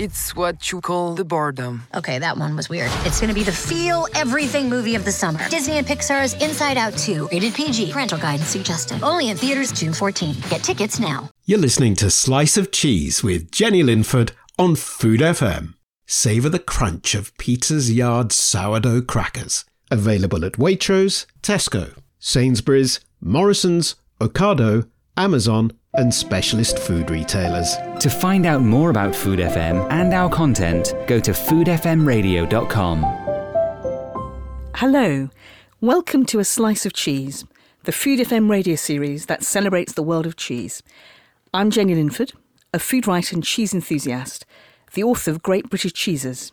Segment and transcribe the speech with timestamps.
[0.00, 1.82] It's what you call the boredom.
[1.94, 2.90] Okay, that one was weird.
[3.04, 5.46] It's gonna be the feel everything movie of the summer.
[5.50, 9.02] Disney and Pixar's Inside Out 2, rated PG, parental guidance suggested.
[9.02, 10.36] Only in theaters June 14.
[10.48, 11.28] Get tickets now.
[11.44, 15.74] You're listening to Slice of Cheese with Jenny Linford on Food FM.
[16.06, 19.66] Savor the crunch of Peter's Yard sourdough crackers.
[19.90, 27.76] Available at Waitrose, Tesco, Sainsbury's, Morrison's, Ocado, Amazon, and specialist food retailers.
[27.98, 33.02] To find out more about Food FM and our content, go to foodfmradio.com.
[34.74, 35.28] Hello,
[35.80, 37.44] welcome to A Slice of Cheese,
[37.84, 40.82] the Food FM radio series that celebrates the world of cheese.
[41.52, 42.32] I'm Jenny Linford,
[42.72, 44.46] a food writer and cheese enthusiast,
[44.94, 46.52] the author of Great British Cheeses.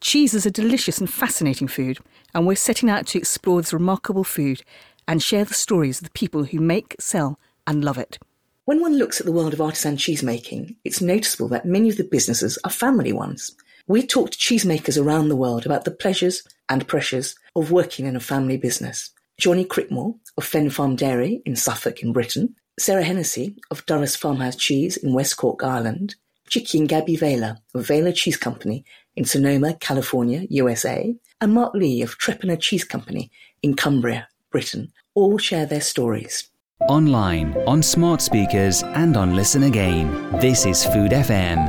[0.00, 1.98] Cheese is a delicious and fascinating food,
[2.34, 4.62] and we're setting out to explore this remarkable food
[5.08, 8.18] and share the stories of the people who make, sell, and love it.
[8.66, 12.02] When one looks at the world of artisan cheesemaking, it's noticeable that many of the
[12.02, 13.54] businesses are family ones.
[13.86, 18.16] We talked to cheesemakers around the world about the pleasures and pressures of working in
[18.16, 19.10] a family business.
[19.38, 24.56] Jonny Crickmore of Fen Farm Dairy in Suffolk in Britain, Sarah Hennessy of Durrus Farmhouse
[24.56, 26.16] Cheese in West Cork, Ireland,
[26.48, 32.02] Chickie and Gaby Vella of Vella Cheese Company in Sonoma, California, USA, and Mark Lee
[32.02, 33.30] of Torpenhow Cheese Company
[33.62, 36.50] in Cumbria, Britain, all share their stories.
[36.82, 40.30] Online, on smart speakers, and on Listen Again.
[40.40, 41.66] This is Food FM.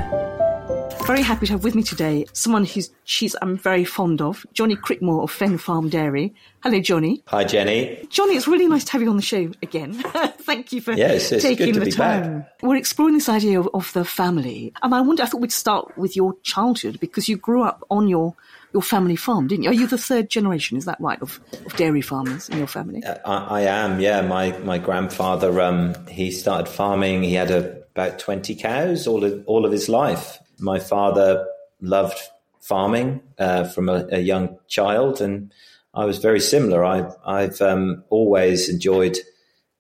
[1.08, 4.76] Very happy to have with me today someone whose cheese I'm very fond of, Jonny
[4.76, 6.36] Crickmore of Fen Farm Dairy.
[6.62, 7.24] Hello, Jonny.
[7.28, 8.06] Hi, Jenny.
[8.10, 9.94] Jonny, it's really nice to have you on the show again.
[10.42, 12.42] Thank you for yes, it's taking the time.
[12.42, 12.60] Back.
[12.62, 15.24] We're exploring this idea of, of the family, and I wonder.
[15.24, 18.36] I thought we'd start with your childhood because you grew up on your
[18.74, 19.70] your family farm, didn't you?
[19.70, 20.78] Are you the third generation?
[20.78, 23.04] Is that right of, of dairy farmers in your family?
[23.04, 24.00] Uh, I, I, am.
[24.00, 27.24] Yeah, my my grandfather um, he started farming.
[27.24, 30.40] He had a, about twenty cows all of all of his life.
[30.60, 31.46] My father
[31.82, 32.20] loved
[32.62, 35.54] farming uh, from a, a, young child, and
[35.94, 36.84] I was very similar.
[36.84, 39.18] I, I've um, always enjoyed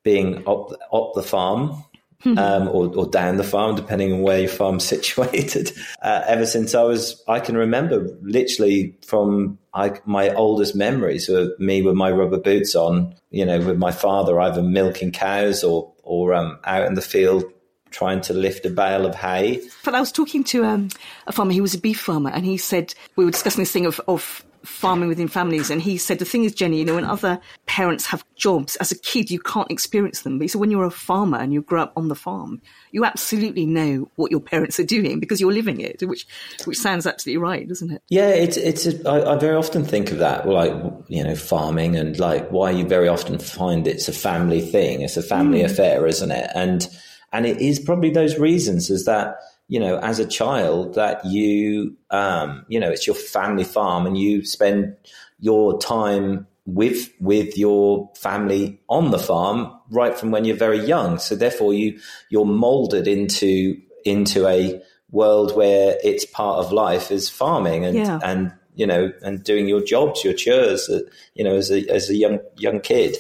[0.03, 1.83] being up, up the farm
[2.25, 5.71] um, or, or, down the farm, depending on where your farm's situated.
[6.01, 11.51] Uh, ever since I was, I can remember literally from I, my oldest memories of
[11.59, 15.93] me with my rubber boots on, you know, with my father either milking cows or
[16.03, 17.43] or um, out in the field
[17.89, 19.61] trying to lift a bale of hay.
[19.83, 20.89] But I was talking to um,
[21.25, 23.85] a farmer, he was a beef farmer, and he said, we were discussing this thing
[23.85, 25.69] of, of farming within families.
[25.69, 28.91] And he said, the thing is, Jenny, you know, when other parents have jobs, as
[28.91, 30.37] a kid, you can't experience them.
[30.37, 32.61] But he said, when you're a farmer and you grow up on the farm,
[32.91, 36.27] you absolutely know what your parents are doing because you're living it, which,
[36.65, 38.03] which sounds absolutely right, doesn't it?
[38.09, 40.73] Yeah, it's, it's, a, I, I very often think of that, like,
[41.07, 45.01] you know, farming and like why you very often find it's a family thing.
[45.01, 45.65] It's a family mm.
[45.65, 46.49] affair, isn't it?
[46.53, 46.87] And,
[47.31, 51.97] and it is probably those reasons is that, you know, as a child that you,
[52.09, 54.95] um, you know, it's your family farm and you spend
[55.39, 61.17] your time with with your family on the farm right from when you're very young.
[61.17, 67.29] So therefore, you you're molded into into a world where it's part of life is
[67.29, 68.19] farming and yeah.
[68.23, 70.99] and you know and doing your jobs, your chores, uh,
[71.35, 73.17] you know, as a as a young young kid.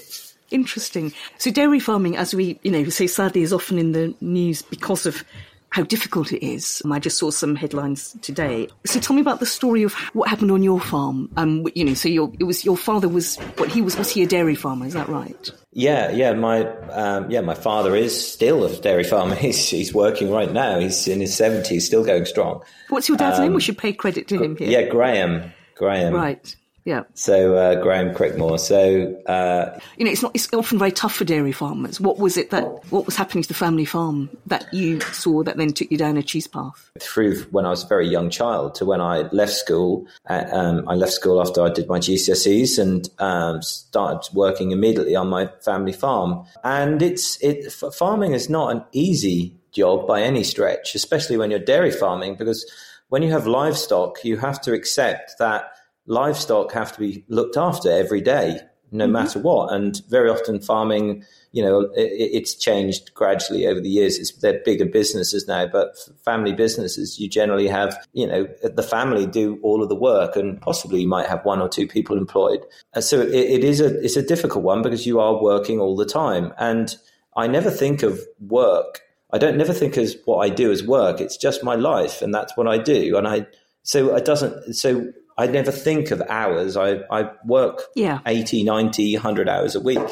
[0.49, 1.11] Interesting.
[1.39, 5.05] So dairy farming, as we you know say, sadly, is often in the news because
[5.05, 5.23] of
[5.69, 6.81] how difficult it is.
[6.89, 8.67] I just saw some headlines today.
[8.85, 11.29] So tell me about the story of what happened on your farm.
[11.37, 14.23] Um, you know, so your it was your father was what he was was he
[14.23, 14.85] a dairy farmer?
[14.85, 15.51] Is that right?
[15.73, 16.33] Yeah, yeah.
[16.33, 19.35] My um, yeah, my father is still a dairy farmer.
[19.47, 20.79] He's he's working right now.
[20.79, 22.63] He's in his seventies, still going strong.
[22.89, 23.53] What's your dad's um, name?
[23.53, 24.69] We should pay credit to him here.
[24.69, 25.53] Yeah, Graham.
[25.75, 26.13] Graham.
[26.13, 26.55] Right.
[26.87, 27.03] Yeah.
[27.15, 28.57] So uh, Graham Crickmore.
[28.57, 30.31] So uh, you know, it's not.
[30.33, 31.99] It's often very tough for dairy farmers.
[31.99, 32.63] What was it that?
[32.91, 36.15] What was happening to the family farm that you saw that then took you down
[36.15, 36.89] a cheese path?
[37.01, 40.07] Through when I was a very young child to when I left school.
[40.29, 45.17] Uh, um, I left school after I did my GCSEs and um, started working immediately
[45.17, 46.45] on my family farm.
[46.63, 51.59] And it's it farming is not an easy job by any stretch, especially when you're
[51.59, 52.65] dairy farming because
[53.09, 55.71] when you have livestock, you have to accept that
[56.07, 58.59] livestock have to be looked after every day,
[58.91, 59.13] no mm-hmm.
[59.13, 59.73] matter what.
[59.73, 64.17] And very often farming, you know, it, it's changed gradually over the years.
[64.17, 65.95] It's, they're bigger businesses now, but
[66.25, 70.59] family businesses, you generally have, you know, the family do all of the work and
[70.61, 72.65] possibly you might have one or two people employed.
[72.93, 75.95] And so it, it is a, it's a difficult one because you are working all
[75.95, 76.53] the time.
[76.57, 76.95] And
[77.35, 79.01] I never think of work
[79.33, 81.19] I don't never think as what I do as work.
[81.19, 83.17] It's just my life, and that's what I do.
[83.17, 83.45] And I
[83.83, 86.75] so it doesn't so I never think of hours.
[86.77, 88.19] I I work Yeah.
[88.25, 90.07] 80, 90, 100 hours a week,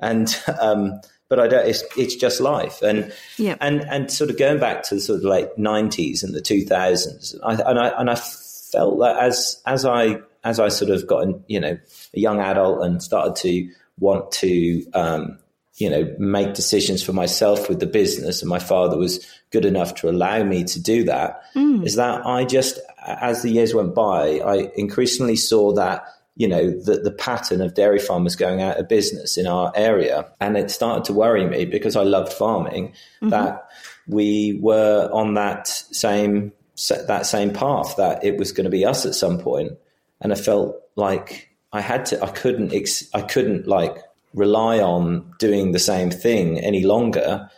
[0.00, 1.66] and um, but I don't.
[1.66, 3.56] It's it's just life, and Yeah.
[3.60, 6.64] and and sort of going back to the sort of late nineties and the two
[6.64, 11.06] thousands, I, and I and I felt that as as I as I sort of
[11.06, 11.78] got you know
[12.14, 13.68] a young adult and started to
[13.98, 15.38] want to um,
[15.76, 19.94] you know make decisions for myself with the business, and my father was good enough
[19.96, 21.42] to allow me to do that.
[21.52, 21.82] Hmm.
[21.84, 26.04] Is that I just as the years went by, I increasingly saw that
[26.36, 30.26] you know, the, the pattern of dairy farmers going out of business in our area.
[30.40, 33.28] And it started to worry me because I loved farming mm-hmm.
[33.28, 33.68] that
[34.08, 36.52] we were on that same,
[36.88, 39.72] that same path that it was going to be us at some point.
[40.20, 43.98] And I felt like I had to, I couldn't, ex, I couldn't like
[44.34, 47.48] rely on doing the same thing any longer.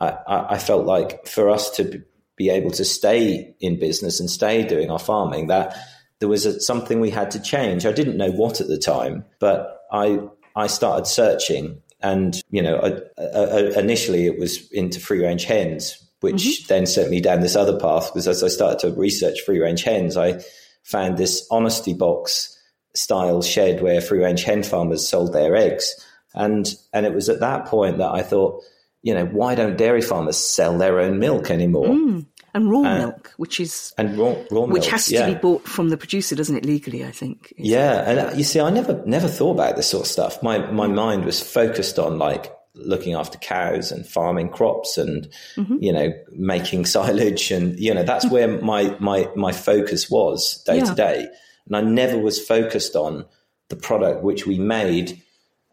[0.00, 2.02] I, I, I felt like for us to
[2.36, 5.76] be able to stay in business and stay doing our farming, that
[6.20, 7.84] there was a, something we had to change.
[7.84, 10.20] I didn't know what at the time, but I
[10.56, 16.02] I started searching, and you know, I, I, initially it was into free range hens,
[16.20, 16.66] which mm-hmm.
[16.68, 18.08] then sent me down this other path.
[18.08, 20.40] Because as I started to research free range hens, I
[20.82, 22.56] found this honesty box
[22.94, 25.94] style shed where free range hen farmers sold their eggs,
[26.34, 28.62] and and it was at that point that I thought,
[29.02, 31.88] you know, why don't dairy farmers sell their own milk anymore?
[31.88, 32.26] Mm.
[32.52, 35.26] And raw uh, milk, which is And raw, raw milk, which has to yeah.
[35.26, 36.64] be bought from the producer, doesn't it?
[36.64, 37.52] Legally, I think.
[37.56, 40.42] Yeah, and uh, you see, I never never thought about this sort of stuff.
[40.42, 40.94] My my mm.
[40.94, 45.76] mind was focused on like looking after cows and farming crops and mm-hmm.
[45.80, 50.78] you know making silage and you know that's where my my my focus was day
[50.78, 50.84] Yeah.
[50.84, 51.28] to day,
[51.66, 53.26] and I never was focused on
[53.68, 55.22] the product which we made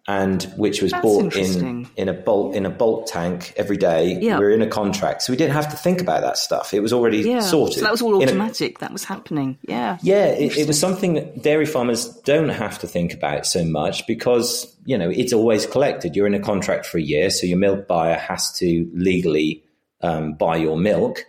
[0.10, 4.18] and which was That's bought in in a bulk in a bulk tank every day.
[4.22, 4.40] Yeah.
[4.40, 6.74] We were in a contract, so we didn't have to think about that stuff.
[6.74, 7.80] It was already Yeah, sorted.
[7.80, 8.80] so that was all In a- automatic.
[8.80, 9.58] that was happening.
[9.68, 13.66] Yeah, yeah, it, it was something that dairy farmers don't have to think about so
[13.66, 16.16] much because, you know, it's always collected.
[16.16, 19.64] You're in a contract for a year, so your milk buyer has to legally
[20.02, 21.26] um, buy your milk.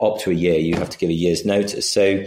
[0.00, 1.88] Up to a year, you have to give a year's notice.
[1.90, 2.22] So,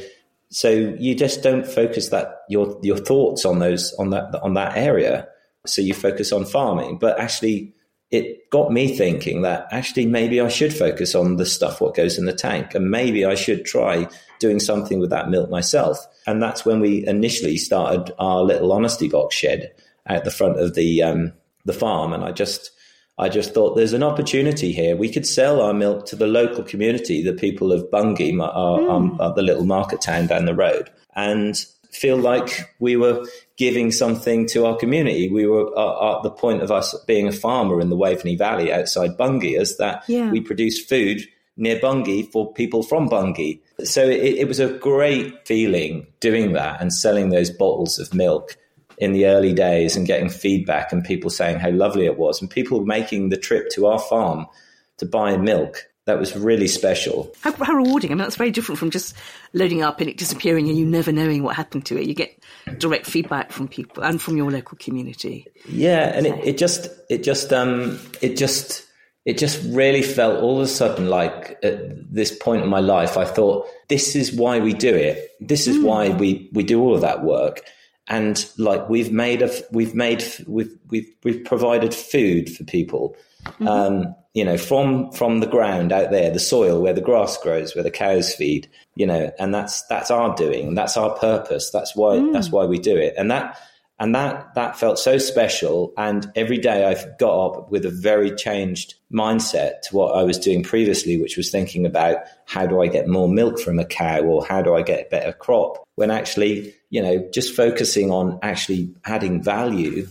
[0.49, 4.75] so you just don't focus that your your thoughts on those on that on that
[4.75, 5.27] area.
[5.65, 7.73] So you focus on farming, but actually,
[8.11, 12.17] it got me thinking that actually maybe I should focus on the stuff what goes
[12.17, 14.07] in the tank, and maybe I should try
[14.39, 15.97] doing something with that milk myself.
[16.27, 19.71] And that's when we initially started our little honesty box shed
[20.05, 21.33] at the front of the um,
[21.65, 22.71] the farm, and I just
[23.17, 24.95] I just thought there's an opportunity here.
[24.95, 28.89] We could sell our milk to the local community, the people of Bungay, my- our,
[28.89, 31.65] um, uh, the little market town down the road, and
[31.95, 32.49] feel like
[32.79, 33.25] we were
[33.57, 35.29] giving something to our community.
[35.29, 38.71] We were uh, at the point of us being a farmer in the Waveney Valley
[38.71, 40.29] outside Bungay, is that Yeah.
[40.31, 41.21] we produce food
[41.57, 43.61] near Bungay for people from Bungay.
[43.83, 48.57] So it, it was a great feeling doing that and selling those bottles of milk
[48.97, 52.49] in the early days and getting feedback and people saying how lovely it was and
[52.49, 54.45] people making the trip to our farm
[54.97, 55.85] to buy milk.
[56.05, 57.33] That was really special.
[57.41, 58.11] how, how rewarding!
[58.11, 59.15] I mean, that's very different from just
[59.53, 62.05] loading up and it disappearing and you never knowing what happened to it.
[62.05, 62.37] You get
[62.77, 65.47] direct feedback from people and from your local community.
[65.67, 68.85] Yeah, and it, it just it just um it just
[69.25, 73.17] it just really felt all of a sudden like at this point in my life
[73.17, 75.31] I thought this is why we do it.
[75.39, 77.61] This is why we we do all of that work.
[78.07, 83.15] And like we've made a we've made we've we've we've provided food for people.
[83.67, 87.73] Um, you know, from from the ground out there, the soil where the grass grows,
[87.73, 91.71] where the cows feed, you know, and that's that's our doing, that's our purpose.
[91.71, 93.13] That's why that's why we do it.
[93.17, 93.57] And that
[93.99, 95.93] and that that felt so special.
[95.97, 100.37] And every day i've got up with a very changed mindset to what i was
[100.37, 104.21] doing previously which was thinking about how do i get more milk from a cow
[104.21, 105.83] or how do i get a better crop?
[105.95, 110.07] When actually you know just focusing on actually adding value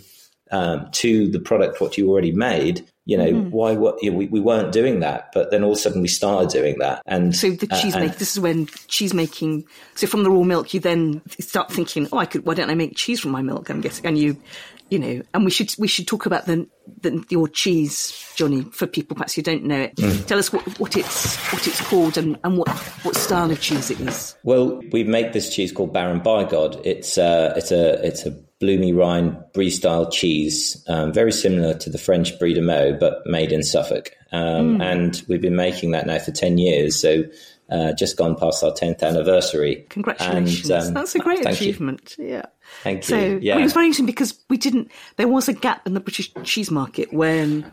[0.51, 4.27] um, to the product what you already made you know why what you know, we,
[4.27, 7.35] we weren't doing that but then all of a sudden we started doing that and
[7.35, 10.73] So the uh, cheese making, this is when cheese making, so from the raw milk,
[10.73, 13.69] you then start thinking, oh, I could, why don't I make cheese from my milk?
[13.69, 14.41] I'm guessing, and you,
[14.89, 16.67] you know, and we should, we should talk about the,
[17.03, 19.97] the your cheese, Jonny, for people perhaps who don't know it.
[19.97, 20.27] Mm.
[20.27, 22.69] Tell us what, what it's, what it's called and, and what,
[23.05, 24.37] what style of cheese it is.
[24.45, 26.81] Well, we make this cheese called Baron Bigod.
[26.85, 28.31] It's uh, it's a it's a
[28.65, 33.19] bloomy rind brie style cheese, um, very similar to the French Brie de Meaux, but
[33.27, 34.11] made in Suffolk.
[34.33, 36.99] Um, And we've been making that now for ten years.
[36.99, 37.25] So
[37.71, 39.85] uh, just gone past our tenth anniversary.
[39.91, 40.71] Congratulations.
[40.71, 41.69] And, um, That's a great thank you.
[41.69, 42.17] achievement.
[42.19, 42.47] Yeah.
[42.83, 43.37] Thank So you.
[43.37, 43.55] I Yeah.
[43.55, 44.91] mean, it was very interesting because we didn't.
[45.17, 47.71] There was a gap in the British cheese market when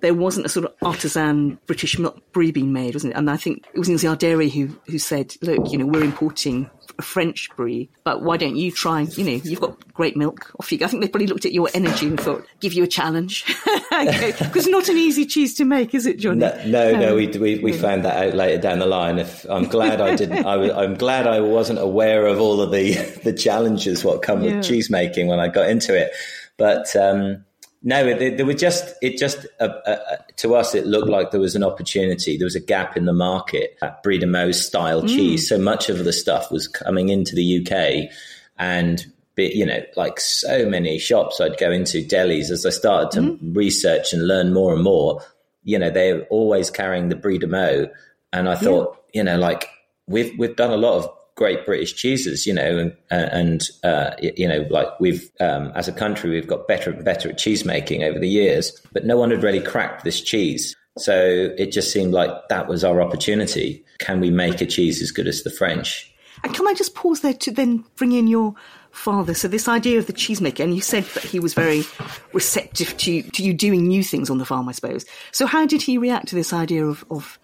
[0.00, 3.16] there wasn't a sort of artisan British milk brie being made, wasn't it?
[3.16, 6.70] And I think it was Neal's Dairy who who said, look, you know, we're importing
[6.98, 9.02] a French brie, but why don't you try?
[9.02, 10.52] You know, you've got great milk.
[10.58, 10.86] Off you go.
[10.86, 13.44] I think they probably looked at your energy and thought, give you a challenge,
[13.90, 16.40] because not an easy cheese to make, is it, Jonny?
[16.40, 19.18] No, no, um, no we, we, we found that out later down the line.
[19.18, 22.94] If I'm glad I didn't, I, am glad I wasn't aware of all of the
[23.24, 24.56] the challenges what come yeah.
[24.56, 26.12] with cheese making when I got into it,
[26.56, 26.94] but.
[26.96, 27.44] Um,
[27.82, 31.54] no, there were just it just uh, uh, to us it looked like there was
[31.54, 32.36] an opportunity.
[32.36, 35.08] There was a gap in the market de Meaux style mm.
[35.08, 35.48] cheese.
[35.48, 38.10] So much of the stuff was coming into the UK,
[38.58, 39.06] and
[39.36, 43.56] you know, like so many shops I'd go into delis as I started to mm.
[43.56, 45.22] research and learn more and more.
[45.62, 47.88] You know, they're always carrying the de Meaux,
[48.32, 49.20] and I thought, yeah.
[49.20, 49.68] you know, like
[50.08, 54.46] we've we've done a lot of great British cheeses, you know, and, and uh, you
[54.46, 58.02] know, like we've, um, as a country, we've got better and better at cheese making
[58.02, 60.74] over the years, but no one had really cracked this cheese.
[60.98, 63.84] So it just seemed like that was our opportunity.
[64.00, 66.12] Can we make a cheese as good as the French?
[66.42, 68.54] And can I just pause there to then bring in your
[68.90, 69.32] father?
[69.32, 71.84] So this idea of the cheesemaker, and you said that he was very
[72.32, 75.04] receptive to, to you doing new things on the farm, I suppose.
[75.30, 77.38] So how did he react to this idea of, of,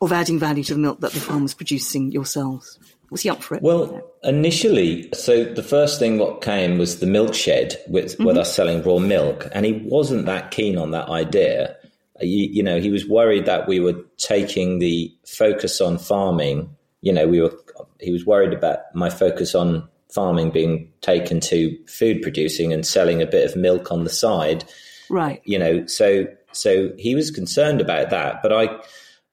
[0.00, 2.78] of adding value to the milk that the farm was producing yourselves?
[3.10, 3.62] Was he up for it?
[3.62, 8.24] Well, initially, so the first thing what came was the milk shed with, mm-hmm.
[8.24, 11.76] with us selling raw milk, and he wasn't that keen on that idea.
[12.20, 16.74] You, you, know, he was worried that we were taking the focus on farming.
[17.00, 17.52] You know, we were.
[17.98, 23.22] He was worried about my focus on farming being taken to food producing and selling
[23.22, 24.64] a bit of milk on the side.
[25.08, 25.42] Right.
[25.44, 28.42] You know, so so he was concerned about that.
[28.42, 28.80] But I,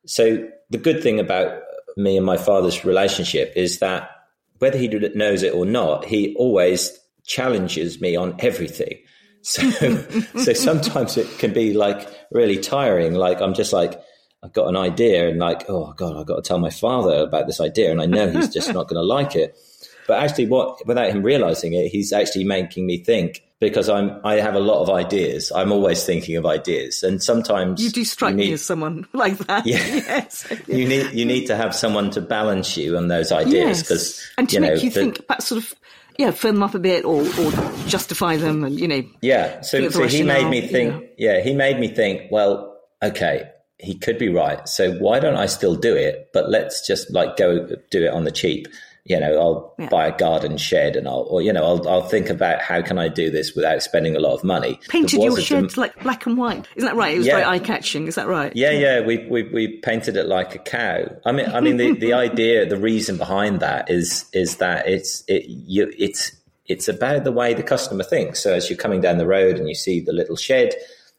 [0.06, 1.62] so the good thing about
[1.98, 4.12] me and my father's relationship is that
[4.60, 9.00] whether he knows it or not, he always challenges me on everything.
[9.44, 9.70] So,
[10.44, 13.14] so sometimes it can be like really tiring.
[13.14, 13.98] Like I'm just like,
[14.44, 17.48] I've got an idea and like, oh God, I've got to tell my father about
[17.48, 17.92] this idea.
[17.92, 19.58] And I know he's just not going to like it.
[20.06, 24.36] But actually what, without him realizing it, he's actually making me think because I'm I
[24.36, 25.52] have a lot of ideas.
[25.54, 29.08] I'm always thinking of ideas, and sometimes you do strike you need, me as someone
[29.14, 29.66] like that.
[29.66, 30.48] Yeah, yes.
[30.68, 34.32] you need you need to have someone to balance you on those ideas because yes.
[34.38, 35.74] and to you make know, you the, think that sort of
[36.18, 37.52] yeah, firm them up a bit or, or
[37.88, 39.04] justify them, and you know.
[39.22, 41.04] Yeah, so so he made me think.
[41.18, 41.36] Yeah.
[41.36, 42.32] yeah, he made me think.
[42.32, 44.68] Well, okay, he could be right.
[44.68, 46.30] So why don't I still do it?
[46.34, 48.68] But let's just like go do it on the cheap
[49.08, 49.88] you know, I'll yeah.
[49.90, 52.98] buy a garden shed and I'll, or, you know, I'll, I'll think about how can
[52.98, 54.80] I do this without spending a lot of money.
[54.90, 56.68] Painted your shed dem- like black and white.
[56.76, 57.16] Isn't that right?
[57.16, 57.36] It was yeah.
[57.36, 58.08] very eye catching.
[58.08, 58.54] Is that right?
[58.54, 59.00] Yeah, yeah.
[59.00, 61.06] We, we, we painted it like a cow.
[61.26, 65.24] I mean, I mean, the, the idea, the reason behind that is, is that it's,
[65.30, 66.34] it, you, it's,
[66.66, 68.44] it's about the way the customer thinks.
[68.44, 70.76] So as you're coming down the road and you see the little shed,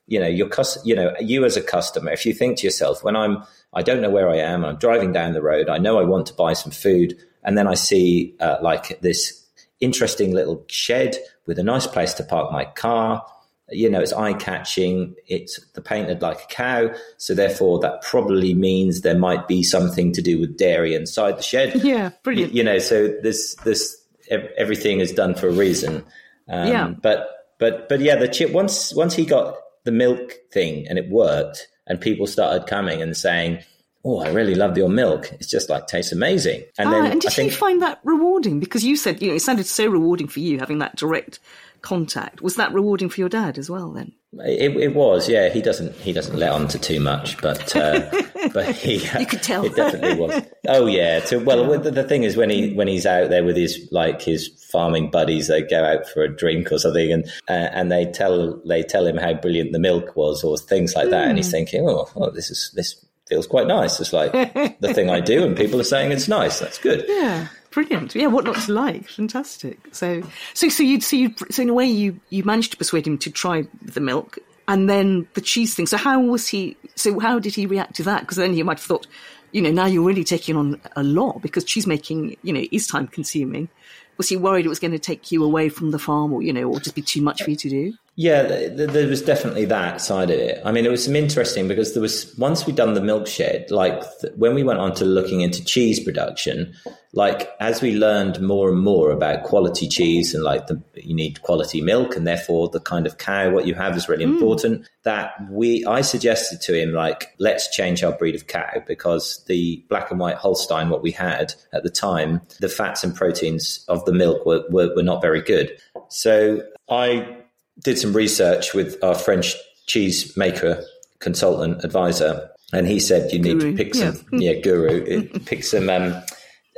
[0.06, 3.02] you know, your cus- you know, you as a customer, if you think to yourself,
[3.02, 5.98] when I'm, I don't know where I am, I'm driving down the road, I know
[5.98, 7.16] I want to buy some food
[7.48, 9.42] and then I see uh, like this
[9.80, 13.24] interesting little shed with a nice place to park my car.
[13.70, 15.14] You know, it's eye catching.
[15.26, 16.90] It's the painted like a cow.
[17.16, 21.42] So therefore that probably means there might be something to do with dairy inside the
[21.42, 21.76] shed.
[21.82, 22.10] Yeah.
[22.22, 22.52] Brilliant.
[22.52, 23.96] You, you know, so this, this,
[24.30, 26.04] everything is done for a reason.
[26.50, 26.88] Um, yeah.
[26.88, 31.08] But, but, but yeah, the chip, once, once he got the milk thing and it
[31.08, 33.64] worked and people started coming and saying,
[34.08, 35.30] oh, I really love your milk.
[35.32, 36.64] It's just like tastes amazing.
[36.78, 38.58] And, ah, then and did I think, you find that rewarding?
[38.58, 41.38] Because you said, you know, it sounded so rewarding for you having that direct
[41.82, 42.40] contact.
[42.40, 44.12] Was that rewarding for your dad as well then?
[44.32, 45.48] It, it was, yeah.
[45.48, 48.10] He doesn't he doesn't let on to too much, but uh,
[48.52, 50.42] but he you could tell it definitely was.
[50.68, 51.20] Oh yeah.
[51.20, 54.20] To, well, the, the, thing is when he when he's out there with his like
[54.20, 58.04] his farming buddies, they go out for a drink or something, and uh, and they
[58.04, 61.28] tell they tell him how brilliant the milk was or things like that, mm.
[61.30, 61.52] and he's hmm.
[61.52, 64.00] thinking, oh, well, this is this feels quite nice.
[64.00, 64.32] It's like
[64.80, 66.58] the thing I do, and people are saying it's nice.
[66.58, 67.04] That's good.
[67.06, 68.14] Yeah, brilliant.
[68.14, 69.08] Yeah, what not to like?
[69.08, 69.78] Fantastic.
[69.92, 70.22] So,
[70.54, 73.18] so, so you, so you, so in a way, you you managed to persuade him
[73.18, 75.86] to try the milk, and then the cheese thing.
[75.86, 76.76] So how was he?
[76.94, 78.20] So how did he react to that?
[78.20, 79.06] Because then he might have thought,
[79.52, 82.86] you know, now you're really taking on a lot because cheese making, you know, is
[82.86, 83.68] time consuming.
[84.16, 86.52] Was he worried it was going to take you away from the farm, or you
[86.52, 87.94] know, or just be too much for you to do?
[88.20, 90.60] Yeah, there was definitely that side of it.
[90.64, 93.70] I mean, it was some interesting because there was once we'd done the milk shed,
[93.70, 94.02] like
[94.34, 96.74] when we went on to looking into cheese production,
[97.12, 101.42] like as we learned more and more about quality cheese and like the you need
[101.42, 104.34] quality milk and therefore the kind of cow what you have is really mm.
[104.34, 104.84] important.
[105.04, 109.84] That we I suggested to him like let's change our breed of cow because the
[109.88, 114.04] black and white Holstein what we had at the time, the fats and proteins of
[114.06, 115.70] the milk were, were, were not very good.
[116.08, 117.37] So I
[117.84, 119.54] did some research with our French
[119.86, 120.82] cheese maker
[121.20, 124.52] consultant advisor, and he said you need Guru, to pick some yeah.
[124.52, 126.12] yeah, guru pick some um,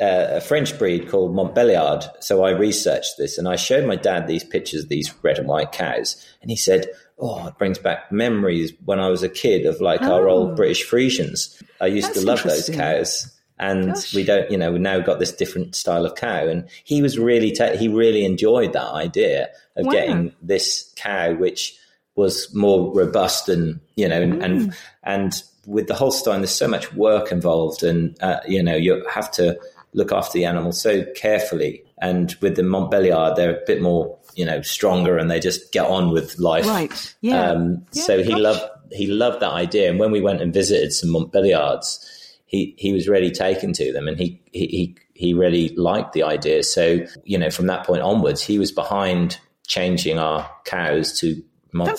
[0.01, 2.05] uh, a French breed called Montbéliard.
[2.21, 5.49] So I researched this and I showed my dad these pictures of these red and
[5.49, 6.87] white cows, and he said.
[7.23, 10.33] Oh, it brings back memories when I was a kid of like our Oh.
[10.33, 11.63] old British Friesians.
[11.79, 14.15] I used That's to love those cows and Gosh.
[14.15, 17.17] we don't you know we've now got this different style of cow and he was
[17.19, 19.93] really ta- he really enjoyed that idea of Wow.
[19.93, 21.77] getting this cow which
[22.17, 24.43] was more robust and you know and Mm.
[24.45, 24.75] and,
[25.05, 29.31] and with the holstein there's so much work involved and uh, you know you have
[29.33, 29.57] to
[29.93, 34.45] look after the animal so carefully and with the montbéliard they're a bit more you
[34.45, 37.15] know stronger and they just get on with life Right.
[37.21, 37.51] Yeah.
[37.51, 38.41] um, Yeah, so he gosh.
[38.41, 38.63] loved
[38.93, 42.05] he loved that idea, and when we went and visited some Montbéliards,
[42.51, 46.25] he he was really taken to them, and he he he, he really liked the
[46.25, 46.63] idea.
[46.65, 51.41] So you know, from that point onwards, he was behind changing our cows to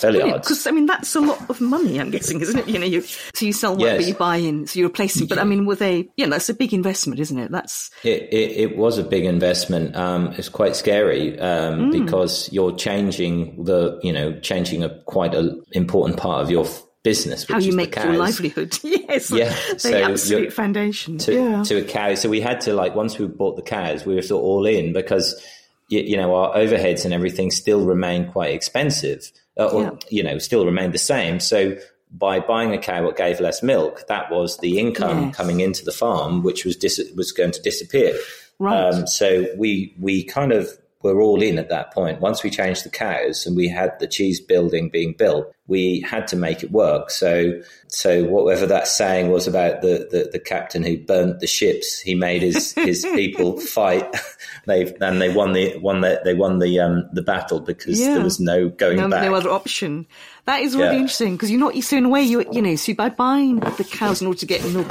[0.01, 1.97] brilliant because I mean that's a lot of money.
[2.01, 2.67] I'm guessing, isn't it?
[2.67, 3.97] You know, you so you sell one, Yes.
[3.99, 5.27] but you buy in, so you're replacing.
[5.27, 7.49] But I mean, with a know, that's a big investment, isn't it?
[7.51, 9.95] That's It, it, it was a big investment.
[9.95, 12.03] Um, it's quite scary um, Mm.
[12.03, 16.65] because you're changing the, you know, changing a quite a important part of your
[17.03, 18.77] business, which how you make your livelihood.
[18.83, 21.17] yes, Yeah, the so absolute foundation.
[21.19, 22.15] to, yeah, to a cow.
[22.15, 24.65] So we had to like once we bought the cows, we were sort of all
[24.65, 25.41] in because
[25.89, 29.91] you, you know our overheads and everything still remain quite expensive, uh, or Yeah.
[30.09, 31.39] you know still remained the same.
[31.39, 31.75] So
[32.13, 35.35] by buying a cow that gave less milk, that was the income Yes.
[35.35, 38.17] coming into the farm, which was dis- was going to disappear.
[38.59, 38.93] right.
[38.93, 40.69] Um, so we we kind of
[41.03, 42.21] were all in at that point.
[42.21, 46.27] Once we changed the cows and we had the cheese building being built, we had
[46.27, 47.09] to make it work.
[47.09, 51.99] So so whatever that saying was about the the, the captain who burnt the ships,
[51.99, 54.05] he made his his people fight.
[54.67, 58.15] they and they won the won the, they won the um the battle because Yeah.
[58.15, 59.23] there was no going no, back.
[59.23, 60.05] no other option.
[60.45, 61.01] That is really Yeah.
[61.01, 61.75] interesting because you're not.
[61.83, 64.45] So in a way, you you know, so by buying the cows in order to
[64.45, 64.87] get milk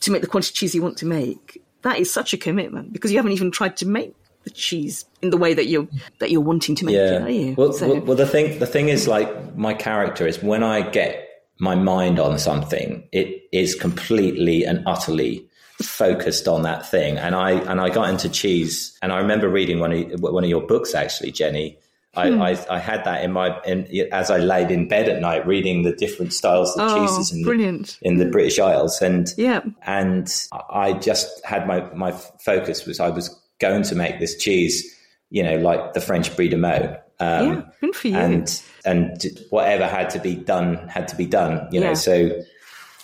[0.00, 2.92] to make the quantity of cheese you want to make, that is such a commitment
[2.92, 4.14] because you haven't even tried to make
[4.48, 5.86] the cheese in the way that you're
[6.20, 7.54] that you're wanting to make it, are you?
[7.56, 10.76] Well, So- well, well, the thing the thing is, like my character is when I
[11.00, 11.12] get
[11.58, 15.44] my mind on something, it is completely and utterly
[15.82, 17.18] focused on that thing.
[17.18, 20.50] And I and I got into cheese, and I remember reading one of one of
[20.50, 21.78] your books actually, Jenny.
[22.16, 22.42] I, Hmm.
[22.42, 25.82] I, I had that in my in, as I laid in bed at night reading
[25.82, 29.60] the different styles of Oh, cheeses in the, in the British Isles, and Yeah.
[29.86, 30.26] and
[30.70, 33.26] I just had my my focus was I was
[33.58, 34.94] going to make this cheese,
[35.30, 36.96] you know, like the French Brie de Meaux.
[37.20, 38.16] Um, yeah, good for you.
[38.16, 41.94] and and whatever had to be done had to be done, you know.
[41.94, 42.30] So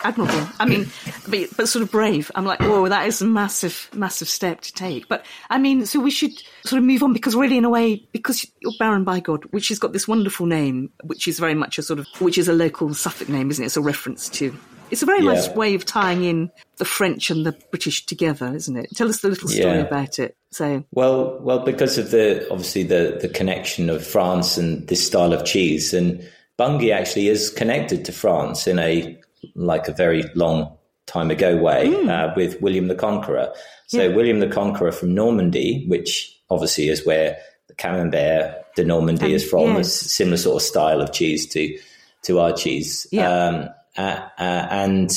[0.03, 0.47] admirable.
[0.61, 0.87] I mean,
[1.29, 2.31] but, but sort of brave.
[2.35, 5.09] I'm like, whoa, that is a massive, massive step to take.
[5.09, 6.31] But I mean, so we should
[6.64, 9.79] sort of move on because really, in a way, because you're Baron Bigod, which has
[9.79, 12.93] got this wonderful name, which is very much a sort of, which is a local
[12.95, 13.67] Suffolk name, isn't it?
[13.67, 14.57] It's a reference to.
[14.90, 15.33] It's a very Yeah.
[15.33, 18.90] nice way of tying in the French and the British together, isn't it?
[18.95, 19.87] Tell us the little story Yeah.
[19.87, 20.37] about it.
[20.55, 25.33] So, Well, well, because of the obviously the the connection of France and this style
[25.33, 26.25] of cheese, and
[26.57, 29.19] Bungay actually is connected to France in a
[29.57, 30.71] like a very long
[31.07, 33.53] time ago way uh, with William the Conqueror.
[33.88, 37.37] So William the Conqueror from Normandy, which obviously is where
[37.67, 39.88] the Camembert de Normandy Um, is from, yes.
[39.88, 41.77] is similar sort of style of cheese to
[42.23, 43.09] to our cheese.
[43.11, 43.29] Yeah.
[43.29, 45.11] Um, uh, uh, and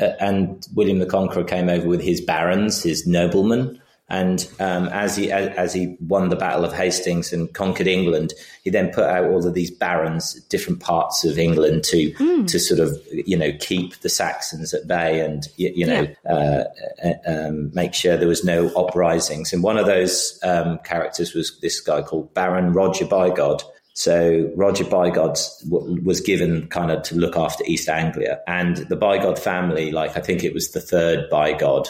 [0.00, 5.16] uh, and William the Conqueror came over with his barons, his noblemen, and um, as
[5.16, 8.32] he as, as he won the Battle of Hastings and conquered England,
[8.64, 12.12] he then put out all of these barons, different parts of England, to
[12.46, 16.64] to sort of you know keep the Saxons at bay and you, you know uh,
[17.04, 19.52] uh, um, make sure there was no uprisings.
[19.52, 23.62] And one of those um, characters was this guy called Baron Roger Bigod.
[23.92, 28.96] So Roger Bigod w- was given kind of to look after East Anglia, and the
[28.96, 31.88] Bigod family, like I think it was the third Bigod,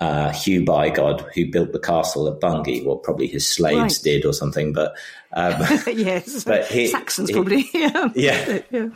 [0.00, 4.00] uh, Hugh Bigod, who built the castle at Bungay, well, probably his slaves Right.
[4.02, 4.92] did or something, but
[5.36, 5.54] um,
[5.92, 7.64] yes, But he- Saxons he- probably.
[7.74, 8.08] yeah.
[8.14, 8.58] yeah.
[8.70, 8.88] Yeah.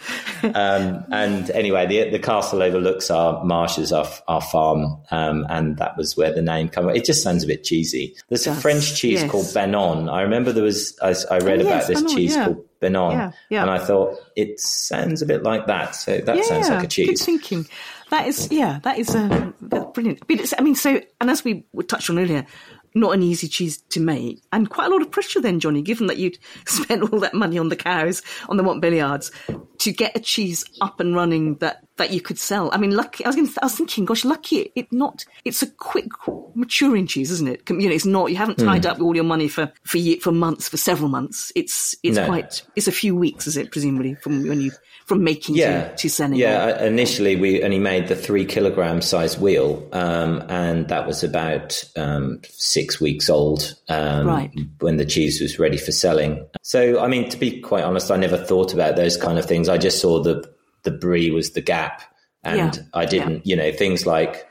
[0.42, 5.96] Um, and anyway, the the castle overlooks our marshes, our our farm, um, and that
[5.96, 6.88] was where the name came.
[6.90, 8.14] It just sounds a bit cheesy.
[8.28, 9.30] There's a French cheese yes.
[9.30, 10.08] called Banon.
[10.08, 12.44] I remember there was I, I read Oh, about yes, this Banon, cheese yeah.
[12.44, 15.96] called Banon, Yeah, and I thought it sounds a bit like that.
[15.96, 17.08] So that sounds like a cheese.
[17.08, 17.66] Good thinking.
[18.10, 20.26] That is, yeah, that is um, that's brilliant.
[20.26, 22.46] But I mean, so, and as we touched on earlier,
[22.94, 26.06] not an easy cheese to make, and quite a lot of pressure then, Jonny, given
[26.06, 29.30] that you'd spent all that money on the cows, on the Montbéliards,
[29.78, 32.70] to get a cheese up and running that, that you could sell.
[32.72, 35.66] I mean, lucky, I was, gonna, I was thinking, gosh, lucky it not, it's a
[35.66, 36.06] quick
[36.54, 37.68] maturing cheese, isn't it?
[37.68, 38.90] You know, it's not, you haven't tied Hmm.
[38.92, 41.52] up all your money for, for, for months, for several months.
[41.54, 42.26] It's, it's No.
[42.26, 44.72] quite, it's a few weeks, is it, presumably, from when you,
[45.06, 46.86] from making yeah, to, to selling Yeah, it?
[46.86, 52.40] Initially we only made the three kilogram size wheel, um, and that was about um,
[52.48, 54.50] six weeks old um, Right.
[54.80, 56.46] when the cheese was ready for selling.
[56.62, 59.68] So, I mean, to be quite honest, I never thought about those kind of things.
[59.68, 60.44] I just saw the
[60.88, 62.02] the brie was the gap,
[62.42, 64.46] and Yeah, I didn't, you know, things like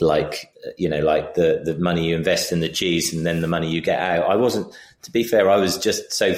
[0.00, 3.48] like you know like the the money you invest in the cheese and then the
[3.48, 4.28] money you get out.
[4.28, 6.34] I wasn't to be fair i was just so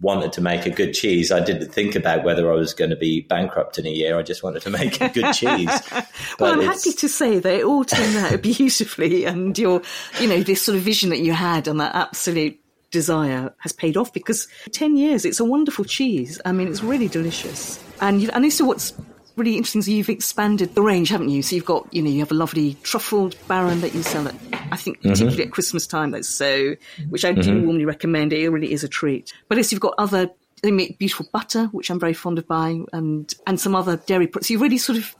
[0.00, 2.96] wanted to make a good cheese i didn't think about whether i was going to
[2.96, 4.18] be bankrupt in a year.
[4.18, 5.70] I just wanted to make a good cheese.
[6.38, 9.82] Well, I'm it's- happy to say that it all turned out beautifully, and your,
[10.20, 12.58] you know, this sort of vision that you had and that absolute
[12.90, 16.40] desire has paid off because 10 years, it's a wonderful cheese.
[16.44, 17.82] I mean, it's really delicious.
[18.00, 18.94] And, you, and also what's
[19.36, 21.42] really interesting is you've expanded the range, haven't you?
[21.42, 24.34] So you've got, you know, you have a lovely truffled baron that you sell at,
[24.70, 25.10] I think, mm-hmm.
[25.10, 26.10] particularly at Christmas time.
[26.10, 26.74] That's so,
[27.08, 27.64] which I do mm-hmm.
[27.64, 28.32] warmly recommend.
[28.32, 29.32] It really is a treat.
[29.48, 30.30] But yes, you've got other,
[30.62, 34.26] they make beautiful butter, which I'm very fond of buying, and, and some other dairy
[34.26, 34.48] products.
[34.48, 35.14] So you really sort of,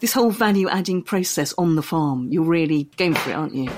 [0.00, 3.70] this whole value adding process on the farm, you're really going for it, aren't you?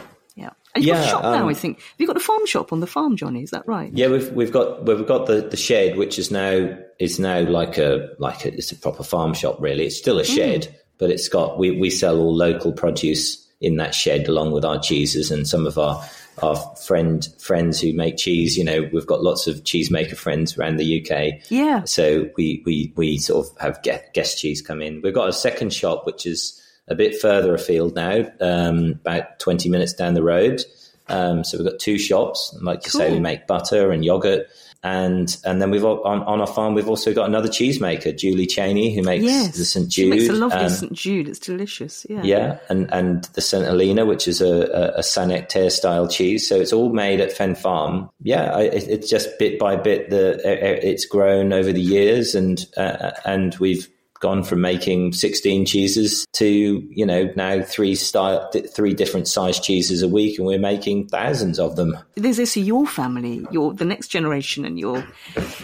[0.77, 0.77] Yeah.
[0.77, 1.79] And you've got a Yeah, shop now, um, I think.
[1.79, 3.43] Have you got a farm shop on the farm, Jonny?
[3.43, 3.91] Is that right?
[3.93, 7.79] Yeah, we've we've got we've got the, the shed, which is now is now like
[7.79, 9.57] a like a, it's a proper farm shop.
[9.61, 13.77] Really, it's still a shed, but it's got we, we sell all local produce in
[13.77, 16.03] that shed along with our cheeses and some of our
[16.43, 18.59] our friend friends who make cheese.
[18.59, 21.41] You know, we've got lots of cheesemaker friends around the UK.
[21.51, 21.85] Yeah.
[21.85, 25.01] So we we we sort of have guest, guest cheese come in.
[25.01, 29.69] We've got a second shop which is a bit further afield now, um, about twenty
[29.69, 30.63] minutes down the road.
[31.09, 32.53] Um, so we've got two shops.
[32.53, 34.49] And Like you say, we make butter and yogurt,
[34.83, 38.93] and and then we've on, on our farm we've also got another cheesemaker, Julie Cheney,
[38.93, 39.57] who makes Yes.
[39.57, 40.11] the St She Jude.
[40.11, 40.93] makes a lovely um, St.
[40.93, 41.29] Jude.
[41.29, 42.05] It's delicious.
[42.11, 42.23] Yeah.
[42.25, 44.63] yeah, and and the St Helena, which is a,
[44.97, 46.49] a, a Saint Nectaire style cheese.
[46.49, 48.11] So it's all made at Fen Farm.
[48.23, 52.65] Yeah, I, it, it's just bit by bit the it's grown over the years, and
[52.77, 53.89] uh, and we've
[54.21, 56.47] gone from making 16 cheeses to
[56.91, 61.59] you know now three style three different size cheeses a week and we're making thousands
[61.59, 65.05] of them There's also your family, your the next generation, and your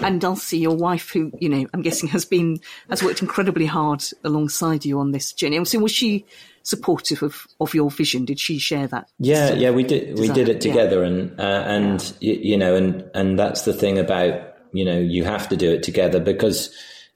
[0.02, 2.60] and Dulcie, your wife, who you know I'm guessing has been
[2.90, 5.64] has worked incredibly hard alongside you on this journey.
[5.64, 6.24] So was she
[6.64, 8.24] supportive of, of your vision?
[8.24, 9.08] Did she share that?
[9.18, 10.18] Yeah, sort of yeah, we did.
[10.18, 10.72] We did it Yeah.
[10.72, 14.40] together, and uh, and y you know, and and that's the thing about
[14.72, 16.70] you know you have to do it together because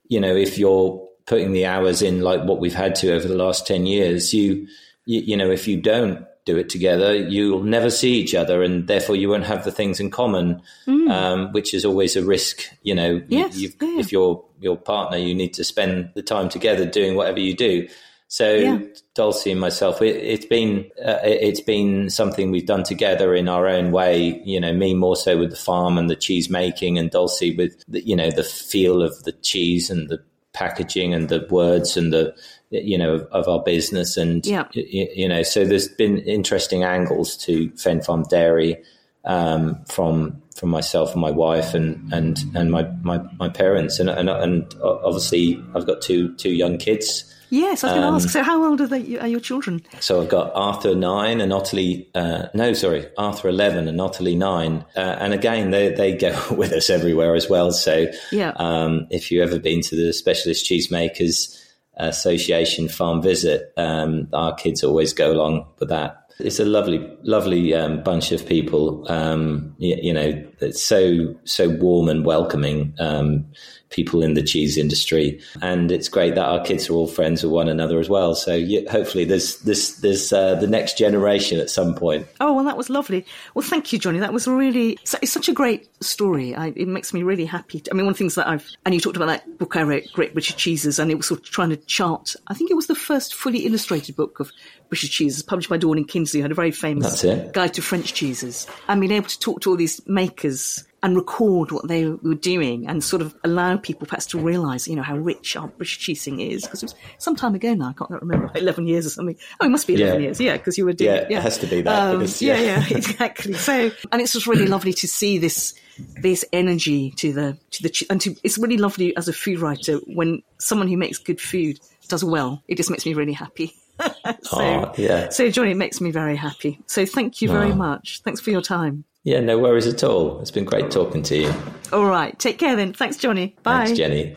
[0.09, 3.34] you know if you're putting the hours in like what we've had to over the
[3.36, 4.66] last ten years, you
[5.04, 8.86] you, you know if you don't do it together, you'll never see each other, and
[8.86, 10.62] therefore you won't have the things in common,
[11.10, 12.62] um, which is always a risk.
[12.82, 13.24] You know, Mm.
[13.28, 13.98] Yes, you've, yeah.
[13.98, 17.88] if you're your partner, you need to spend the time together doing whatever you do.
[18.28, 18.78] So Yeah.
[19.14, 23.48] Dulcie and myself, it, it's been uh, it- it's been something we've done together in
[23.48, 24.40] our own way.
[24.44, 27.82] You know, me more so with the farm and the cheese making, and Dulcie with
[27.88, 30.18] the, you know the feel of the cheese and the
[30.56, 32.34] packaging and the words and the
[32.70, 34.64] you know of, of our business and Yeah.
[34.72, 38.82] you know so there's been interesting angles to Fen Farm Dairy
[39.24, 44.08] um, from from myself and my wife and and and my my, my parents and,
[44.10, 47.32] and and obviously I've got two two young kids.
[47.48, 48.28] Yes, I was going to ask.
[48.30, 49.18] So, how old are they?
[49.20, 49.80] Are your children?
[50.00, 52.08] So I've got Arthur nine and Ottilie.
[52.12, 54.84] Uh, no, sorry, Arthur eleven and Ottilie nine.
[54.96, 57.70] Uh, and again, they they go with us everywhere as well.
[57.70, 58.52] So Yeah.
[58.56, 61.62] um, if you've ever been to the Specialist Cheesemakers
[61.98, 66.25] Association farm visit, um, our kids always go along with that.
[66.38, 69.11] It's a lovely, lovely um, bunch of people.
[69.11, 72.94] Um, you, you know, it's so so warm and welcoming.
[72.99, 73.46] Um,
[73.90, 77.53] people in the cheese industry, and it's great that our kids are all friends with
[77.53, 78.35] one another as well.
[78.35, 82.27] So yeah, hopefully, there's this there's uh, the next generation at some point.
[82.40, 83.25] Oh, well, that was lovely.
[83.55, 84.18] Well, thank you, Jonny.
[84.18, 86.55] That was really, it's such a great story.
[86.55, 87.81] I, it makes me really happy.
[87.81, 89.77] To, I mean, one of the things that I've, and you talked about that book
[89.77, 92.70] I wrote, Great British Cheeses, and it was sort of trying to chart, I think
[92.70, 94.53] it was the first fully illustrated book of
[94.88, 98.66] British cheeses, published by Dorling Kindersley, who had a very famous guide to French cheeses.
[98.88, 102.87] And being able to talk to all these makers and record what they were doing
[102.88, 106.40] and sort of allow people perhaps to realise, you know, how rich our British cheesing
[106.50, 106.62] is.
[106.62, 109.37] Because it was some time ago now, I can't remember, like 11 years or something.
[109.61, 110.26] Oh, it must be 11 Yeah.
[110.26, 112.59] years, yeah, because you were doing Yeah, it has to be that, Um, because- yeah,
[112.59, 112.85] yeah.
[112.88, 113.52] yeah, exactly.
[113.54, 115.74] So, and it's just really lovely to see this
[116.20, 119.96] this energy to the to the and to it's really lovely as a food writer
[120.06, 121.78] when someone who makes good food
[122.09, 122.62] does well.
[122.68, 123.74] It just makes me really happy.
[124.42, 125.30] so, Oh, yeah.
[125.30, 126.80] so, Johnny, it makes me very happy.
[126.87, 127.74] So, thank you very Oh.
[127.76, 128.20] much.
[128.24, 129.04] Thanks for your time.
[129.26, 130.40] Yeah, no worries at all.
[130.40, 131.52] It's been great talking to you.
[131.92, 132.92] All right, take care then.
[132.92, 133.56] Thanks, Jonny.
[133.64, 133.86] Bye.
[133.86, 134.36] Thanks, Jenny.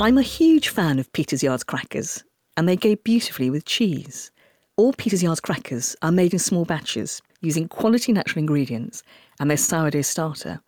[0.00, 2.24] I'm a huge fan of Peter's Yard's crackers,
[2.56, 4.32] and they go beautifully with cheese.
[4.76, 9.04] All Peter's Yard's crackers are made in small batches using quality natural ingredients
[9.38, 10.60] and their sourdough starter,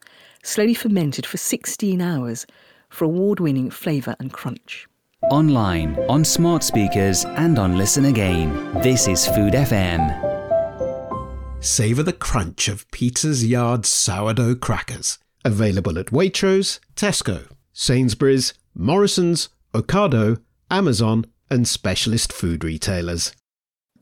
[0.45, 2.47] slowly fermented for 16 hours
[2.91, 4.87] for award winning flavour and crunch.
[5.33, 8.73] Online, on smart speakers, and on Listen Again.
[8.83, 10.44] This is Food FM.
[11.65, 15.19] Savour the crunch of Peter's Yard sourdough crackers.
[15.47, 23.33] Available at Waitrose, Tesco, Sainsbury's, Morrison's, Ocado, Amazon, and specialist food retailers.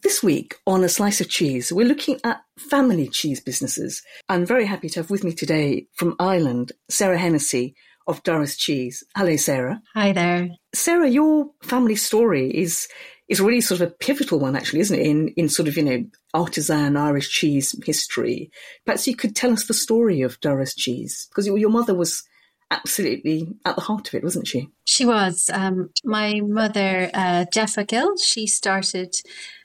[0.02, 4.02] This week on A Slice of Cheese, we're looking at family cheese businesses.
[4.28, 7.76] I'm very happy to have with me today from Ireland, Sarah Hennessy
[8.08, 9.04] of Durrus Cheese.
[9.16, 9.80] Hello, Sarah.
[9.94, 10.48] Hi there.
[10.74, 12.88] Sarah, your family story is
[13.32, 15.06] is really sort of a pivotal one, actually, isn't it?
[15.06, 18.50] In in sort of you know artisan Irish cheese history.
[18.84, 22.22] Perhaps you could tell us the story of Durrus Cheese because your, your mother was
[22.70, 24.68] absolutely at the heart of it, wasn't she?
[24.84, 25.50] She was.
[25.52, 29.14] Um, my mother, uh, Jeffa Gill, she started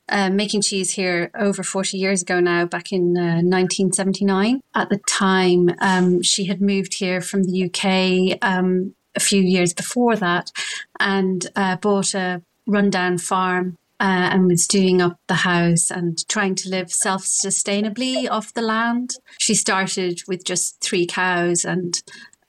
[0.10, 4.62] uh, making cheese here over 40 years ago now, back in uh, 1979.
[4.76, 9.74] At the time, um, she had moved here from the UK um, a few years
[9.74, 10.52] before that
[11.00, 13.76] and uh, bought a rundown farm.
[14.00, 18.62] Uh, and was doing up the house and trying to live self sustainably off the
[18.62, 19.10] land.
[19.40, 21.96] She started with just three cows and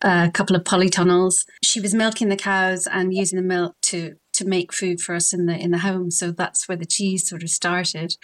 [0.03, 1.47] a couple of polytunnels.
[1.65, 5.33] She was milking the cows and using the milk to to make food for us
[5.33, 6.11] in the in the home.
[6.11, 8.17] So that's where the cheese sort of started.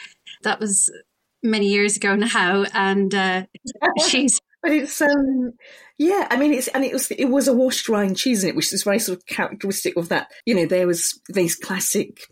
[0.42, 0.90] That was
[1.42, 3.46] many years ago now, and uh,
[4.07, 5.53] she's But it's um
[5.98, 8.57] yeah, I mean it's and it was it was a washed rind cheese in it,
[8.57, 10.31] which is very sort of characteristic of that.
[10.46, 12.27] You know, there was these classic,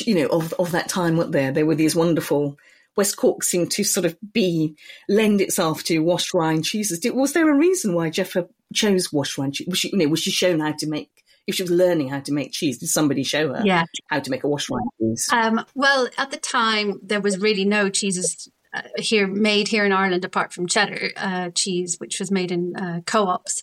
[0.00, 1.18] you know, of of that time.
[1.18, 2.56] What there, there were these wonderful.
[2.96, 4.76] West Cork seemed to sort of be
[5.08, 7.00] lend itself to washed rind cheeses.
[7.00, 9.66] Did, was there a reason why Jeffa chose washed rind cheese?
[9.68, 11.10] Was she, you know, was she shown how to make?
[11.46, 13.84] If she was learning how to make cheese, did somebody show her yeah.
[14.06, 15.28] how to make a washed rind cheese?
[15.30, 18.48] Um, well, at the time, there was really no cheeses
[18.96, 23.00] here made here in Ireland apart from cheddar uh, cheese, which was made in uh,
[23.06, 23.62] co-ops.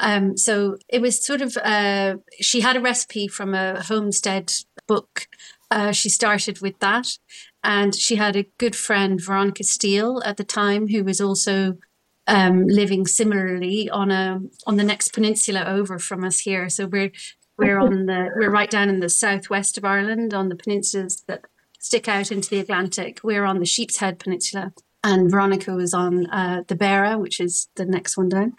[0.00, 4.52] Um, so it was sort of uh, she had a recipe from a homestead
[4.86, 5.28] book.
[5.70, 7.18] Uh, she started with that,
[7.62, 11.78] and she had a good friend Veronica Steele at the time who was also
[12.26, 16.68] um, living similarly on a on the next peninsula over from us here.
[16.68, 17.12] So we're
[17.56, 21.44] we're on the we're right down in the southwest of Ireland on the peninsulas that
[21.82, 23.20] stick out into the Atlantic.
[23.22, 24.72] We're on the Sheep's Head Peninsula,
[25.04, 28.54] and Veronica was on uh, the Beara, which is the next one down.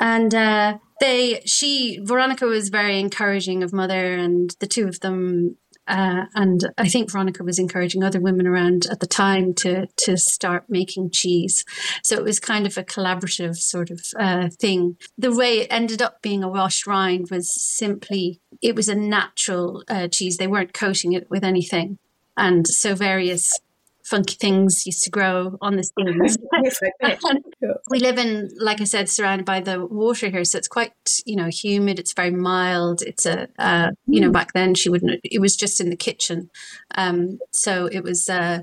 [0.00, 5.56] And uh, they, she, Veronica was very encouraging of mother, and the two of them.
[5.86, 10.16] Uh, and I think Veronica was encouraging other women around at the time to to
[10.16, 11.62] start making cheese.
[12.02, 14.96] So it was kind of a collaborative sort of uh, thing.
[15.18, 19.84] The way it ended up being a washed rind was simply it was a natural
[19.88, 20.38] uh, cheese.
[20.38, 21.98] They weren't coating it with anything
[22.36, 23.50] and so various
[24.04, 26.36] funky things used to grow on the stems.
[26.62, 27.20] Yes, I bet.
[27.90, 30.92] we live in, like I said, surrounded by the water here, so it's quite
[31.24, 31.98] you know humid.
[31.98, 33.02] It's very mild.
[33.02, 35.20] It's a uh, you know back then she wouldn't.
[35.24, 36.50] It was just in the kitchen,
[36.94, 38.28] um, so it was.
[38.28, 38.60] Uh,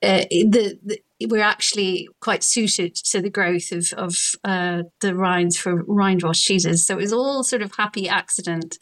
[0.00, 5.56] uh, the, the we're actually quite suited to the growth of of uh, the rinds
[5.56, 6.86] for rind wash cheeses.
[6.86, 8.78] So it was all sort of happy accident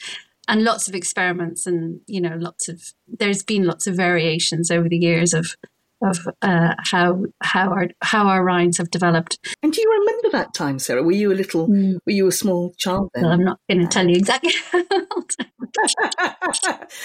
[0.49, 4.89] and lots of experiments and you know lots of there's been lots of variations over
[4.89, 5.55] the years of
[6.03, 9.39] of uh, how how our how our rinds have developed.
[9.63, 11.03] And do you remember that time, Sarah?
[11.03, 11.69] Were you a little?
[11.69, 11.95] Mm.
[12.05, 13.25] Were you a small child then?
[13.25, 14.53] Well, I'm not going to tell you exactly.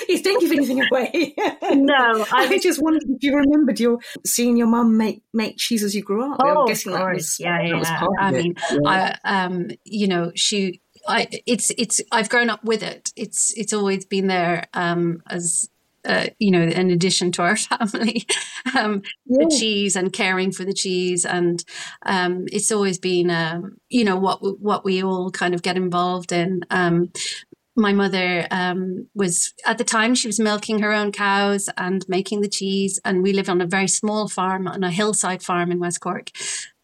[0.09, 1.33] yes, don't give anything away.
[1.73, 5.83] no, I, I just wondered if you remembered your seeing your mum make make cheese
[5.83, 6.37] as you grew up.
[6.43, 7.15] Oh, I'm guessing of that course.
[7.15, 8.07] was yeah, yeah.
[8.19, 9.15] I mean, Yeah.
[9.23, 10.81] I um, you know, she.
[11.07, 13.11] I, it's it's I've grown up with it.
[13.15, 15.69] It's it's always been there um, as
[16.05, 18.25] uh, you know, in addition to our family,
[18.77, 19.45] um, Yeah.
[19.45, 21.63] the cheese and caring for the cheese, and
[22.05, 26.31] um, it's always been, um, you know, what what we all kind of get involved
[26.31, 26.61] in.
[26.69, 27.11] Um,
[27.75, 32.41] my mother um, was at the time she was milking her own cows and making
[32.41, 35.79] the cheese, and we lived on a very small farm on a hillside farm in
[35.79, 36.31] West Cork.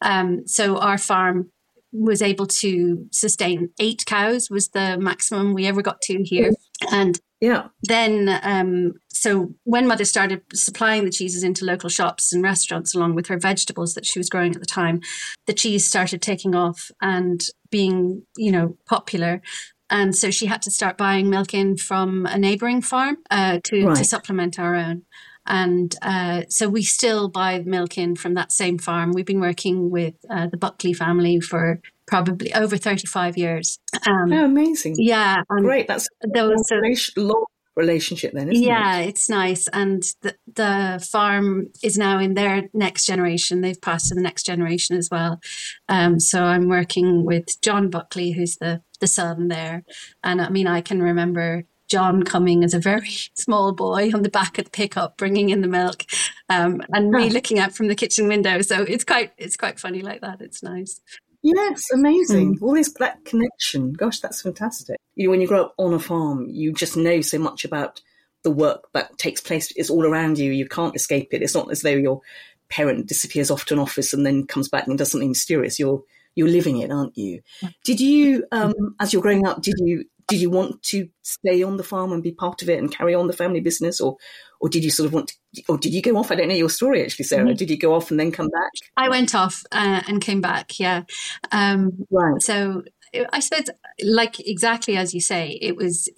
[0.01, 1.51] Um, so our farm
[1.91, 6.51] was able to sustain eight cows was the maximum we ever got to here,
[6.91, 7.67] and yeah.
[7.83, 13.15] then um, so when mother started supplying the cheeses into local shops and restaurants along
[13.15, 15.01] with her vegetables that she was growing at the time
[15.45, 19.41] the cheese started taking off and being you know popular
[19.89, 23.85] And so she had to start buying milk in from a neighboring farm uh, to,
[23.85, 23.97] Right.
[23.97, 25.03] to supplement our own.
[25.47, 29.11] And uh, so we still buy milk in from that same farm.
[29.13, 33.79] We've been working with uh, the Buckley family for probably over 35 years.
[34.05, 34.95] Um, Oh, amazing.
[34.97, 35.41] yeah.
[35.49, 35.87] Great.
[35.87, 39.09] That's there was a long relationship then, isn't yeah, it?
[39.09, 39.67] it's nice.
[39.69, 43.61] And the, the farm is now in their next generation.
[43.61, 45.39] They've passed to the next generation as well.
[45.87, 49.83] Um, so I'm working with John Buckley, who's the, the son there.
[50.23, 54.29] And I mean, I can remember John coming as a very small boy on the
[54.29, 56.05] back of the pickup, bringing in the milk,
[56.49, 58.61] um, and me looking out from the kitchen window.
[58.61, 60.41] So it's quite it's quite funny like that.
[60.41, 61.01] It's nice.
[61.43, 62.57] Yes, amazing.
[62.57, 62.61] Mm.
[62.61, 63.93] All this that connection.
[63.93, 64.97] Gosh, that's fantastic.
[65.15, 68.01] You know, when you grow up on a farm, you just know so much about
[68.43, 69.71] the work that takes place.
[69.75, 70.51] It's all around you.
[70.51, 71.41] You can't escape it.
[71.41, 72.21] It's not as though your
[72.69, 75.79] parent disappears off to an office and then comes back and does something mysterious.
[75.79, 76.03] You're
[76.37, 77.41] you're living it, aren't you?
[77.83, 81.77] Did you, um, as you're growing up, did you did you want to stay on
[81.77, 84.17] the farm and be part of it and carry on the family business, or
[84.59, 86.31] or did you sort of want, to, or did you go off?
[86.31, 87.53] I don't know your story actually, Sarah.
[87.53, 88.71] Did you go off and then come back?
[88.97, 90.79] I went off uh, and came back.
[90.79, 91.03] Yeah.
[91.51, 92.41] Um, Right.
[92.41, 92.83] so
[93.31, 93.69] I suppose,
[94.03, 96.09] like exactly as you say, it was.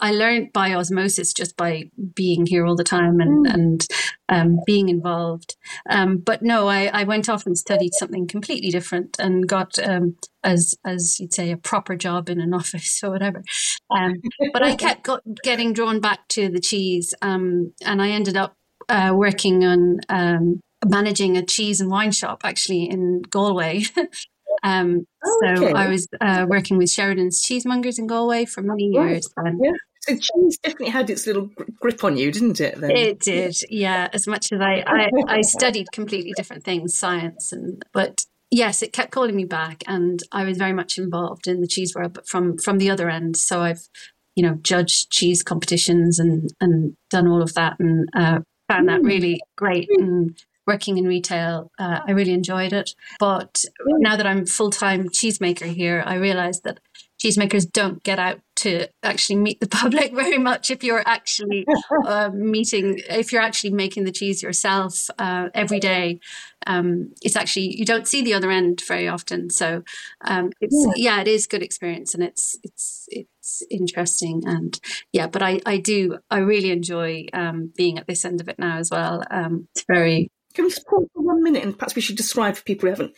[0.00, 3.86] I learned by osmosis just by being here all the time and and
[4.28, 5.56] um, being involved.
[5.88, 10.16] Um, but no, I, I went off and studied something completely different and got um,
[10.42, 13.42] as as you'd say a proper job in an office or whatever.
[13.90, 14.14] Um,
[14.52, 18.54] but I kept got, getting drawn back to the cheese, um, and I ended up
[18.88, 23.84] uh, working on um, managing a cheese and wine shop actually in Galway.
[24.64, 25.72] um, Oh, so okay.
[25.72, 29.28] I was uh, working with Sheridan's Cheesemongers in Galway for many years.
[29.36, 29.72] And Yeah.
[30.00, 31.48] So cheese definitely had its little
[31.80, 32.78] grip on you, didn't it?
[32.78, 32.90] Then?
[32.90, 34.08] It did, yeah.
[34.12, 38.92] As much as I, I, I studied completely different things, science, and but yes, it
[38.92, 42.28] kept calling me back, and I was very much involved in the cheese world, but
[42.28, 43.38] from from the other end.
[43.38, 43.88] So I've,
[44.36, 49.02] you know, judged cheese competitions and and done all of that, and uh, found that
[49.02, 49.88] really great.
[49.96, 52.94] And working in retail, uh, I really enjoyed it.
[53.18, 56.80] But now that I'm full time cheesemaker here, I realise that
[57.24, 61.64] cheesemakers don't get out to actually meet the public very much if you're actually
[62.06, 66.18] uh, meeting if you're actually making the cheese yourself uh, every day
[66.66, 69.82] um, it's actually you don't see the other end very often so
[70.22, 71.20] um, it's yeah.
[71.20, 74.80] it is good experience and it's it's it's interesting and
[75.12, 78.58] yeah but I, I do I really enjoy um, being at this end of it
[78.58, 81.94] now as well um, it's very Can we just pause for one minute and perhaps
[81.94, 83.14] we should describe for people who haven't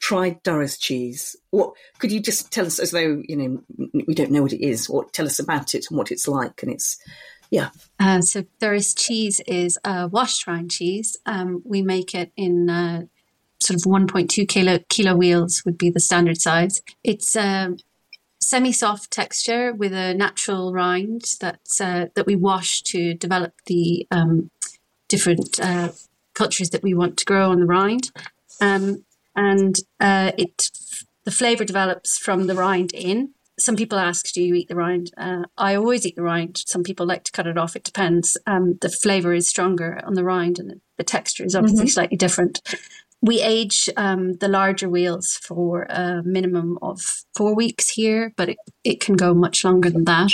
[0.00, 1.36] tried Durrus cheese?
[1.50, 3.62] What could you just tell us as though you know
[4.06, 6.62] we don't know what it is, or tell us about it and what it's like?
[6.62, 6.98] And it's
[7.50, 11.16] yeah, Uh, so Durrus cheese is a washed rind cheese.
[11.26, 13.02] Um, we make it in uh,
[13.60, 16.80] sort of 1.2 kilo kilo wheels would be the standard size.
[17.02, 17.76] It's a
[18.40, 24.50] semi-soft texture with a natural rind that uh, that we wash to develop the um,
[25.08, 25.58] different
[26.34, 28.10] uh, cultures that we want to grow on the rind,
[28.60, 29.04] um,
[29.36, 30.70] and uh, it
[31.24, 33.30] the flavor develops from the rind in.
[33.58, 36.62] Some people ask, "Do you eat the rind?" Uh, I always eat the rind.
[36.66, 37.76] Some people like to cut it off.
[37.76, 38.36] It depends.
[38.46, 42.60] Um, the flavor is stronger on the rind, and the texture is obviously slightly different.
[43.22, 47.02] We age um, the larger wheels for a minimum of
[47.36, 50.32] four weeks here, but it, it can go much longer than that.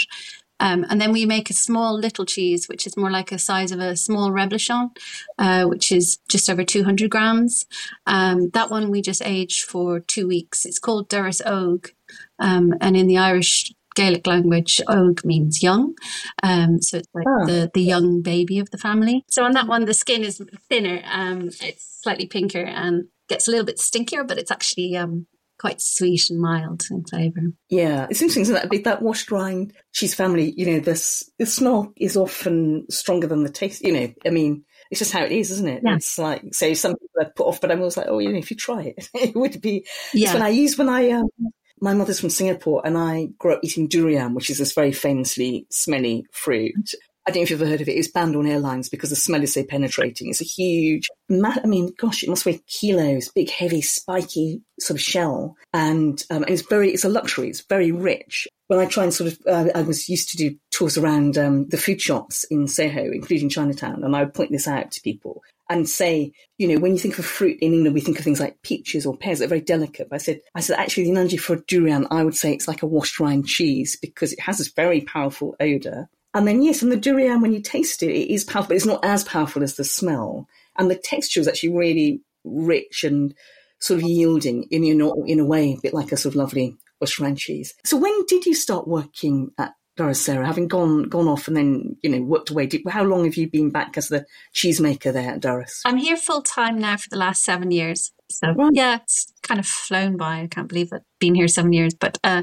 [0.59, 3.73] Um, and then we make a small little cheese, which is more like a size
[3.73, 4.91] of a small reblochon,
[5.39, 7.67] uh, which is just over 200 grams.
[8.07, 10.65] Um, that one we just age for two weeks.
[10.65, 11.91] It's called Durrus Og.
[12.39, 15.95] Um, and in the Irish Gaelic language, Og means young.
[16.43, 17.45] Um, so it's like Ah.
[17.47, 19.25] the, the young baby of the family.
[19.29, 21.03] So on that one, the skin is thinner.
[21.11, 25.27] Um, it's slightly pinker and gets a little bit stinkier, but it's actually um,
[25.59, 27.41] quite sweet and mild in flavour.
[27.69, 28.07] yeah.
[28.11, 30.53] It's interesting isn't that that washed rind cheese family.
[30.57, 33.83] You know, this the smell is often stronger than the taste.
[33.83, 34.65] You know, I mean.
[34.89, 35.83] It's just how it is, isn't it?
[35.85, 35.97] Yeah.
[35.97, 38.39] It's like, so some people are put off, but I'm always like, oh, you know,
[38.39, 39.79] if you try it, it would be.
[39.79, 40.35] It's Yeah.
[40.35, 41.27] when I use when I um,
[41.81, 45.67] my mother's from Singapore and I grew up eating durian, which is this very famously
[45.71, 46.95] smelly fruit.
[47.27, 47.97] I don't know if you've ever heard of it.
[47.97, 50.31] It's banned on airlines because the smell is so penetrating.
[50.31, 55.03] It's a huge, I mean, gosh, it must weigh kilos, big, heavy, spiky sort of
[55.03, 55.57] shell.
[55.73, 57.49] And, um, and it's very, it's a luxury.
[57.49, 58.47] It's very rich.
[58.69, 61.69] When I try and sort of, uh, I was used to do tours around um,
[61.69, 65.43] the food shops in Soho, including Chinatown, and I would point this out to people
[65.69, 68.41] and say, you know, when you think of fruit in England, we think of things
[68.41, 69.41] like peaches or pears.
[69.41, 70.09] They're very delicate.
[70.09, 72.69] But I said, I said, actually, the analogy for a durian, I would say it's
[72.69, 76.09] like a washed rind cheese because it has this very powerful odor.
[76.37, 78.85] And then, yes, and the durian, when you taste it, it is powerful, but it's
[78.85, 80.47] not as powerful as the smell.
[80.77, 83.35] And the texture is actually really rich and
[83.81, 86.37] sort of yielding in, in, a, in a way, a bit like a sort of
[86.37, 87.75] lovely West cheese.
[87.87, 91.97] So when did you start working at Durrus Sarah, having gone gone off and then
[92.03, 92.67] you know worked away?
[92.67, 95.83] Did, how long have you been back as the cheesemaker there at Durrus?
[95.85, 98.13] I'm here full time now for the last seven years.
[98.31, 98.73] So Right.
[98.75, 100.41] yeah, it's kind of flown by.
[100.41, 101.03] I can't believe it.
[101.21, 102.43] Been here seven years, but uh,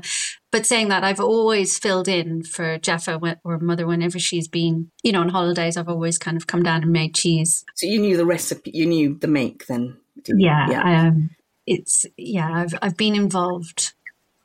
[0.51, 5.12] but saying that, I've always filled in for Jeffa or mother whenever she's been, you
[5.12, 5.78] know, on holidays.
[5.78, 7.64] I've always kind of come down and made cheese.
[7.76, 9.97] So you knew the recipe, you knew the make then.
[10.24, 10.47] didn't you?
[10.47, 11.30] Yeah, um,
[11.68, 12.49] it's yeah.
[12.51, 13.93] I've I've been involved.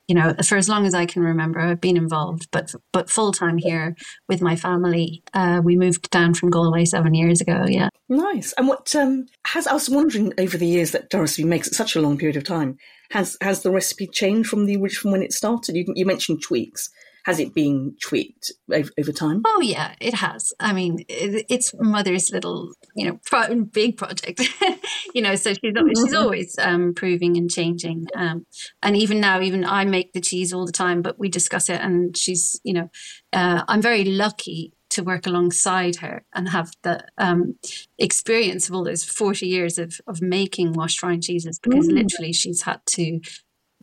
[0.08, 2.48] You know, for as long as I can remember, I've been involved.
[2.50, 3.94] But but full time here
[4.28, 5.22] with my family.
[5.34, 7.66] Uh, we moved down from Galway seven years ago.
[7.68, 7.90] Yeah.
[8.08, 8.54] Nice.
[8.56, 11.94] And what um, has I was wondering over the years that Durrus makes it such
[11.94, 12.76] a long period of time.
[13.10, 15.76] Has has the recipe changed from the from when it started?
[15.76, 16.90] You, you mentioned tweaks.
[17.24, 19.42] Has it been tweaked over, over time?
[19.46, 20.52] Oh yeah, it has.
[20.58, 24.40] I mean, it, it's mother's little, you know, pro- big project.
[25.14, 28.06] you know, so she's al- she's always um, improving and changing.
[28.14, 28.46] Um,
[28.82, 31.80] and even now, even I make the cheese all the time, but we discuss it.
[31.80, 32.90] And she's, you know,
[33.32, 37.58] uh, I'm very lucky to work alongside her and have the um,
[37.98, 41.92] experience of all those 40 years of, of making washed rind cheeses because Mm.
[41.94, 43.20] literally she's had to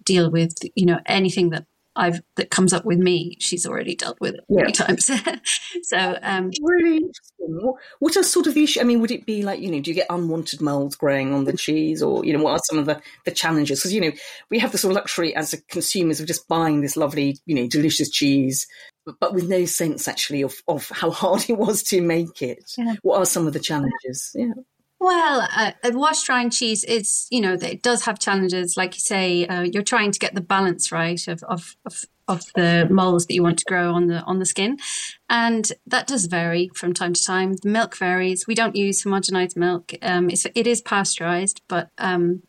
[0.04, 1.66] deal with, you know, anything that
[1.96, 5.10] I've that comes up with me, she's already dealt with it many times.
[5.84, 7.60] so um, Really interesting.
[7.62, 8.82] What, what are sort of the issue?
[8.82, 11.46] I mean, would it be like you know, do you get unwanted mold growing on
[11.46, 13.80] the cheese, or you know, what are some of the the challenges?
[13.80, 14.12] Because you know,
[14.50, 17.56] we have the sort of luxury as a consumers of just buying this lovely, you
[17.56, 18.68] know, delicious cheese,
[19.06, 22.60] but, but with no sense actually of of how hard it was to make it.
[22.78, 22.96] Yeah.
[23.04, 24.32] What are some of the challenges?
[24.36, 24.54] Yeah.
[25.00, 28.78] Well, uh, a washed rind cheese is, you know, it does have challenges.
[28.78, 32.44] Like you say, uh, you're trying to get the balance right of, of, of, of
[32.56, 34.78] the molds that you want to grow on the on the skin,
[35.30, 37.54] and that does vary from time to time.
[37.62, 38.48] The milk varies.
[38.48, 39.94] We don't use homogenized milk.
[40.02, 42.44] Um, it's, it is pasteurized, but um,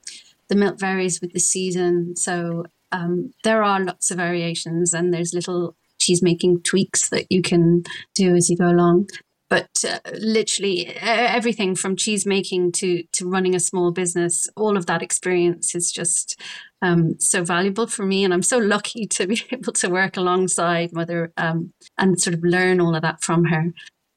[0.48, 2.16] the milk varies with the season.
[2.16, 7.42] So um, there are lots of variations, and there's little cheese making tweaks that you
[7.42, 7.82] can
[8.14, 9.08] do as you go along
[9.48, 14.86] but uh, literally everything from cheese making to to running a small business all of
[14.86, 16.40] that experience is just
[16.82, 20.92] um, so valuable for me and i'm so lucky to be able to work alongside
[20.92, 23.72] mother um, and sort of learn all of that from her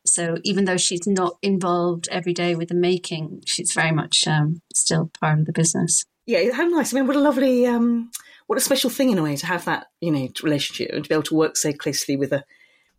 [0.06, 4.62] so even though she's not involved every day with the making she's very much um,
[4.74, 6.94] still part of the business Yeah, how nice.
[6.94, 8.12] I mean, what a lovely, um,
[8.46, 11.10] what a special thing in a way to have that, you know, relationship and to
[11.10, 12.46] be able to work so closely with a,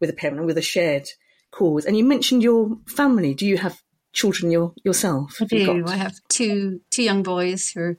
[0.01, 1.09] with a parent and with a shared
[1.51, 1.85] cause.
[1.85, 3.35] And you mentioned your family.
[3.35, 3.81] Do you have
[4.13, 5.37] children your, yourself?
[5.41, 5.83] I do.
[5.83, 7.99] got- I have two two young boys who are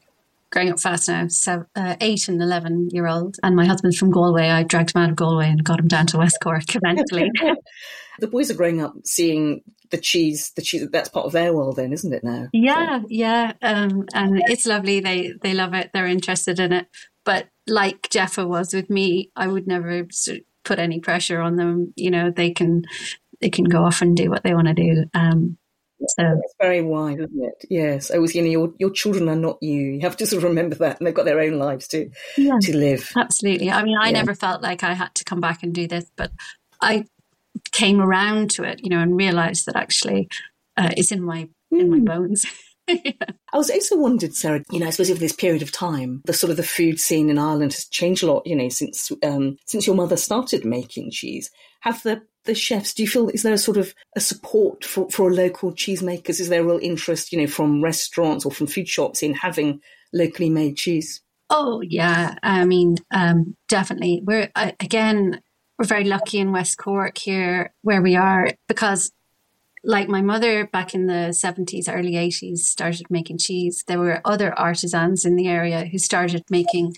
[0.51, 3.37] growing up fast now, seven, uh, eight and eleven year old.
[3.43, 4.49] And my husband's from Galway.
[4.49, 7.29] I dragged him out of Galway and got him down to West Cork eventually.
[8.19, 11.75] the boys are growing up seeing the cheese, the cheese, that's part of their world
[11.75, 12.47] then, isn't it now?
[12.53, 15.01] yeah, yeah, um, and it's lovely.
[15.01, 15.91] They they love it.
[15.93, 16.87] They're interested in it.
[17.23, 21.55] But like Jeffa was with me, I would never sort of put any pressure on
[21.57, 21.93] them.
[21.95, 22.83] You know, they can
[23.41, 25.05] they can go off and do what they want to do.
[25.13, 25.57] Um,
[26.07, 27.65] so It's very wide, isn't it?
[27.69, 28.09] Yes.
[28.11, 28.33] I was.
[28.33, 29.81] you know, your, your children are not you.
[29.81, 30.99] You have to sort of remember that.
[30.99, 32.57] And they've got their own lives to, Yeah.
[32.61, 33.11] to live.
[33.15, 33.69] Absolutely.
[33.69, 34.13] I mean, I Yeah.
[34.13, 36.31] never felt like I had to come back and do this, but
[36.81, 37.05] I
[37.71, 40.27] came around to it, you know, and realized that actually
[40.77, 42.45] uh, it's in my in my bones.
[42.89, 46.33] I was also wondered, Sarah, you know, I suppose over this period of time, the
[46.33, 49.57] sort of the food scene in Ireland has changed a lot, you know, since um,
[49.67, 51.49] since your mother started making cheese.
[51.81, 55.09] Have the the chefs, do you feel, is there a sort of a support for,
[55.09, 56.39] for local cheesemakers?
[56.39, 59.81] Is there a real interest, you know, from restaurants or from food shops in having
[60.13, 61.21] locally made cheese?
[61.53, 64.21] Oh yeah, I mean, um, definitely.
[64.23, 65.41] We're uh, again,
[65.77, 69.11] we're very lucky in West Cork here where we are because,
[69.83, 73.83] like my mother back in the seventies, early eighties, started making cheese.
[73.85, 76.93] There were other artisans in the area who started making,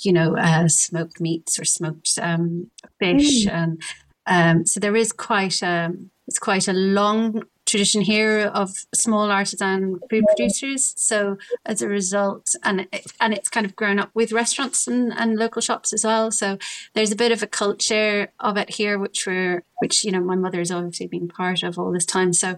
[0.00, 3.80] you know, uh, smoked meats or smoked um, fish, and
[4.26, 5.92] um, so there is quite a
[6.26, 10.94] it's quite a long tradition here of small artisan food producers.
[10.96, 15.12] So as a result, and it, and it's kind of grown up with restaurants and,
[15.14, 16.30] and local shops as well.
[16.30, 16.58] So
[16.94, 20.36] there's a bit of a culture of it here, which we're which you know my
[20.36, 22.32] mother has obviously been part of all this time.
[22.32, 22.56] So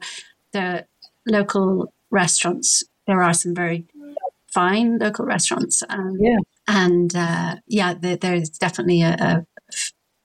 [0.53, 0.87] the
[1.27, 3.85] local restaurants, there are some very
[4.47, 5.83] fine local restaurants.
[5.89, 6.39] Um, Yeah.
[6.69, 9.47] and uh, yeah, there, there's definitely a, a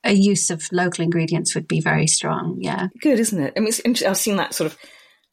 [0.04, 2.58] a use of local ingredients would be very strong.
[2.60, 2.88] Yeah.
[3.00, 3.54] Good, isn't it?
[3.56, 3.72] I mean.
[4.06, 4.78] I've seen that sort of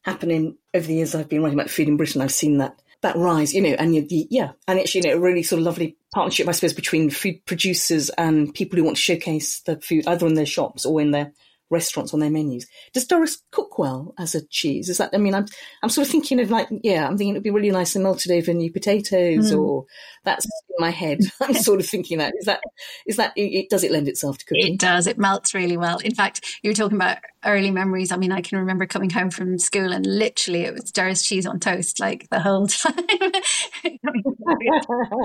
[0.02, 2.22] happening over the years I've been writing about food in Britain.
[2.22, 5.20] I've seen that that rise, you know, and you, yeah, and it's you know a
[5.20, 9.02] really sort of lovely partnership, I suppose, between food producers and people who want to
[9.02, 11.32] showcase the food either in their shops or in their
[11.70, 12.66] restaurants on their menus.
[12.92, 14.88] Does Durrus cook well as a cheese?
[14.88, 15.10] Is that?
[15.14, 15.46] I mean, I'm
[15.82, 18.32] I'm sort of thinking of like, yeah, I'm thinking it'd be really nice and melted
[18.32, 19.58] over new potatoes, mm.
[19.58, 19.86] or
[20.24, 21.20] that's in my head.
[21.40, 22.60] I'm sort of thinking that is that
[23.06, 24.74] is that it, does it lend itself to cooking?
[24.74, 25.06] It does.
[25.06, 25.98] It melts really well.
[25.98, 28.12] In fact, you're talking about early memories.
[28.12, 31.46] I mean, I can remember coming home from school and literally it was Durrus cheese
[31.46, 32.94] on toast like the whole time.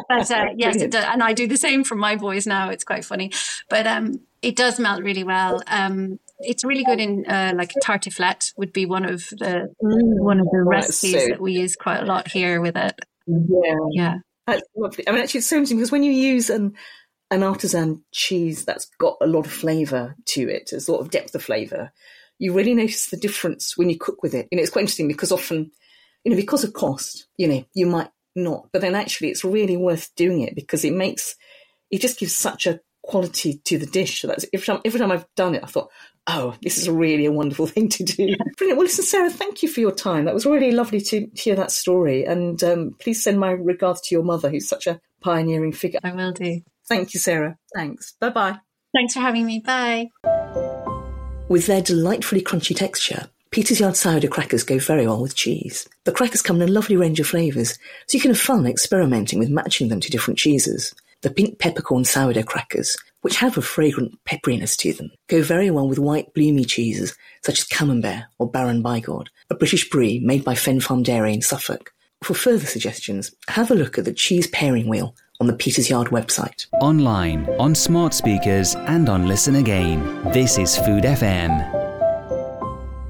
[0.10, 1.06] but uh, yes, it does.
[1.06, 2.70] and I do the same for my boys now.
[2.70, 3.32] It's quite funny,
[3.70, 5.62] but um, it does melt really well.
[5.68, 10.40] Um, it's really good in uh, like tartiflette would be one of the mm, one
[10.40, 13.00] of the recipes so that we use quite a lot here with it.
[13.26, 15.08] Yeah, yeah, that's lovely.
[15.08, 16.74] I mean, actually, it's so interesting because when you use an
[17.32, 21.36] an artisan cheese that's got a lot of flavour to it, a lot of depth
[21.36, 21.92] of flavour,
[22.38, 24.48] you really notice the difference when you cook with it.
[24.52, 25.72] You know, it's quite interesting because often,
[26.24, 29.78] you know, because of cost, you know, you might not, but then actually, it's really
[29.78, 31.36] worth doing it because it makes
[31.92, 34.22] it just gives such a quality to the dish.
[34.22, 35.92] So that's every time, every time I've done it, I thought,
[36.28, 38.36] oh, this is really a wonderful thing to do.
[38.58, 38.78] Brilliant.
[38.78, 40.26] Well, listen, Sarah, thank you for your time.
[40.26, 42.26] That was really lovely to hear that story.
[42.26, 46.00] And um, please send my regards to your mother, who's such a pioneering figure.
[46.04, 46.62] I will do.
[46.88, 47.58] Thank you, Sarah.
[47.74, 48.14] Thanks.
[48.20, 48.60] Bye bye.
[48.94, 49.60] Thanks for having me.
[49.60, 50.10] Bye.
[51.50, 55.88] With their delightfully crunchy texture, Peter's Yard sourdough crackers go very well with cheese.
[56.04, 57.78] The crackers come in a lovely range of flavours,
[58.08, 60.94] so you can have fun experimenting with matching them to different cheeses.
[61.22, 65.88] The pink peppercorn sourdough crackers, which have a fragrant pepperiness to them, go very well
[65.88, 70.56] with white bloomy cheeses such as Camembert or Baron Bigod, a British brie made by
[70.56, 71.94] Fen Farm Dairy in Suffolk.
[72.24, 76.08] For further suggestions, have a look at the cheese pairing wheel on the Peters Yard
[76.08, 76.68] website.
[76.82, 80.24] Online, on smart speakers, and on Listen Again.
[80.32, 81.84] This is Food FM.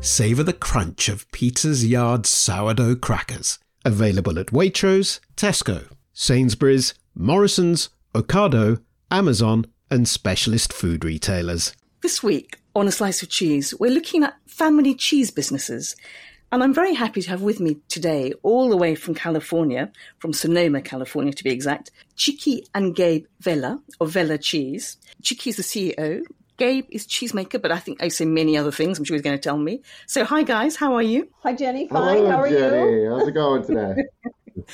[0.03, 3.59] Savour the crunch of Peters Yard sourdough crackers.
[3.83, 11.75] Available at Waitrose, Tesco, Sainsbury's, Morrison's, Ocado, Amazon, and specialist food retailers.
[12.01, 15.95] This week on A Slice of Cheese, we're looking at family cheese businesses.
[16.55, 20.31] And I'm very happy to have with me today, all the way from California, from
[20.31, 24.95] Sonoma, California to be exact, Chickie and Gabe Vella of Vella Cheese.
[25.21, 26.21] Chickie is the CEO.
[26.55, 28.97] Gabe is cheesemaker, but I think I say many other things.
[28.97, 29.81] I'm sure he's going to tell me.
[30.07, 31.27] So, hi guys, how are you?
[31.43, 32.19] Hi Jenny, fine.
[32.19, 33.01] Hello, how are Jenny.
[33.01, 33.09] you?
[33.09, 34.05] How's it going today?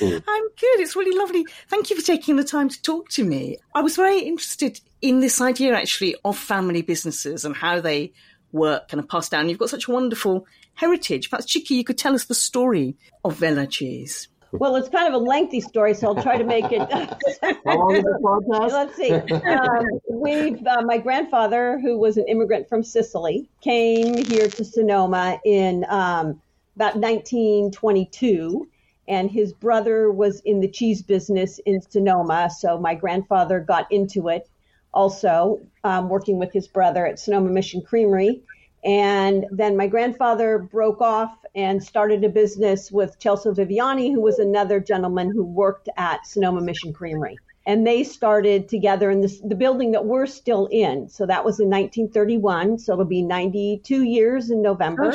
[0.00, 0.78] I'm good.
[0.78, 1.44] It's really lovely.
[1.66, 3.58] Thank you for taking the time to talk to me.
[3.74, 8.12] I was very interested in this idea actually of family businesses and how they
[8.52, 9.48] work and are passed down.
[9.48, 11.30] You've got such a wonderful heritage.
[11.30, 14.28] Perhaps, Chickie, you could tell us the story of Vella cheese.
[14.52, 16.80] Well, it's kind of a lengthy story, so I'll try to make it.
[16.92, 18.72] How the podcast?
[18.72, 19.12] Let's see.
[19.12, 25.40] Um, we've uh, my grandfather, who was an immigrant from Sicily, came here to Sonoma
[25.44, 26.40] in um,
[26.76, 28.68] about 1922
[29.08, 32.50] and his brother was in the cheese business in Sonoma.
[32.50, 34.48] So my grandfather got into it
[34.94, 38.42] also, um, working with his brother at Sonoma Mission Creamery.
[38.84, 44.38] And then my grandfather broke off and started a business with Celso Viviani, who was
[44.38, 47.38] another gentleman who worked at Sonoma Mission Creamery.
[47.64, 51.08] And they started together in this, the building that we're still in.
[51.08, 52.78] So that was in 1931.
[52.78, 55.14] So it'll be 92 years in November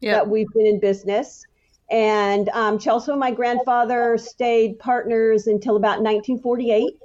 [0.00, 1.44] that we've been in business.
[1.90, 6.98] And um, Celso and my grandfather stayed partners until about 1948.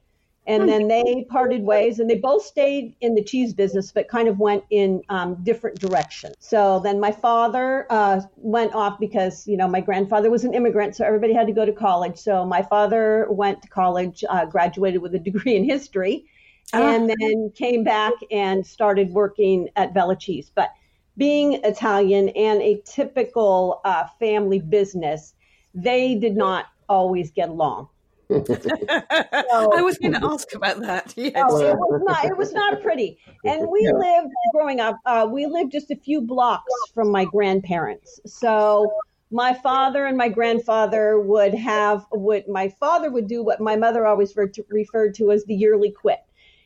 [0.48, 4.30] And then they parted ways, and they both stayed in the cheese business, but kind
[4.30, 6.36] of went in um, different directions.
[6.40, 10.96] So then my father uh, went off because, you know, my grandfather was an immigrant,
[10.96, 12.18] so everybody had to go to college.
[12.18, 16.26] So my father went to college, uh, graduated with a degree in history,
[16.74, 16.96] ah.
[16.96, 20.50] and then came back and started working at Vella Cheese.
[20.56, 20.72] But
[21.18, 25.34] being Italian and a typical uh, family business,
[25.74, 27.90] they did not always get along.
[28.30, 31.14] I was going to ask about that.
[31.28, 31.34] Yes.
[31.50, 32.26] Oh, it was not.
[32.26, 33.18] It was not pretty.
[33.44, 33.92] And we yeah.
[33.92, 34.98] lived growing up.
[35.06, 38.20] Uh, we lived just a few blocks from my grandparents.
[38.26, 38.92] So
[39.32, 44.06] my father and my grandfather would have would my father would do what my mother
[44.06, 46.20] always referred to, referred to as the yearly quit,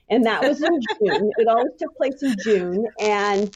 [0.10, 1.32] and that was in June.
[1.38, 3.56] it always took place in June, and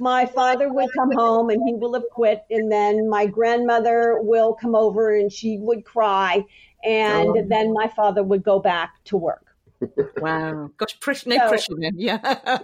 [0.00, 4.54] my father would come home and he will have quit and then my grandmother will
[4.54, 6.42] come over and she would cry
[6.84, 7.44] and oh.
[7.48, 9.46] then my father would go back to work
[10.20, 12.18] wow gosh pressure, no so, pressure then yeah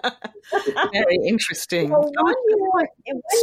[0.93, 2.87] very interesting so one, year, one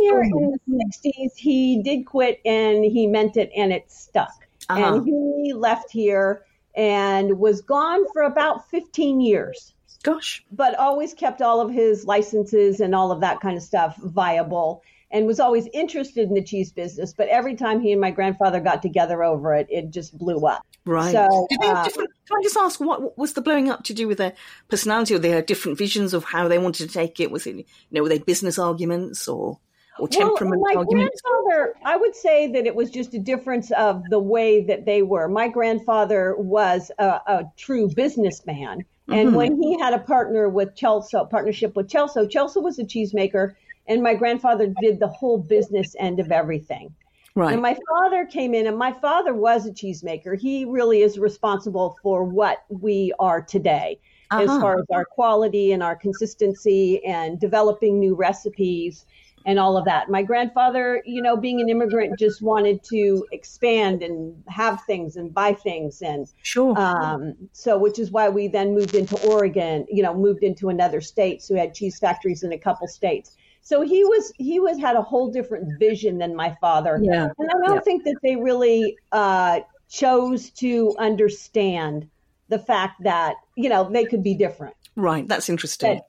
[0.01, 4.95] year in the 60s he did quit and he meant it and it stuck uh-huh.
[4.95, 6.45] and he left here
[6.76, 10.43] and was gone for about 15 years Gosh.
[10.51, 14.84] But always kept all of his licenses and all of that kind of stuff viable.
[15.14, 17.14] And was always interested in the cheese business.
[17.16, 20.64] But every time he and my grandfather got together over it, it just blew up.
[20.86, 21.14] Right.
[21.14, 24.18] So, they uh, can I just ask, what was the blowing up to do with
[24.18, 24.34] their
[24.70, 27.32] personality, or they had different visions of how they wanted to take it?
[27.32, 29.59] Was it, you know, were they business arguments or
[29.99, 31.22] or temperament well, my arguments?
[31.22, 35.03] grandfather, I would say that it was just a difference of the way that they
[35.03, 35.28] were.
[35.28, 38.84] My grandfather was a, a true businessman.
[39.09, 39.36] And Mhm.
[39.36, 43.53] when he had a partner with Celso, partnership with Celso, Celso was a cheesemaker,
[43.88, 46.94] and my grandfather did the whole business end of everything.
[47.36, 47.54] Right.
[47.54, 50.40] And my father came in, and my father was a cheesemaker.
[50.40, 54.00] He really is responsible for what we are today,
[54.32, 54.62] as Uh-huh.
[54.62, 59.06] far as our quality and our consistency and developing new recipes
[59.46, 60.10] and all of that.
[60.10, 65.34] My grandfather, you know, being an immigrant, just wanted to expand and have things and
[65.34, 66.80] buy things, and sure.
[66.80, 69.86] Um, so, which is why we then moved into Oregon.
[69.90, 73.36] You know, moved into another state, so we had cheese factories in a couple states.
[73.64, 76.99] So he was he was had a whole different vision than my father.
[77.01, 77.30] Yeah.
[77.38, 77.80] And I don't Yeah.
[77.80, 82.09] think that they really uh, chose to understand
[82.49, 84.76] the fact that you know they could be different.
[84.95, 85.28] Right.
[85.28, 86.01] That's interesting.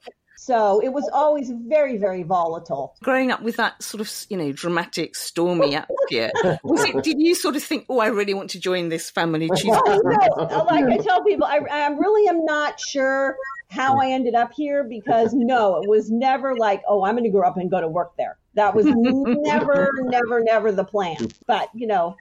[0.45, 2.95] So it was always very very volatile.
[3.01, 6.31] Growing up with that sort of, you know, dramatic, stormy atmosphere,
[6.63, 7.03] was it?
[7.03, 9.73] Did you sort of think, "Oh, I really want to join this family cheese"?
[9.75, 13.37] Oh, no, like I tell people, I, I really am not sure
[13.71, 17.31] how I ended up here because no, it was never like, oh, I'm going to
[17.31, 18.37] grow up and go to work there.
[18.53, 21.17] That was never, never, never the plan.
[21.47, 22.15] But you know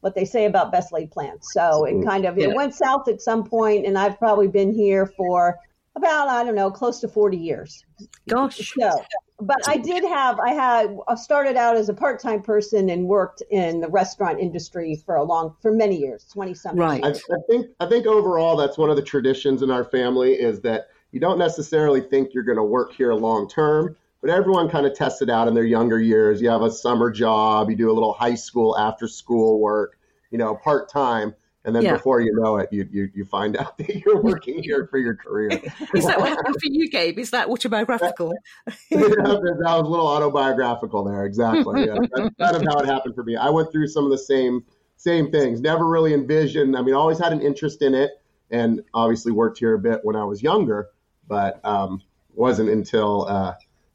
[0.00, 1.46] what they say about best laid plans.
[1.52, 2.54] So it kind of it Yeah.
[2.54, 5.60] went south at some point, and I've probably been here for
[5.98, 7.84] about I don't know, close to 40 years.
[8.28, 8.72] Gosh.
[8.78, 9.04] So,
[9.40, 13.06] but I did have I had I started out as a part time person and
[13.06, 16.80] worked in the restaurant industry for a long for many years, 20 something.
[16.80, 17.04] Right.
[17.04, 20.60] I, I think I think overall that's one of the traditions in our family is
[20.62, 24.86] that you don't necessarily think you're going to work here long term, but everyone kind
[24.86, 26.40] of tests it out in their younger years.
[26.42, 29.98] You have a summer job, you do a little high school after school work,
[30.30, 31.34] you know, part time,
[31.64, 31.94] and then Yeah.
[31.94, 35.14] before you know it, you, you you find out that you're working here for your
[35.14, 35.50] career.
[35.94, 37.18] Is that what happened for you, Gabe?
[37.18, 38.32] Is that autobiographical?
[38.66, 41.86] that was a little autobiographical there, exactly.
[41.86, 43.36] Yeah, that's kind of how it happened for me.
[43.36, 44.64] I went through some of the same
[44.96, 45.60] same things.
[45.60, 46.76] Never really envisioned.
[46.76, 48.10] I mean, always had an interest in it,
[48.50, 50.88] and obviously worked here a bit when I was younger,
[51.26, 52.02] but um,
[52.34, 53.54] wasn't until uh,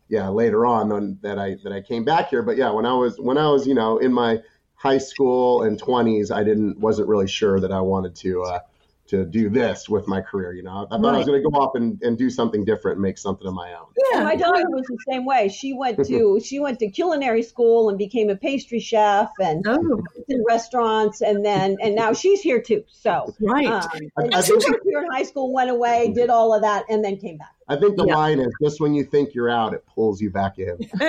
[0.09, 2.43] yeah later on that I that I came back here.
[2.43, 4.41] But yeah, when I was when I was you know in my
[4.75, 8.43] high school and 20s, I didn't wasn't really sure that I wanted to.
[8.43, 8.59] Uh,
[9.05, 11.55] to do this with my career, you know, I thought I was going to go
[11.57, 13.87] off and, and do something different and make something of my own.
[14.13, 15.49] Yeah, my daughter was the same way.
[15.49, 20.01] She went to she went to culinary school and became a pastry chef and Oh.
[20.29, 22.85] in restaurants and then and now she's here too.
[22.87, 23.67] So Right.
[23.67, 23.81] um,
[24.17, 26.85] I- I she think- worked here in high school, went away, did all of that,
[26.89, 27.53] and then came back.
[27.67, 28.15] I think the Yeah.
[28.15, 30.77] line is just when you think you're out, it pulls you back in.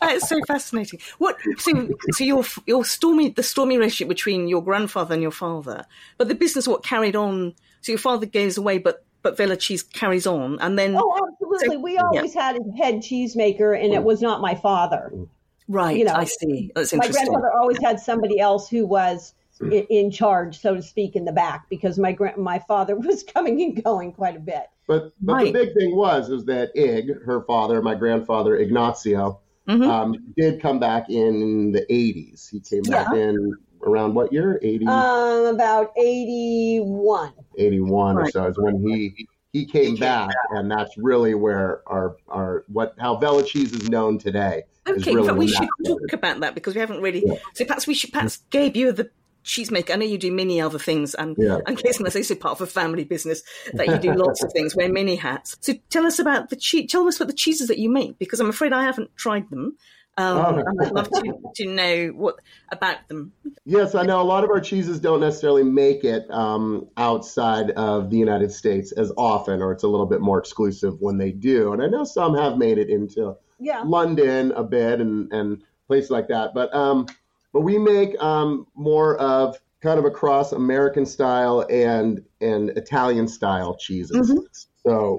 [0.00, 1.00] That's so fascinating.
[1.18, 1.36] What?
[1.58, 5.86] So, so your your stormy the stormy relationship between your grandfather and your father,
[6.18, 7.54] but the business what carried on.
[7.82, 11.76] So your father goes away, but but Vella Cheese carries on, and then Oh, absolutely.
[11.78, 15.12] We always had a head cheesemaker, and it was not my father.
[15.68, 16.70] right, you know, I see.
[16.74, 21.16] That's My grandfather always had somebody else who was in, in charge, so to speak,
[21.16, 24.66] in the back because my grand my father was coming and going quite a bit.
[24.86, 25.52] But but Right.
[25.52, 29.38] the big thing was is that Ig, her father, my grandfather Ignazio,
[29.68, 29.86] Mhm.
[29.86, 32.48] um, did come back in the 80s.
[32.48, 33.20] He came back Yeah.
[33.20, 33.54] in
[33.86, 34.58] around what year?
[34.62, 37.32] 80, Um, about eighty one.
[37.56, 42.64] 81 or so is when he he came back, and that's really where our our
[42.72, 44.62] what how Vella cheese is known today.
[44.86, 47.22] is Okay, really but we should talk about that because we haven't really.
[47.26, 47.34] Yeah.
[47.54, 48.12] So perhaps we should.
[48.12, 49.10] Perhaps Gabe, you're the
[49.44, 49.90] cheesemaker.
[49.92, 51.58] I know you do many other things, and Yeah.
[51.66, 53.42] and Casey, as I say, part of a family business
[53.74, 55.56] that you do lots of things, wear many hats.
[55.60, 56.90] So tell us about the cheese.
[56.90, 59.76] Tell us about the cheeses that you make because I'm afraid I haven't tried them.
[60.16, 60.62] Um, Oh.
[60.66, 62.34] and I'd love to, to know what
[62.70, 63.32] about them.
[63.64, 68.10] Yes, I know a lot of our cheeses don't necessarily make it um, outside of
[68.10, 71.72] the United States as often, or it's a little bit more exclusive when they do.
[71.72, 73.82] And I know some have made it into Yeah.
[73.86, 76.54] London a bit and, and places like that.
[76.54, 77.06] But um,
[77.52, 83.76] but we make um, more of kind of across American style and and Italian style
[83.76, 84.66] cheeses.
[84.86, 85.18] So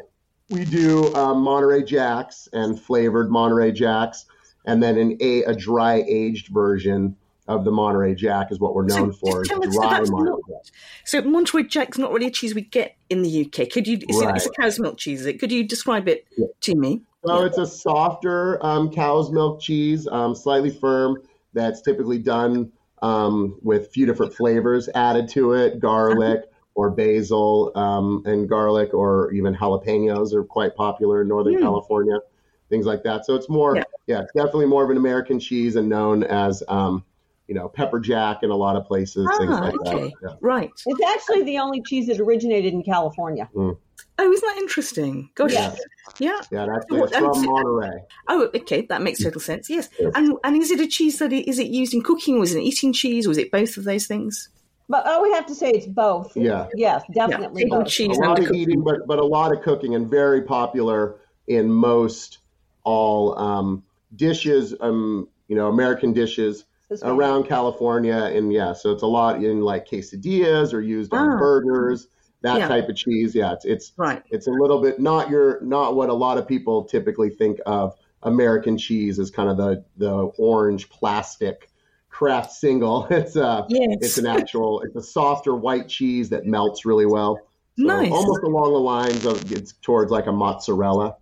[0.50, 4.26] we do um, Monterey Jacks and flavored Monterey Jacks,
[4.66, 7.16] and then an a, a dry aged version
[7.48, 9.42] of the Monterey Jack is what we're known for.
[9.42, 10.74] Is dry Monterey not- Jack.
[11.06, 13.70] So Monterey Jack's not really a cheese we get in the UK.
[13.70, 13.98] Could you?
[14.02, 15.22] It's, it's a cow's milk cheese.
[15.22, 15.40] Is it?
[15.40, 16.26] Could you describe it
[16.62, 17.02] to me?
[17.26, 21.18] So it's a softer um, cow's milk cheese, um, slightly firm.
[21.54, 22.72] That's typically done
[23.02, 26.44] um, with a few different flavors added to it: garlic
[26.76, 31.62] or basil, um, and garlic or even jalapenos are quite popular in Northern Mm.
[31.62, 32.20] California.
[32.70, 33.26] Things like that.
[33.26, 33.84] So it's more Yeah.
[34.08, 37.04] yeah, it's definitely more of an American cheese and known as, um,
[37.48, 40.14] you know, pepper jack in a lot of places, things Ah, like okay.
[40.22, 40.30] that.
[40.30, 40.36] Yeah.
[40.40, 40.72] Right.
[40.86, 43.50] It's actually the only cheese that originated in California.
[43.54, 43.78] Mm.
[44.24, 45.30] Oh, isn't that interesting?
[45.36, 45.52] Gosh.
[45.54, 45.80] Yes.
[46.20, 46.40] Yeah.
[46.52, 48.04] Yeah, that's Well, it's from and- Monterey.
[48.28, 49.68] Oh, okay, that makes total sense.
[49.70, 50.12] Yes, Yes.
[50.16, 52.54] and and is it a cheese that it, is it used in cooking, or is
[52.54, 54.50] it eating cheese, or is it both of those things?
[54.90, 56.36] But I would have to say it's both.
[56.36, 56.68] Yeah.
[56.76, 57.88] Yes, definitely table both.
[57.88, 61.16] cheese a lot and of eating, but but a lot of cooking, and very popular
[61.48, 62.40] in most
[62.84, 63.84] all um,
[64.16, 64.76] dishes.
[64.82, 67.18] Um, you know, American dishes Hispanic.
[67.18, 71.38] around California, and yeah, so it's a lot in like quesadillas or used on Ah.
[71.38, 72.08] burgers.
[72.44, 72.68] That Yeah.
[72.68, 74.24] type of cheese, yeah, it's it's Right.
[74.32, 77.94] it's a little bit not your not what a lot of people typically think of
[78.24, 81.70] American cheese as kind of the the orange plastic
[82.10, 83.06] Kraft single.
[83.12, 83.98] It's a Yes.
[84.02, 87.38] it's an actual it's a softer white cheese that melts really well.
[87.80, 88.12] So Nice.
[88.12, 91.16] Almost along the lines of it's towards like a mozzarella.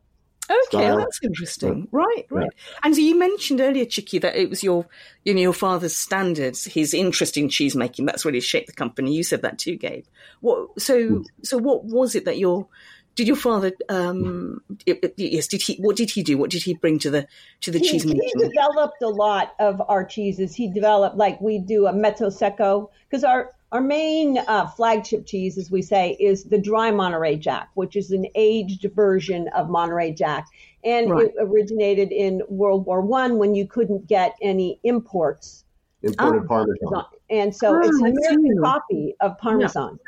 [0.50, 0.98] Okay, style.
[0.98, 1.88] that's interesting.
[1.92, 2.50] Right, right.
[2.84, 4.88] And so you mentioned earlier, Chickie, that it was your,
[5.24, 8.06] you know, your father's standards, his interest in cheese making.
[8.06, 9.14] That's really shaped the company.
[9.14, 10.06] You said that too, Gabe.
[10.42, 10.82] What?
[10.82, 12.68] So, so what was it that your
[13.16, 13.74] did your father?
[13.90, 15.76] Um, it- it- yes, did he?
[15.76, 16.38] What did he do?
[16.38, 17.28] What did he bring to the
[17.62, 20.56] to the he, cheese he developed a lot of our cheeses.
[20.56, 25.58] He developed like we do a mezzo secco because our our main uh, flagship cheese,
[25.58, 30.12] as we say, is the dry Monterey Jack, which is an aged version of Monterey
[30.12, 30.48] Jack,
[30.84, 31.28] and Right.
[31.28, 35.66] it originated in World War One when you couldn't get any imports.
[36.02, 36.48] Imported Oh.
[36.48, 37.06] Parmesan.
[37.30, 38.62] And so Ah, it's an American see.
[38.62, 40.00] copy of Parmesan.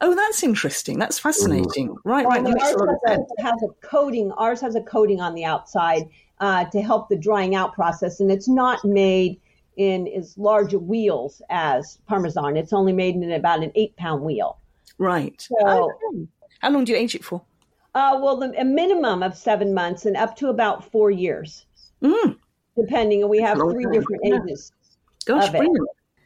[0.00, 0.98] Oh, that's interesting.
[0.98, 1.96] That's fascinating.
[2.04, 2.38] Right, right.
[2.38, 4.32] And That makes a ours has a, has a coating.
[4.32, 6.08] Ours has a coating on the outside
[6.40, 9.40] uh, to help the drying out process, and it's not made
[9.76, 12.56] in as large wheels as Parmesan.
[12.56, 14.58] It's only made in about an eight-pound wheel.
[14.98, 15.40] Right.
[15.40, 16.26] So- Okay.
[16.60, 17.42] How long do you age it for?
[17.94, 21.66] Uh, well, the, a minimum of seven months and up to about four years,
[22.02, 22.36] Mm.
[22.76, 23.20] depending.
[23.22, 23.92] And we have three time.
[23.92, 24.38] different Yeah.
[24.44, 24.72] ages.
[25.26, 25.68] Gosh, Of it.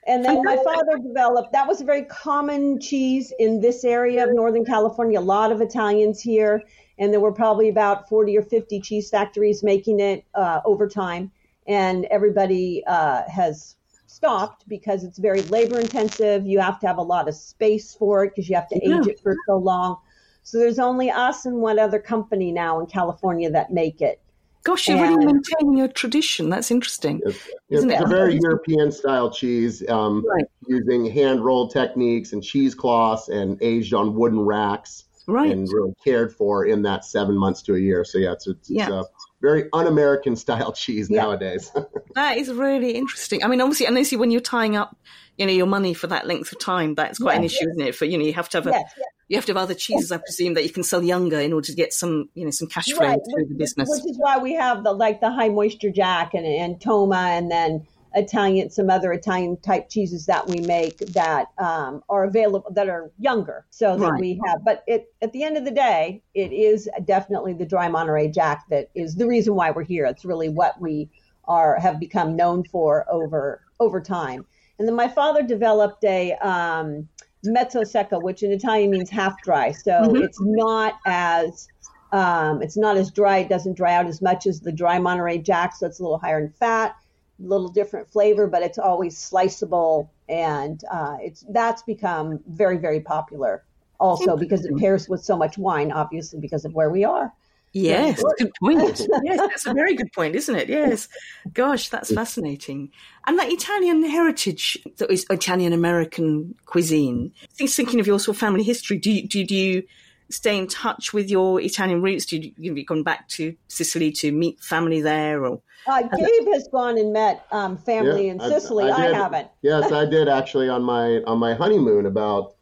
[0.07, 4.33] And then my father developed, that was a very common cheese in this area of
[4.35, 5.19] Northern California.
[5.19, 6.63] A lot of Italians here.
[6.99, 11.31] And there were probably about 40 or 50 cheese factories making it uh, over time.
[11.69, 16.47] And everybody uh, has stopped because it's very labor intensive.
[16.47, 18.99] You have to have a lot of space for it because you have to Yeah.
[18.99, 19.99] age it for so long.
[20.43, 24.21] So there's only us and one other company now in California that make it.
[24.65, 26.49] Gosh, you're really maintaining a tradition.
[26.51, 27.21] That's interesting.
[27.25, 27.39] It's,
[27.69, 28.05] Isn't it's it?
[28.05, 30.45] a very European style cheese, um, Right.
[30.67, 35.51] using hand rolled techniques and cheesecloths and aged on wooden racks Right.
[35.53, 38.05] and really cared for in that seven months to a year.
[38.05, 38.85] So yeah, it's, it's, Yeah.
[38.85, 39.05] it's a
[39.41, 41.23] very un-American style cheese Yeah.
[41.23, 41.71] nowadays.
[42.15, 43.45] That is really interesting.
[43.45, 44.97] I mean, obviously, and obviously, when you're tying up,
[45.37, 47.53] you know, your money for that length of time, that's quite an Yes.
[47.53, 47.95] issue, isn't it?
[47.95, 48.85] For you know, you have to have a,
[49.29, 51.67] you have to have other cheeses, I presume, that you can sell younger in order
[51.67, 53.89] to get some, you know, some cash flow Right, through the business.
[53.89, 57.51] Which is why we have the like the high moisture jack and, and Toma and
[57.51, 57.87] then
[58.19, 63.11] Italian some other Italian type cheeses that we make that um, are available that are
[63.19, 63.67] younger.
[63.71, 64.21] So that Right.
[64.21, 67.89] we have but it at the end of the day, it is definitely the dry
[67.89, 70.05] Monterey Jack that is the reason why we're here.
[70.07, 71.11] It's really what we
[71.45, 74.45] are have become known for over over time.
[74.79, 77.09] And then my father developed a um,
[77.43, 79.73] mezzo secco, which in Italian means half dry.
[79.73, 80.23] So Mhm.
[80.23, 81.69] it's not as
[82.13, 83.39] um, it's not as dry.
[83.39, 86.19] It doesn't dry out as much as the dry Monterey Jack, so it's a little
[86.19, 86.97] higher in fat,
[87.39, 93.65] little different flavor, but it's always sliceable, and uh, it's that's become very very popular.
[94.01, 97.33] Also because it pairs with so much wine, obviously because of where we are.
[97.73, 99.01] Yes, good point.
[99.25, 100.69] yes, that's a very good point, isn't it?
[100.69, 101.07] Yes.
[101.53, 102.91] Gosh, that's fascinating.
[103.27, 107.33] And that Italian heritage, that is Italian American cuisine.
[107.57, 109.83] Think- Thinking of your sort of family history, do, you- do you
[110.31, 112.27] stay in touch with your Italian roots?
[112.27, 115.45] Do you, have you gone back to Sicily to meet family there?
[115.45, 118.91] Or Uh, Gabe has gone and met um, family Yeah, in Sicily.
[118.91, 119.15] I I, did.
[119.17, 119.49] haven't.
[119.63, 122.55] yes, I did actually on my on my honeymoon about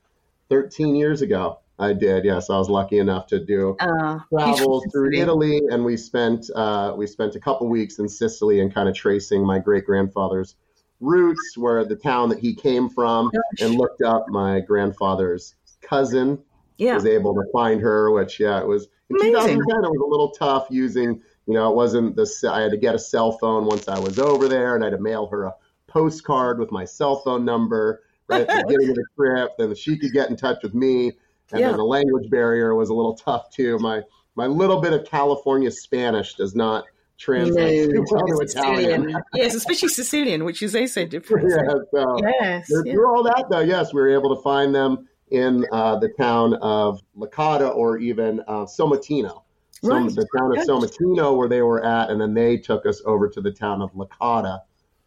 [0.49, 1.59] 13 years ago.
[1.79, 2.25] I did.
[2.25, 6.95] Yes, I was lucky enough to do uh, travel through Italy, and we spent uh,
[6.97, 10.55] we spent a couple weeks in Sicily and kind of tracing my great grandfather's
[11.01, 16.39] roots, where the town that he came from, and looked up my grandfather's cousin.
[16.79, 16.95] Yeah.
[16.95, 19.33] Was able to find her, which yeah, it was in Amazing.
[19.33, 19.85] 2010.
[19.85, 21.23] It was a little tough using.
[21.47, 22.51] You know, it wasn't the.
[22.53, 24.97] I had to get a cell phone once I was over there, and I had
[24.97, 25.55] to mail her a
[25.87, 29.51] postcard with my cell phone number right at the beginning of the trip.
[29.59, 31.13] Then she could get in touch with me,
[31.53, 31.69] and Yeah.
[31.69, 33.79] then the language barrier was a little tough too.
[33.79, 34.03] My
[34.35, 36.85] my little bit of California Spanish does not
[37.19, 39.17] translate too well to Italian.
[39.33, 41.49] Yes, especially Sicilian, which is say different.
[41.57, 42.69] yeah, so Yes.
[42.69, 42.93] yeah.
[42.93, 46.55] through all that though, yes, we were able to find them in uh, the town
[46.55, 49.43] of Licata or even uh, Sommatino.
[49.83, 50.09] Right.
[50.15, 53.41] the town of Sommatino where they were at, and then they took us over to
[53.41, 54.61] the town of Licata,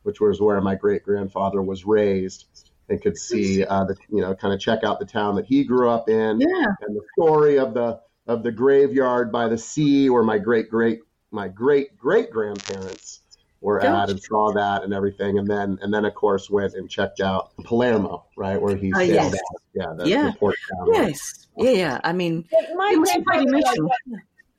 [0.03, 2.45] which was where my great grandfather was raised,
[2.88, 5.63] and could see uh, the you know kind of check out the town that he
[5.63, 6.65] grew up in, Yeah.
[6.82, 10.99] and the story of the of the graveyard by the sea where my great great
[11.32, 13.18] my great great grandparents
[13.62, 16.89] were at and saw that and everything, and then and then of course went and
[16.89, 19.34] checked out Palermo, right where he Oh, sailed yes.
[19.34, 19.62] out.
[19.74, 20.26] Yeah, the, Yeah.
[20.32, 20.55] the port
[20.93, 21.47] Yes.
[21.57, 22.01] Yeah, yeah.
[22.03, 22.45] I mean,
[22.76, 23.89] my it must be pretty grandfather,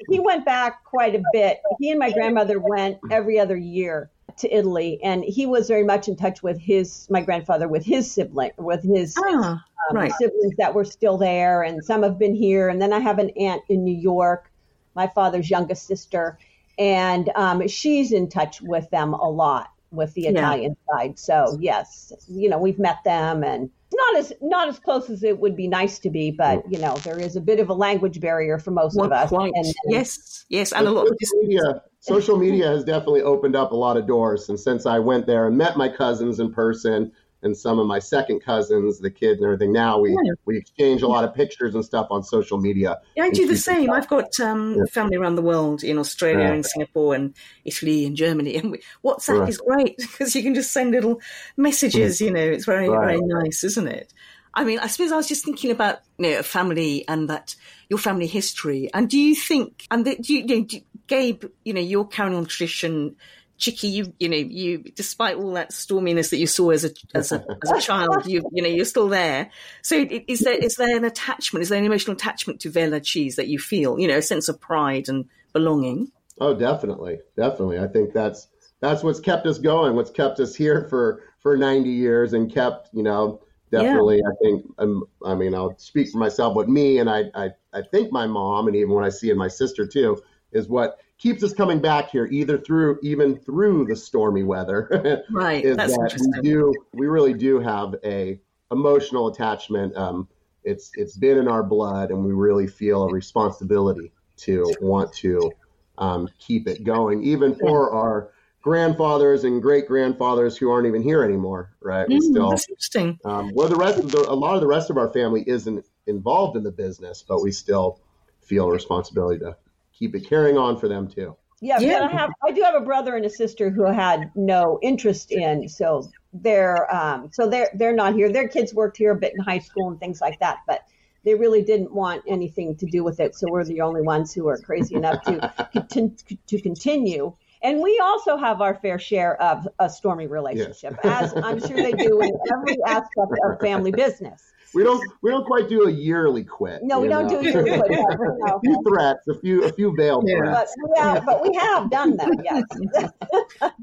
[0.08, 1.60] he went back quite a bit.
[1.78, 6.08] He and my grandmother went every other year to Italy, and he was very much
[6.08, 10.12] in touch with his my grandfather with his sibling with his Ah, um, right.
[10.18, 12.68] siblings that were still there, and some have been here.
[12.68, 14.50] And then I have an aunt in New York,
[14.94, 16.38] my father's youngest sister,
[16.80, 20.30] and um, she's in touch with them a lot with the Yeah.
[20.30, 21.18] Italian side.
[21.18, 25.38] So yes, you know we've met them, and not as not as close as it
[25.38, 28.18] would be nice to be, but you know there is a bit of a language
[28.20, 29.28] barrier for most Well, of us.
[29.28, 29.52] quite.
[29.54, 33.56] And, and yes, yes, and a lot of social media, social media has definitely opened
[33.56, 34.48] up a lot of doors.
[34.48, 37.12] And since I went there and met my cousins in person
[37.42, 40.32] and some of my second cousins, the kids and everything, now we, Yeah.
[40.44, 42.98] we exchange a lot of pictures and stuff on social media.
[43.16, 43.90] Yeah, I do the same.
[43.90, 44.84] I've got um, Yeah.
[44.90, 46.52] family around the world in Australia, Yeah.
[46.52, 47.34] and Singapore, and
[47.64, 48.56] Italy, and Germany.
[48.56, 49.48] And we, WhatsApp Right.
[49.48, 51.20] is great because you can just send little
[51.56, 52.20] messages.
[52.20, 53.16] You know, it's very, Right.
[53.16, 54.12] very nice, isn't it?
[54.52, 57.54] I mean, I suppose I was just thinking about you know family and that
[57.88, 58.90] your family history.
[58.92, 59.86] And do you think?
[59.92, 63.16] And do you, you know, do, Gabe, you know, you're carrying on tradition.
[63.60, 67.30] Chickie, you you know, you despite all that storminess that you saw as a as
[67.30, 69.50] a as a child, you you know, you're still there.
[69.82, 71.62] So is there is there an attachment?
[71.62, 74.00] Is there an emotional attachment to Vella cheese that you feel?
[74.00, 76.10] You know, a sense of pride and belonging.
[76.40, 77.78] Oh, definitely, definitely.
[77.78, 78.48] I think that's
[78.80, 79.94] that's what's kept us going.
[79.94, 84.22] What's kept us here for for 90 years and kept, you know, definitely.
[84.26, 84.66] I think.
[84.78, 86.54] Um, I mean, I'll speak for myself.
[86.54, 89.36] But me and I, I, I think my mom, and even when I see in
[89.36, 93.94] my sister too, is what keeps us coming back here, either through even through the
[93.94, 95.22] stormy weather.
[95.30, 96.32] Right, is that's that interesting.
[96.42, 98.40] we do we really do have a
[98.72, 99.96] emotional attachment.
[99.96, 100.26] Um,
[100.64, 105.54] it's it's been in our blood, and we really feel a responsibility to want to
[105.98, 108.30] um, keep it going, even for our
[108.62, 111.74] grandfathers and great grandfathers who aren't even here anymore.
[111.80, 112.08] Right?
[112.08, 113.18] We Mm, still that's interesting.
[113.24, 115.84] um, well, the rest of the, a lot of the rest of our family isn't
[116.06, 118.00] involved in the business, but we still
[118.40, 119.56] feel a responsibility to
[120.00, 121.36] keep it carrying on for them too.
[121.60, 122.00] Yeah, Yeah.
[122.00, 125.30] but I have I do have a brother and a sister who had no interest
[125.30, 128.32] in so they're um so they're they're not here.
[128.32, 130.84] Their kids worked here a bit in high school and things like that, but
[131.22, 133.34] they really didn't want anything to do with it.
[133.36, 136.10] So we're the only ones who are crazy enough to to,
[136.46, 137.34] to continue.
[137.62, 141.92] And we also have our fair share of a stormy relationship, as I'm sure they
[141.92, 144.50] do in every aspect of family business.
[144.72, 146.80] We don't we don't quite do a yearly quit.
[146.82, 148.06] No, we you don't do a yearly quit, no.
[148.56, 150.36] a few threats, a few a few veiled Yeah.
[150.44, 150.76] But threats.
[150.82, 152.62] we have, but we have done them, yes.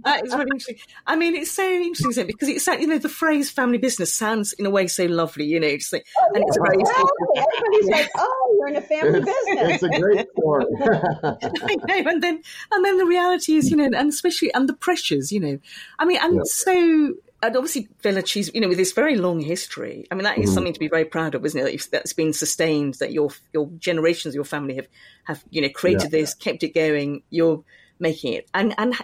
[0.05, 0.77] That is really interesting.
[1.05, 2.27] I mean, it's so interesting isn't it?
[2.27, 5.43] because it's you know the phrase "family business" sounds in a way so lovely.
[5.45, 6.79] You know, it's like, oh, and it's very.
[6.79, 7.05] Exactly.
[7.35, 10.65] Everybody's like, "Oh, you're in a family It's, business." it's a great story.
[11.23, 14.73] I know, and then and then the reality is, you know, and especially and the
[14.73, 15.59] pressures, you know,
[15.99, 16.41] I mean, and Yeah.
[16.45, 17.13] so
[17.43, 20.49] and obviously Vella Cheese, you know, with this very long history, I mean, that is
[20.49, 20.53] Mhm.
[20.53, 21.88] something to be very proud of, isn't it?
[21.91, 24.88] That's been sustained, that your your generations your family have
[25.25, 27.21] have you know created this, kept it going.
[27.29, 27.63] You're
[27.99, 28.95] making it, and and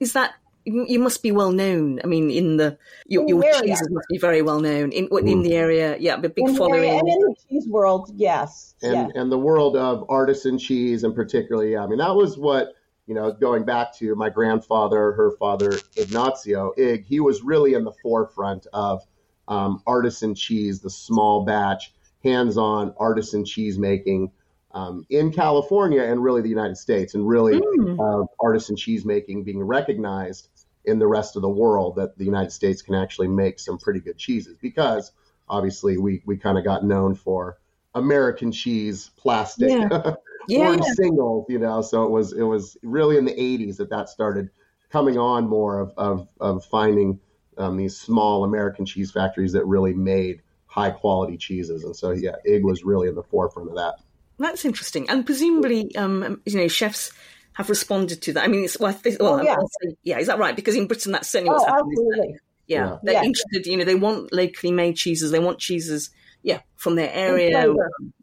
[0.00, 2.00] is that you you must be well known.
[2.02, 3.62] I mean, in the your, In your the area.
[3.62, 5.96] cheeses must be very well known in in the area.
[6.00, 6.84] Yeah, a big In the following.
[6.88, 8.74] area and in the cheese world, yes.
[8.82, 9.10] and yes.
[9.14, 12.74] and the world of artisan cheese and particularly yeah, i mean that was what
[13.06, 17.84] you know going back to my grandfather her father ignazio ig he was really in
[17.84, 19.02] the forefront of
[19.48, 21.92] um, artisan cheese the small batch
[22.22, 24.30] hands-on artisan cheese making
[24.72, 27.98] um, in california and really the united states and really Mm.
[28.00, 30.48] uh, artisan cheese making being recognized
[30.84, 34.00] in the rest of the world that the united states can actually make some pretty
[34.00, 35.12] good cheeses because
[35.48, 37.58] obviously we, we kind of got known for
[37.94, 40.14] American cheese plastic Yeah.
[40.48, 40.68] Yeah.
[40.68, 41.82] orange singles, you know.
[41.82, 44.50] So it was it was really in the '80s that that started
[44.90, 47.20] coming on more of of, of finding
[47.58, 52.34] um, these small American cheese factories that really made high quality cheeses, and so yeah,
[52.44, 53.94] Ig was really in the forefront of that.
[54.38, 57.12] That's interesting, and presumably, um, you know, chefs
[57.52, 58.42] have responded to that.
[58.42, 59.52] I mean, it's well, I think- well Oh, yeah.
[59.54, 60.56] I'll say- yeah, is that right?
[60.56, 61.92] Because in Britain, that's certainly what's Oh, happening.
[61.98, 62.36] absolutely.
[62.66, 62.98] Yeah, Yeah.
[63.04, 63.22] they're Yeah.
[63.24, 63.66] interested.
[63.66, 65.30] You know, they want locally made cheeses.
[65.30, 66.10] They want cheeses,
[66.42, 67.50] yeah, from their area.
[67.50, 67.68] Yeah,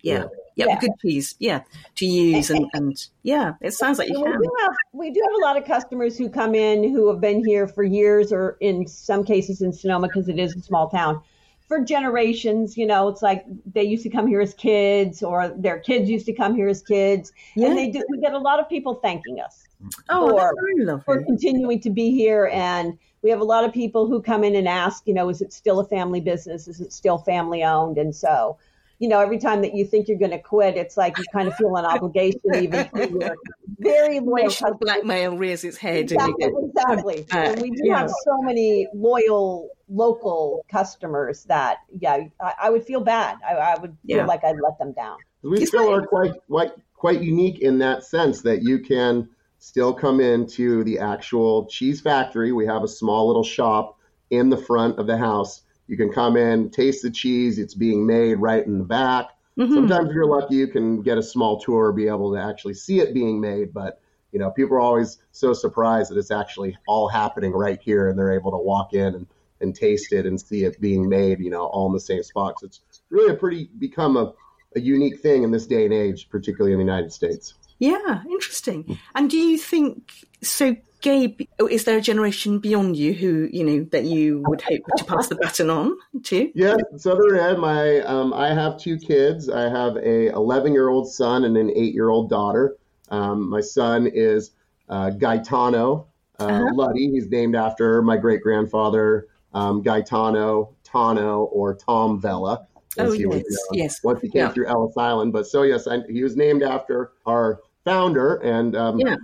[0.04, 0.24] Yeah.
[0.56, 0.80] Yeah, Yeah.
[0.80, 1.36] good cheese.
[1.40, 1.64] Yeah,
[1.96, 4.42] to use and and yeah, it sounds like you And we can.
[4.42, 7.44] do have we do have a lot of customers who come in who have been
[7.46, 11.22] here for years, or in some cases in Sonoma because it is a small town,
[11.68, 15.80] for generations, you know, it's like they used to come here as kids, or their
[15.80, 17.68] kids used to come here as kids, Yeah.
[17.68, 18.04] and they do.
[18.10, 19.68] We get a lot of people thanking us
[20.10, 24.22] Oh, for, for continuing to be here, and we have a lot of people who
[24.22, 26.68] come in and ask, you know, is it still a family business?
[26.68, 27.98] Is it still family owned?
[27.98, 28.58] And so,
[29.02, 31.48] you know, every time that you think you're going to quit, it's like you kind
[31.48, 33.36] of feel an obligation, even to your
[33.80, 36.12] very loyal Racial blackmail rears its head.
[36.12, 37.26] and Exactly, go, exactly.
[37.34, 37.98] Uh, And we do yeah.
[37.98, 43.40] have so many loyal local customers that, yeah, I, I would feel bad.
[43.44, 44.26] I, I would feel Yeah.
[44.28, 45.18] like I'd let them down.
[45.42, 49.28] We still are quite, quite, quite unique in that sense that you can
[49.58, 52.52] still come into the actual cheese factory.
[52.52, 53.98] We have a small little shop
[54.30, 55.64] in the front of the house.
[55.92, 57.60] You can come in, taste the cheese.
[57.60, 59.32] It's being made right in the back.
[59.60, 59.74] Mhm.
[59.74, 63.02] Sometimes if you're lucky, you can get a small tour, be able to actually see
[63.02, 63.74] it being made.
[63.74, 64.00] But
[64.32, 68.18] you know, people are always so surprised that it's actually all happening right here, and
[68.18, 69.28] they're able to walk in and,
[69.60, 71.42] and taste it and see it being made.
[71.42, 72.62] You know, all in the same spot.
[72.62, 72.80] So it's
[73.10, 74.34] really a pretty become a,
[74.78, 77.56] a unique thing in this day and age, particularly in the United States.
[77.80, 78.98] Yeah, interesting.
[79.14, 80.10] And do you think
[80.42, 80.78] so?
[81.02, 85.04] Gabe, is there a generation beyond you who you know that you would hope to
[85.06, 86.52] pass the baton on to?
[86.56, 87.58] Yes, Southern Ed.
[87.58, 89.50] My, um, I have two kids.
[89.50, 92.78] I have a 11 year old son and an eight year old daughter.
[93.10, 94.52] Um, my son is
[94.90, 96.08] uh, Gaetano
[96.40, 96.72] uh, Uh-huh.
[96.76, 97.10] Luddy.
[97.12, 102.68] He's named after my great grandfather um, Gaetano Tano or Tom Vella.
[102.98, 104.04] as Oh, he was yes, known yes.
[104.04, 104.50] Once he came Yeah.
[104.52, 109.00] through Ellis Island, but so yes, I, he was named after our founder and um,
[109.00, 109.16] Yeah.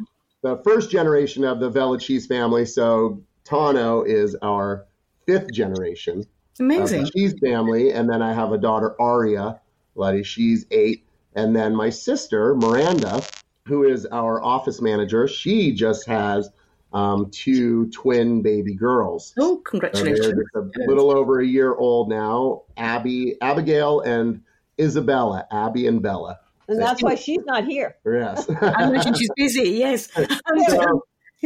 [0.47, 2.65] The first generation of the Vella cheese family.
[2.65, 4.85] So Tano is our
[5.25, 6.25] fifth generation of
[6.59, 7.03] Amazing.
[7.03, 9.59] the cheese family, and then I have a daughter Aria
[9.95, 10.23] Letty.
[10.23, 13.21] She's eight, and then my sister Miranda,
[13.67, 15.27] who is our office manager.
[15.27, 16.49] She just has
[16.93, 19.33] um, two twin baby girls.
[19.37, 20.33] Oh, So they're congratulations!
[20.53, 22.63] just a little over a year old now.
[22.77, 24.41] Abby, Abigail, and
[24.79, 25.45] Isabella.
[25.51, 26.39] Abby and Bella.
[26.67, 27.95] And that's why she's not here.
[28.05, 28.49] Yes.
[28.61, 29.69] I imagine she's busy.
[29.71, 30.09] Yes.
[30.69, 31.01] So,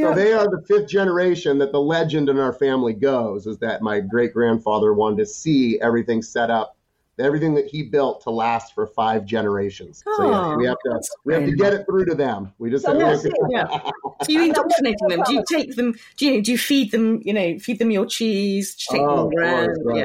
[0.08, 3.82] so they are the fifth generation that the legend in our family goes is that
[3.82, 6.78] my great grandfather wanted to see everything set up,
[7.20, 10.02] everything that he built to last for five generations.
[10.06, 12.54] so yes, Oh, we have to we have to get it through to them.
[12.58, 13.82] We just So have to we'll make it- see.
[13.84, 13.92] Yeah.
[14.28, 15.24] Do you indoctrinate them?
[15.26, 15.96] Do you take them?
[16.16, 17.20] Do you do you feed them?
[17.26, 18.78] You know, feed them your cheese.
[18.90, 19.66] Oh, take Oh, them around.
[19.66, 19.98] course, right.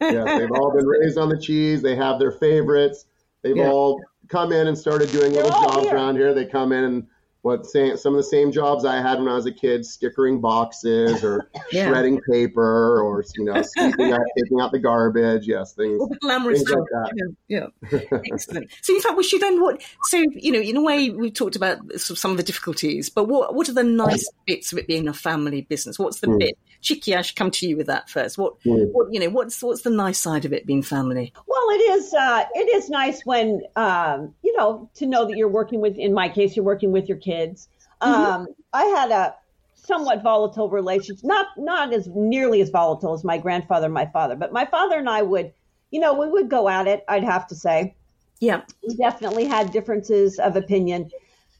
[0.00, 0.10] Yeah.
[0.24, 1.82] yes, they've all been raised on the cheese.
[1.82, 3.04] They have their favorites.
[3.42, 3.68] They've Yeah.
[3.70, 5.94] all come in and started doing They're little jobs here.
[5.94, 6.34] around here.
[6.34, 7.06] They come in and
[7.42, 10.40] what same, some of the same jobs I had when I was a kid, stickering
[10.40, 11.88] boxes or Yeah.
[11.88, 15.46] shredding paper or you know sweeping out, taking out the garbage.
[15.46, 16.00] Yes, things.
[16.00, 17.32] All the glamorous Things like that.
[17.48, 17.66] Yeah.
[17.90, 18.18] yeah.
[18.32, 18.70] Excellent.
[18.80, 19.82] So, in fact, we should then what?
[20.04, 23.54] So, you know, in a way, we've talked about some of the difficulties, but what
[23.54, 25.98] what are the nice bits of it being a family business?
[25.98, 26.38] What's the Mm.
[26.38, 26.58] bit?
[26.84, 28.36] Chickie, I should come to you with that first.
[28.38, 28.92] What, Mm.
[28.92, 31.32] what you know, what's what's the nice side of it being family?
[31.46, 32.14] Well, it is.
[32.14, 35.96] Uh, it is nice when um, you know to know that you're working with.
[35.98, 37.68] In my case, you're working with your kids.
[38.00, 39.34] Um, I had a
[39.74, 44.36] somewhat volatile relationship, not not as nearly as volatile as my grandfather and my father,
[44.36, 45.52] but my father and I would,
[45.90, 47.02] you know, we would go at it.
[47.08, 47.94] I'd have to say,
[48.40, 48.60] Yeah.
[48.86, 51.10] we definitely had differences of opinion.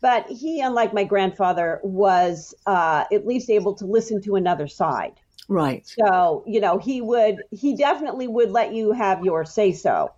[0.04, 5.14] But he, unlike my grandfather, was uh, at least able to listen to another side.
[5.48, 5.86] Right.
[5.86, 10.12] So, you know, he would, he definitely would let you have your say so.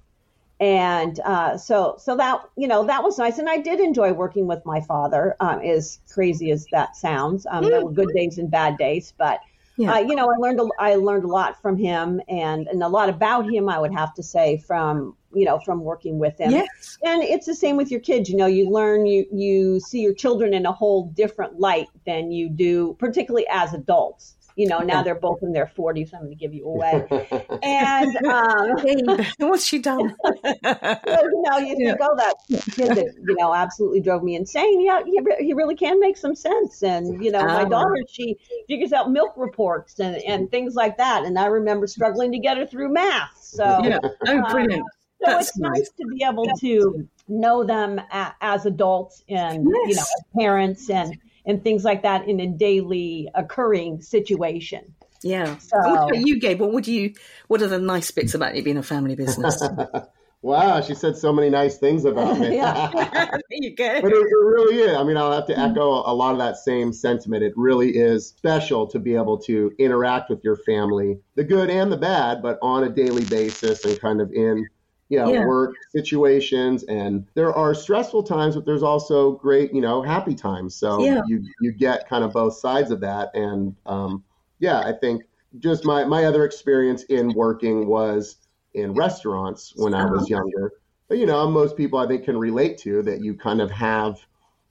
[0.59, 3.39] And uh, so, so that, you know, that was nice.
[3.39, 7.47] And I did enjoy working with my father, um, as crazy as that sounds.
[7.49, 9.39] Um, there were good days and bad days, but,
[9.79, 9.93] Yeah.
[9.93, 12.89] uh, you know, I learned, a, I learned a lot from him and, and a
[12.89, 16.51] lot about him, I would have to say, from, you know, from working with him.
[16.51, 16.97] Yes.
[17.05, 18.31] And it's the same with your kids.
[18.31, 22.33] You know, you learn, you, you see your children in a whole different light than
[22.33, 24.37] you do, particularly as adults.
[24.57, 26.13] You know, now they're both in their 40s.
[26.15, 27.07] I'm going to give you away.
[27.63, 30.15] And, um, what's she done?
[30.25, 30.33] so,
[30.65, 34.81] you know, you think, oh, that kid that, you know, absolutely drove me insane.
[34.83, 36.83] Yeah, he, he really can make some sense.
[36.83, 37.69] And, you know, my Ah.
[37.69, 38.37] daughter, she
[38.69, 41.25] figures out milk reports and, and things like that.
[41.25, 43.37] And I remember struggling to get her through math.
[43.41, 43.99] So, yeah.
[44.03, 44.85] Oh, brilliant.
[45.23, 45.79] so That's it's nice.
[45.79, 51.19] nice to be able to know them as adults and you know as parents and
[51.47, 54.95] and things like that in a daily occurring situation.
[55.23, 55.57] Yeah.
[55.59, 56.61] So- what about you, Gabe?
[56.61, 57.15] What would you?
[57.49, 59.63] What are the nice bits about it being a family business?
[60.43, 62.55] wow, she said so many nice things about me.
[62.55, 62.91] Yeah.
[62.95, 64.01] there you go.
[64.01, 64.97] But it, it really is.
[64.97, 67.43] I mean, I'll have to echo a lot of that same sentiment.
[67.43, 71.91] It really is special to be able to interact with your family, the good and
[71.91, 74.67] the bad, but on a daily basis and kind of in
[75.09, 75.47] you know, Yeah.
[75.47, 76.83] work situations.
[76.85, 80.75] And there are stressful times, but there's also great, you know, happy times.
[80.75, 81.23] So Yeah.
[81.29, 83.31] you you get kind of both sides of that.
[83.35, 84.25] And um,
[84.59, 85.23] yeah, I think
[85.59, 88.37] just my my other experience in working was
[88.75, 90.73] in restaurants when I was younger.
[91.09, 93.21] But you know, most people I think can relate to that.
[93.21, 94.19] You kind of have,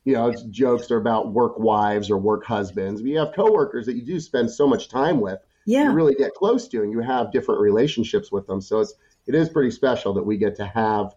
[0.04, 3.02] you know, jokes are about work wives or work husbands.
[3.02, 5.40] But you have coworkers that you do spend so much time with.
[5.66, 5.86] Yeah.
[5.86, 8.62] You really get close to, and you have different relationships with them.
[8.62, 8.94] So it's
[9.28, 11.16] it is pretty special that we get to have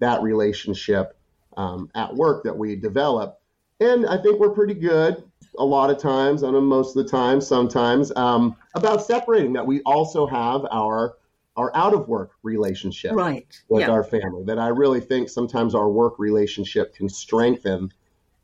[0.00, 1.16] that relationship
[1.56, 3.40] um, at work that we develop.
[3.80, 5.24] And I think we're pretty good
[5.58, 9.66] a lot of times, I know most of the time, sometimes, um, about separating that.
[9.66, 11.14] We also have our
[11.56, 13.46] our out of work relationship Right.
[13.68, 13.90] with Yeah.
[13.92, 14.42] our family.
[14.42, 17.92] That I really think sometimes our work relationship can strengthen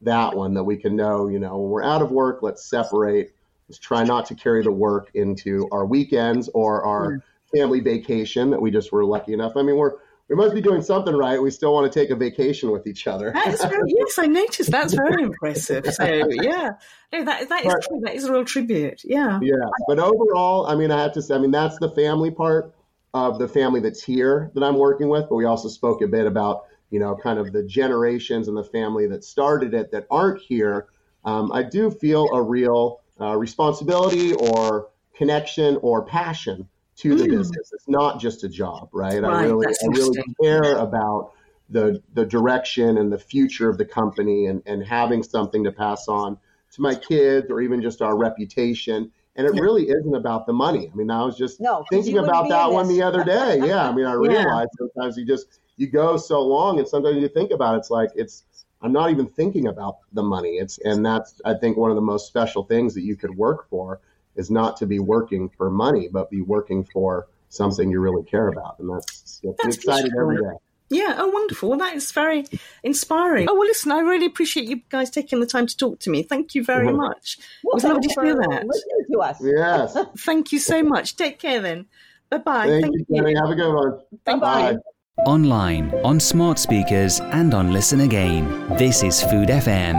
[0.02, 0.54] that one.
[0.54, 3.32] That we can know, you know, when we're out of work, let's separate.
[3.68, 7.20] Let's try not to carry the work into our weekends or our
[7.54, 9.52] family vacation that we just were lucky enough.
[9.56, 9.92] I mean, we're
[10.30, 11.42] we must be doing something right.
[11.42, 13.32] We still want to take a vacation with each other.
[13.32, 14.70] That is very, yes, I noticed.
[14.70, 15.84] That's very impressive.
[15.92, 16.74] So yeah,
[17.12, 17.82] no, that that is Right.
[17.82, 18.00] true.
[18.04, 19.02] That is a real tribute.
[19.02, 19.40] Yeah.
[19.42, 19.56] Yeah,
[19.88, 22.72] but overall, I mean, I have to say, I mean, that's the family part
[23.12, 25.28] of the family that's here that I'm working with.
[25.28, 28.62] But we also spoke a bit about, you know, kind of the generations and the
[28.62, 30.86] family that started it that aren't here.
[31.24, 36.68] Um, I do feel a real uh, responsibility or connection or passion
[37.00, 37.30] to the Mm.
[37.30, 37.72] business.
[37.72, 39.22] It's not just a job, right?
[39.24, 41.32] I really, I really care about
[41.70, 46.08] the the direction and the future of the company and, and having something to pass
[46.08, 46.36] on
[46.72, 49.10] to my kids or even just our reputation.
[49.36, 50.90] And it really isn't about the money.
[50.92, 53.60] I mean, I was just No, thinking about that one the other day.
[53.66, 54.18] Yeah, I mean, I Yeah.
[54.18, 57.90] realized sometimes you just you go so long, and sometimes you think about it, it's
[57.90, 58.44] like it's
[58.82, 60.58] I'm not even thinking about the money.
[60.58, 63.68] It's and that's I think one of the most special things that you could work
[63.70, 64.00] for
[64.40, 68.48] is not to be working for money, but be working for something you really care
[68.48, 70.62] about, and that's, that's, That's exciting every beautiful.
[70.92, 71.68] Yeah, oh, wonderful.
[71.70, 72.44] Well, that is very
[72.82, 73.48] inspiring.
[73.48, 76.24] Oh, well, listen, I really appreciate you guys taking the time to talk to me.
[76.24, 77.38] Thank you very much.
[77.38, 78.66] It Well, was lovely thanks to hear that.
[78.66, 79.38] listening to us.
[79.40, 79.96] Yes.
[80.26, 81.14] Thank you so much.
[81.16, 81.86] Take care then.
[82.28, 82.66] Bye bye.
[82.66, 83.34] Thank, you, Jenny.
[83.36, 84.00] Have a good one.
[84.24, 84.70] Thank Bye.
[84.72, 84.80] you.
[85.26, 88.44] Online, on smart speakers, and on Listen Again.
[88.76, 89.96] This is Food FM.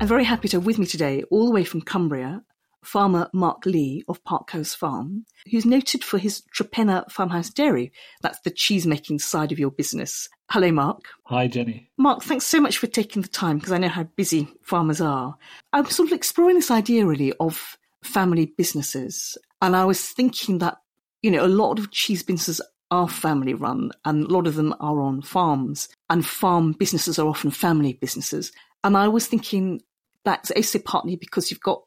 [0.00, 2.42] I'm very happy to have with me today, all the way from Cumbria,
[2.84, 7.92] farmer Mark Lee of Park House Farm, who's noted for his Torpenhow Farmhouse Dairy.
[8.22, 10.28] That's the cheese making side of your business.
[10.50, 11.04] Hello, Mark.
[11.26, 11.88] Hi, Jenny.
[11.96, 15.36] Mark, thanks so much for taking the time because I know how busy farmers are.
[15.72, 19.38] I'm sort of exploring this idea really of family businesses.
[19.60, 20.78] And I was thinking that,
[21.22, 22.60] you know, a lot of cheese businesses
[22.90, 27.28] are family run and a lot of them are on farms and farm businesses are
[27.28, 28.52] often family businesses.
[28.84, 29.80] And I was thinking
[30.24, 31.82] that's also partly because you've got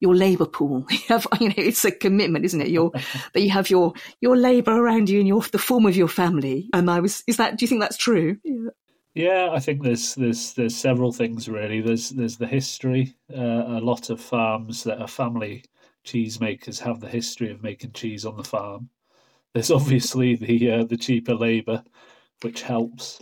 [0.00, 0.86] your labour pool.
[0.90, 2.68] You have, you know, it's a commitment, isn't it?
[2.68, 2.90] Your,
[3.34, 6.68] that you have your, your labour around you in your, the form of your family.
[6.72, 8.38] And I was, is that, do you think that's true?
[9.14, 11.80] Yeah, I think there's there's there's several things really.
[11.80, 13.16] There's there's the history.
[13.36, 15.64] Uh, a lot of farms that are family
[16.04, 18.88] cheesemakers have the history of making cheese on the farm.
[19.52, 21.82] There's obviously the uh, the cheaper labour,
[22.42, 23.20] which helps.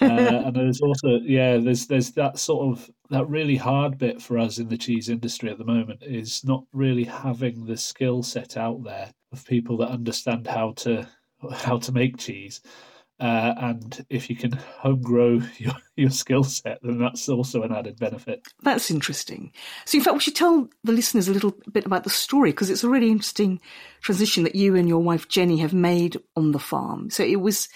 [0.00, 4.38] Uh, and there's also yeah, there's there's that sort of that really hard bit for
[4.38, 8.56] us in the cheese industry at the moment is not really having the skill set
[8.56, 11.06] out there of people that understand how to
[11.52, 12.60] how to make cheese.
[13.20, 17.74] Uh, and if you can home grow your, your skill set, then that's also an
[17.74, 18.46] added benefit.
[18.62, 19.52] That's interesting.
[19.86, 22.70] So, in fact, we should tell the listeners a little bit about the story because
[22.70, 23.60] it's a really interesting
[24.02, 27.10] transition that you and your wife Jenny have made on the farm.
[27.10, 27.68] So it was,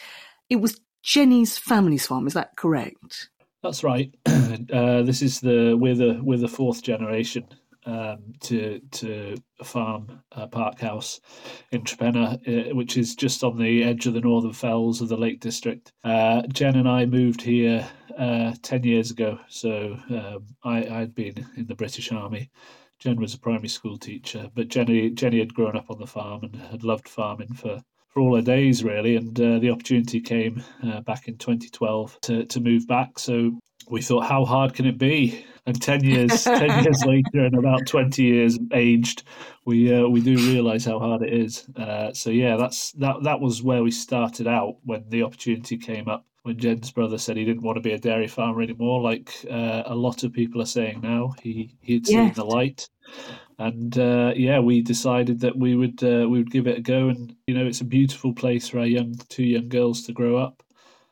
[0.49, 2.26] it was Jenny's family's farm.
[2.26, 3.30] Is that correct?
[3.62, 4.14] That's right.
[4.26, 7.46] uh, this is the we're the we're the fourth generation
[7.86, 11.20] um, to to farm Park House
[11.70, 15.16] in Torpenhow, uh, which is just on the edge of the northern fells of the
[15.16, 15.92] Lake District.
[16.05, 17.88] Uh, Jen and I moved here
[18.18, 22.50] uh, ten years ago, so um, I I'd been in the British Army.
[22.98, 26.44] Jen was a primary school teacher, but Jenny Jenny had grown up on the farm
[26.44, 27.82] and had loved farming for
[28.13, 29.17] for all her days, really.
[29.17, 33.19] And uh, the opportunity came uh, back in 2012 to, to move back.
[33.19, 33.59] So
[33.89, 35.45] we thought, how hard can it be?
[35.67, 39.25] And 10 years, 10 years later, and about 20 years aged,
[39.65, 41.67] we uh, we do realise how hard it is.
[41.77, 46.09] Uh, so yeah, that's that that was where we started out when the opportunity came
[46.09, 46.27] up.
[46.43, 49.85] When Jen's brother said he didn't want to be a dairy farmer anymore, like uh,
[49.87, 52.89] a lot of people are saying now, he he'd seen the light,
[53.67, 57.09] and uh, yeah, we decided that we would uh, we would give it a go.
[57.09, 60.37] And you know, it's a beautiful place for our young two young girls to grow
[60.37, 60.63] up.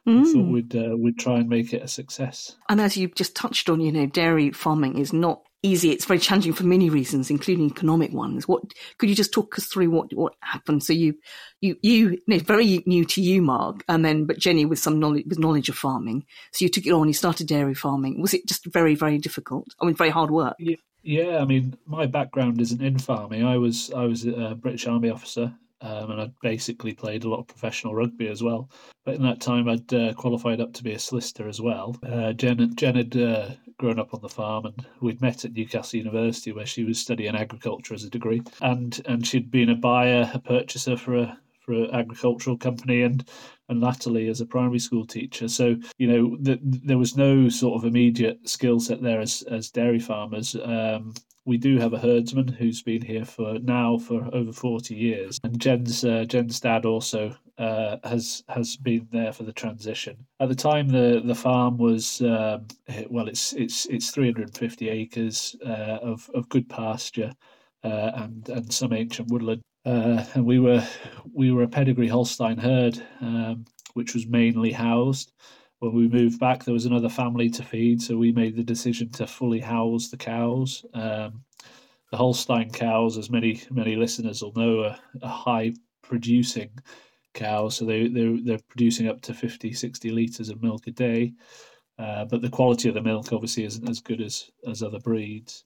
[0.06, 0.52] We thought Mm.
[0.52, 2.56] we'd uh, we'd try and make it a success.
[2.68, 5.90] And as you just touched on, you know, dairy farming is not easy.
[5.90, 8.48] It's very challenging for many reasons, including economic ones.
[8.48, 8.62] What
[8.98, 10.82] could you just talk us through what what happened?
[10.82, 11.14] So you
[11.60, 14.98] you you, you know, very new to you, Mark, and then but Jenny with some
[14.98, 16.24] knowledge with knowledge of farming.
[16.52, 17.06] So you took it on.
[17.06, 18.20] You started dairy farming.
[18.20, 19.68] Was it just very very difficult?
[19.80, 20.56] I mean, very hard work.
[20.58, 20.76] Yeah,
[21.40, 23.44] I mean, my background isn't in farming.
[23.44, 27.40] I was I was a British Army officer um, and I'd basically played a lot
[27.40, 28.70] of professional rugby as well.
[29.04, 31.96] But in that time, I'd uh, qualified up to be a solicitor as well.
[32.02, 35.98] Uh, Jen, Jen had uh, grown up on the farm, and we'd met at Newcastle
[35.98, 40.30] University, where she was studying agriculture as a degree, and and she'd been a buyer,
[40.34, 43.28] a purchaser for a for an agricultural company, and
[43.68, 45.48] and latterly as a primary school teacher.
[45.48, 49.70] So you know, the, there was no sort of immediate skill set there as as
[49.70, 50.56] dairy farmers.
[50.62, 51.14] Um,
[51.44, 55.58] we do have a herdsman who's been here for now for over 40 years and
[55.58, 60.54] jen's uh, jen's dad also uh, has has been there for the transition at the
[60.54, 62.66] time the the farm was um,
[63.08, 67.32] well it's it's it's 350 acres uh, of of good pasture
[67.84, 70.86] uh, and and some ancient woodland uh, and we were
[71.32, 75.32] we were a pedigree holstein herd um, which was mainly housed
[75.80, 79.08] when we moved back, there was another family to feed, so we made the decision
[79.12, 80.84] to fully house the cows.
[80.92, 81.42] Um,
[82.10, 86.70] the Holstein cows, as many many listeners will know, are, are high producing
[87.32, 91.32] cows, so they they're, they're producing up to 50, 60 liters of milk a day.
[91.98, 95.64] Uh, but the quality of the milk obviously isn't as good as as other breeds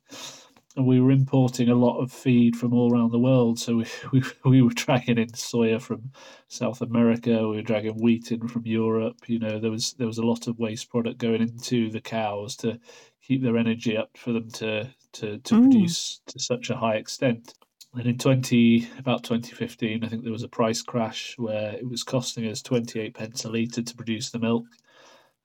[0.76, 3.58] and we were importing a lot of feed from all around the world.
[3.58, 6.10] So we, we, we were dragging in soya from
[6.48, 7.48] South America.
[7.48, 9.18] We were dragging wheat in from Europe.
[9.28, 12.56] You know, there was there was a lot of waste product going into the cows
[12.56, 12.78] to
[13.22, 15.62] keep their energy up for them to to, to mm.
[15.62, 17.54] produce to such a high extent.
[17.94, 21.88] And in twenty about twenty fifteen, I think there was a price crash where it
[21.88, 24.64] was costing us twenty eight pence a litre to produce the milk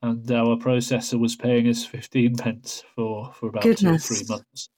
[0.02, 4.08] and our processor was paying us 15 pence for, for about Goodness.
[4.08, 4.70] two or three months.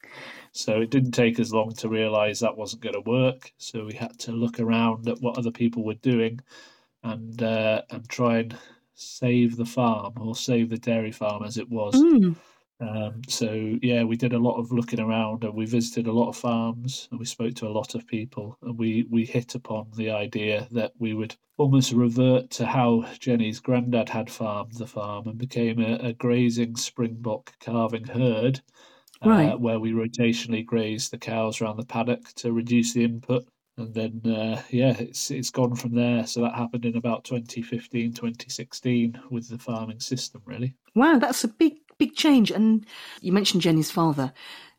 [0.53, 3.51] So it didn't take us long to realize that wasn't going to work.
[3.57, 6.39] So we had to look around at what other people were doing
[7.03, 8.57] and uh, and try and
[8.93, 11.95] save the farm or save the dairy farm as it was.
[11.95, 12.35] Mm.
[12.81, 16.29] Um, so yeah, we did a lot of looking around and we visited a lot
[16.29, 19.87] of farms and we spoke to a lot of people and we we hit upon
[19.95, 25.27] the idea that we would almost revert to how Jenny's granddad had farmed the farm
[25.27, 28.61] and became a, a grazing spring block calving herd,
[29.29, 29.59] right.
[29.59, 33.45] where we rotationally graze the cows around the paddock to reduce the input.
[33.77, 36.27] And then, uh, yeah, it's it's gone from there.
[36.27, 40.75] So that happened in about 2015, 2016 with the farming system, really.
[40.93, 42.51] Wow, that's a big big change.
[42.51, 42.85] And
[43.21, 44.33] you mentioned Jenny's father.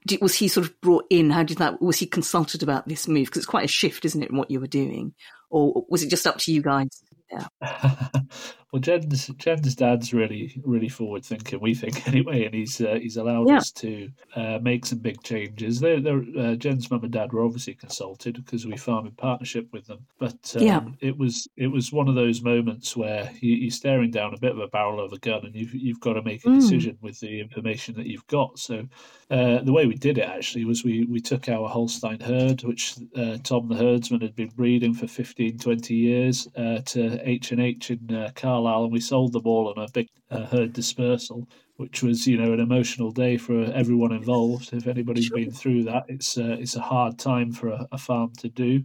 [0.07, 1.31] Did, was he sort of brought in?
[1.31, 1.81] How did that?
[1.81, 3.27] Was he consulted about this move?
[3.27, 5.15] Because it's quite a shift, isn't it, in what you were doing?
[5.49, 7.03] Or was it just up to you guys?
[7.31, 7.47] Yeah.
[8.73, 11.61] well, Jen's Jen's dad's really really forward thinking.
[11.61, 13.59] We think anyway, and he's uh, he's allowed yeah.
[13.59, 15.79] us to uh, make some big changes.
[15.79, 19.69] They're, they're, uh, Jen's mum and dad were obviously consulted because we farm in partnership
[19.73, 20.07] with them.
[20.19, 20.81] But um, yeah.
[21.01, 24.53] it was it was one of those moments where you, are staring down a bit
[24.53, 26.55] of a barrel of a gun, and you've you've got to make a mm.
[26.55, 28.59] decision with the information that you've got.
[28.59, 28.89] So
[29.31, 32.95] uh, the way we did it actually was we we took our Holstein herd, which
[33.17, 37.61] uh, Tom the herdsman had been breeding for 15, 20 years, uh, to H and
[37.61, 38.31] H in uh,
[38.63, 42.37] Carlisle, and we sold them all on a big uh, herd dispersal, which was you
[42.37, 44.73] know an emotional day for everyone involved.
[44.73, 45.39] If anybody's sure.
[45.39, 48.81] been through that, it's uh, it's a hard time for a, a farm to do.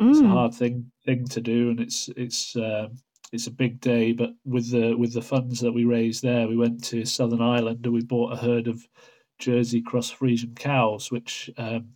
[0.00, 0.10] Mm.
[0.10, 0.30] It's a mm.
[0.30, 2.96] hard thing thing to do, and it's it's um,
[3.32, 4.12] it's a big day.
[4.12, 7.84] But with the with the funds that we raised there, we went to Southern Ireland
[7.84, 8.86] and we bought a herd of
[9.38, 11.90] Jersey cross Friesian cows, which um,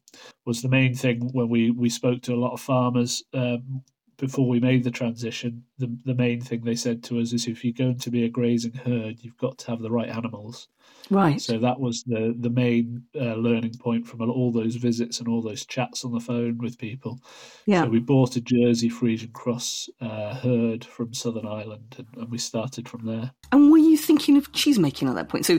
[0.45, 3.23] was the main thing when we, we spoke to a lot of farmers.
[3.33, 3.83] Um,
[4.21, 7.65] before we made the transition, the the main thing they said to us is if
[7.65, 10.69] you're going to be a grazing herd, you've got to have the right animals.
[11.09, 11.41] Right.
[11.41, 15.43] So that was the the main uh, learning point from all those visits and all
[15.43, 17.19] those chats on the phone with people.
[17.67, 17.85] Yeah.
[17.85, 22.39] So we bought a Jersey Friesian Cross uh, herd from Southern Ireland, and, and we
[22.39, 23.33] started from there.
[23.51, 25.47] And were you thinking of cheese making at that point?
[25.47, 25.59] So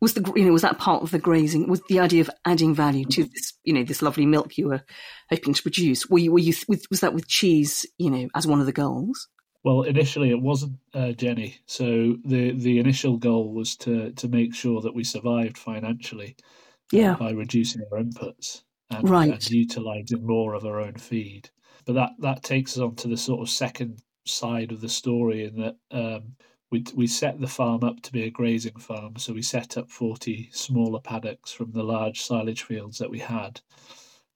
[0.00, 2.74] was the you know was that part of the grazing was the idea of adding
[2.74, 4.82] value to this you know this lovely milk you were
[5.30, 8.46] hoping to produce were you were you with, was that with cheese you know as
[8.46, 9.28] one of the goals
[9.64, 14.54] well initially it wasn't uh, jenny so the the initial goal was to to make
[14.54, 17.14] sure that we survived financially uh, yeah.
[17.14, 19.32] by reducing our inputs and, right.
[19.32, 21.50] and utilizing more of our own feed
[21.84, 25.44] but that that takes us on to the sort of second side of the story
[25.44, 26.34] in that um,
[26.70, 29.90] we we set the farm up to be a grazing farm, so we set up
[29.90, 33.60] forty smaller paddocks from the large silage fields that we had,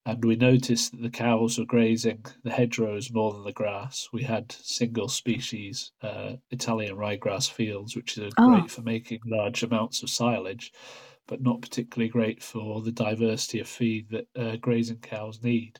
[0.06, 4.08] and we noticed that the cows were grazing the hedgerows more than the grass.
[4.12, 8.48] We had single species uh, Italian ryegrass fields, which are oh.
[8.48, 10.72] great for making large amounts of silage,
[11.26, 15.78] but not particularly great for the diversity of feed that uh, grazing cows need.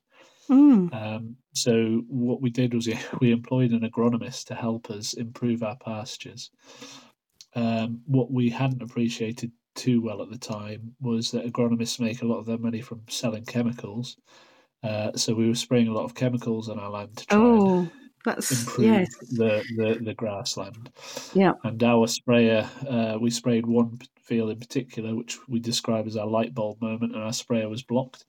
[0.53, 0.95] Mm.
[0.95, 2.89] Um, so what we did was
[3.21, 6.51] we employed an agronomist to help us improve our pastures.
[7.55, 12.27] Um, what we hadn't appreciated too well at the time was that agronomists make a
[12.27, 14.17] lot of their money from selling chemicals.
[14.83, 17.79] Uh, so we were spraying a lot of chemicals on our land to try Oh,
[17.79, 17.91] and
[18.25, 19.09] that's improve yes.
[19.31, 20.91] the, the, the grassland.
[21.35, 21.53] Yeah.
[21.65, 26.27] And our sprayer, uh, we sprayed one field in particular, which we describe as our
[26.27, 28.25] light bulb moment, and our sprayer was blocked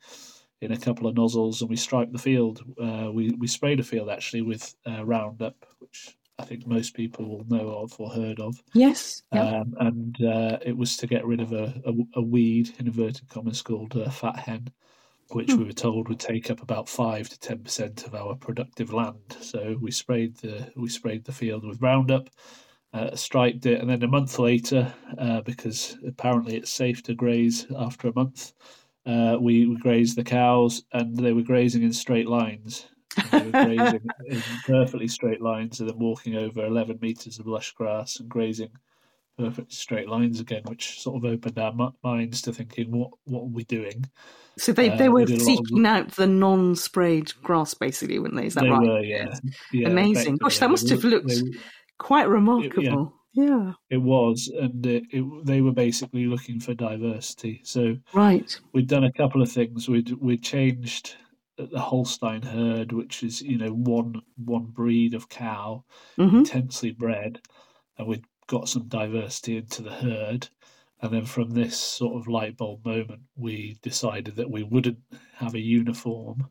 [0.63, 2.63] in a couple of nozzles, and we striped the field.
[2.81, 7.27] Uh, we we sprayed a field actually with uh, Roundup, which I think most people
[7.27, 8.61] will know of or heard of.
[8.73, 9.23] Yes.
[9.33, 9.59] Yeah.
[9.59, 13.27] Um, and uh, it was to get rid of a, a, a weed, in inverted
[13.29, 14.71] commas, called uh, fat hen,
[15.29, 15.59] which Hmm.
[15.59, 19.37] we were told would take up about five to ten percent of our productive land.
[19.41, 22.29] So we sprayed the we sprayed the field with Roundup,
[22.93, 27.65] uh, striped it, and then a month later, uh, because apparently it's safe to graze
[27.77, 28.53] after a month,
[29.05, 32.85] uh, we, we grazed the cows, and they were grazing in straight lines.
[33.31, 37.71] They were grazing in perfectly straight lines, and then walking over eleven meters of lush
[37.73, 38.69] grass and grazing
[39.37, 43.41] perfect straight lines again, which sort of opened our mi- minds to thinking, what what
[43.41, 44.05] are we doing?
[44.59, 48.19] So they, Uh, they we were a lot of- seeking out the non-sprayed grass, basically,
[48.19, 48.45] weren't they?
[48.45, 48.87] Is that They right?
[48.87, 49.33] were, yeah.
[49.71, 50.37] Yeah, Amazing.
[50.37, 51.41] Gosh, that must have looked they
[51.97, 52.83] quite remarkable.
[52.83, 53.05] Yeah.
[53.89, 57.61] It was, and it, it, they were basically looking for diversity.
[57.63, 58.59] So Right.
[58.73, 59.87] we'd done a couple of things.
[59.89, 61.15] We'd we'd changed
[61.57, 65.85] the Holstein herd, which is you know one one breed of cow,
[66.17, 66.39] Mhm.
[66.39, 67.41] intensely bred,
[67.97, 70.49] and we'd got some diversity into the herd.
[71.01, 74.99] And then from this sort of light bulb moment, we decided that we wouldn't
[75.35, 76.49] have a uniform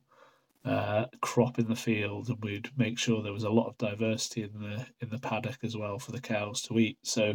[0.65, 4.43] uh, crop in the field, and we'd make sure there was a lot of diversity
[4.43, 6.99] in the in the paddock as well for the cows to eat.
[7.03, 7.35] So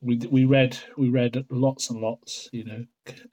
[0.00, 2.48] we we read we read lots and lots.
[2.52, 2.84] You know,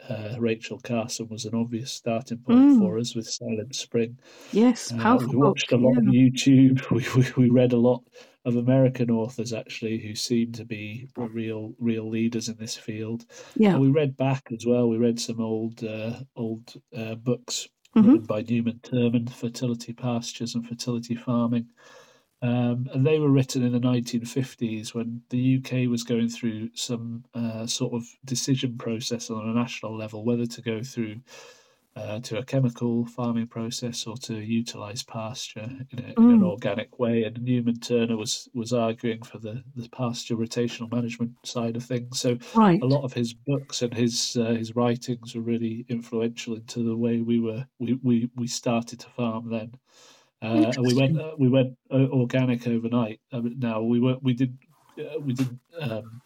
[0.07, 2.79] uh, Rachel Carson was an obvious starting point Mm.
[2.79, 4.19] for us with Silent Spring.
[4.51, 6.21] Yes, Uh, powerful we watched book, a lot of yeah.
[6.29, 6.81] YouTube.
[6.91, 8.03] We, we we read a lot
[8.45, 13.25] of American authors actually who seem to be real real leaders in this field.
[13.55, 13.71] Yeah.
[13.73, 14.87] And we read back as well.
[14.89, 18.05] We read some old uh, old uh, books Mhm.
[18.05, 21.67] written by Newman Turner, Fertility Pastures and Fertility Farming.
[22.41, 27.25] Um, and they were written in the 1950s when the UK was going through some
[27.33, 31.19] uh, sort of decision process on a national level, whether to go through
[31.99, 36.43] uh, to a chemical farming process or to utilise pasture in, a, in an Mm.
[36.43, 37.23] organic way.
[37.23, 42.19] And Newman Turner was was arguing for the, the pasture rotational management side of things.
[42.19, 42.81] So Right.
[42.81, 46.95] a lot of his books and his uh, his writings were really influential into the
[46.97, 49.71] way we were we, we, we started to farm then.
[50.41, 53.19] Uh, and we went uh, we went uh, organic overnight.
[53.33, 54.57] I mean, now we were we did
[54.97, 56.21] uh, we didn't um,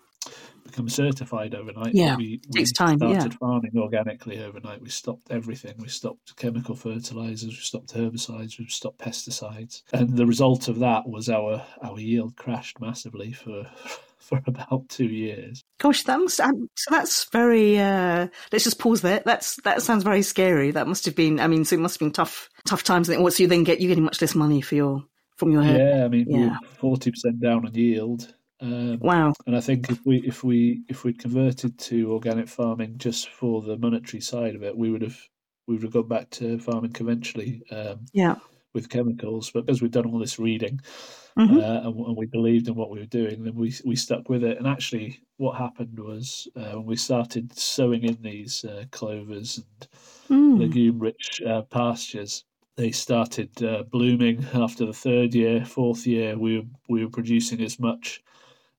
[0.63, 1.93] become certified overnight.
[1.93, 3.19] Yeah, we, we takes time, yeah.
[3.19, 4.81] Started farming organically overnight.
[4.81, 5.75] We stopped everything.
[5.77, 7.49] We stopped chemical fertilizers.
[7.49, 8.59] We stopped herbicides.
[8.59, 9.83] We stopped pesticides.
[9.93, 13.69] And the result of that was our our yield crashed massively for
[14.23, 15.63] for about two years.
[15.79, 16.39] Gosh, that must.
[16.39, 17.79] Um, so that's very.
[17.79, 19.21] Uh, let's just pause there.
[19.25, 20.71] That's that sounds very scary.
[20.71, 21.39] That must have been.
[21.39, 23.09] I mean, so it must have been tough, tough times.
[23.09, 25.03] And Once you then get you getting much less money for your
[25.35, 25.79] from your herd.
[25.79, 26.57] Yeah, I mean, we yeah.
[26.79, 28.33] forty percent down on yield.
[28.63, 29.33] Um, Wow.
[29.45, 33.61] And I think if we if we if we'd converted to organic farming just for
[33.61, 35.19] the monetary side of it, we would have
[35.67, 38.35] we would have gone back to farming conventionally um, Yeah.
[38.73, 39.51] with chemicals.
[39.51, 40.79] But because we've done all this reading
[41.37, 41.57] Mhm.
[41.57, 44.43] uh, and, and we believed in what we were doing, then we we stuck with
[44.43, 44.57] it.
[44.57, 49.87] And actually, what happened was uh, when we started sowing in these uh, clovers and
[50.29, 50.57] Mm.
[50.59, 52.45] legume rich uh, pastures.
[52.77, 56.37] They started uh, blooming after the third year, fourth year.
[56.39, 58.22] We were, we were producing as much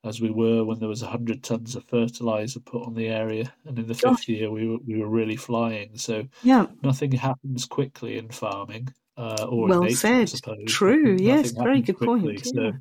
[0.04, 3.78] as we were when there was hundred tons of fertilizer put on the area, and
[3.78, 4.28] in the fifth Gosh.
[4.28, 5.96] year we were we were really flying.
[5.98, 6.66] So Yeah.
[6.82, 10.32] nothing happens quickly in farming uh, or Well in nature, said.
[10.66, 11.16] True.
[11.20, 11.52] Nothing Yes.
[11.52, 12.36] Very good quickly.
[12.36, 12.46] point.
[12.46, 12.72] So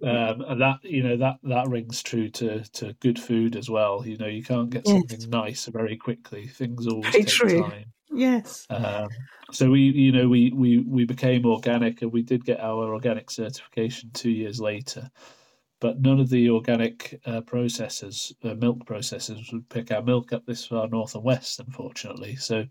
[0.00, 0.30] Yeah.
[0.30, 4.06] um, and that you know that that rings true to to good food as well.
[4.06, 5.02] You know, you can't get Yes.
[5.10, 6.46] something nice very quickly.
[6.46, 7.64] Things always Very take true.
[7.64, 7.92] time.
[8.12, 8.66] Yes.
[8.70, 9.08] Um,
[9.52, 13.30] so we, you know, we, we we became organic, and we did get our organic
[13.30, 15.10] certification two years later.
[15.80, 20.44] But none of the organic uh, processors, uh, milk processors, would pick our milk up
[20.44, 22.34] this far north and west, unfortunately.
[22.36, 22.66] So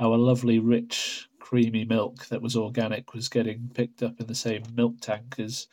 [0.00, 4.62] our lovely, rich, creamy milk that was organic was getting picked up in the same
[4.74, 5.68] milk tank as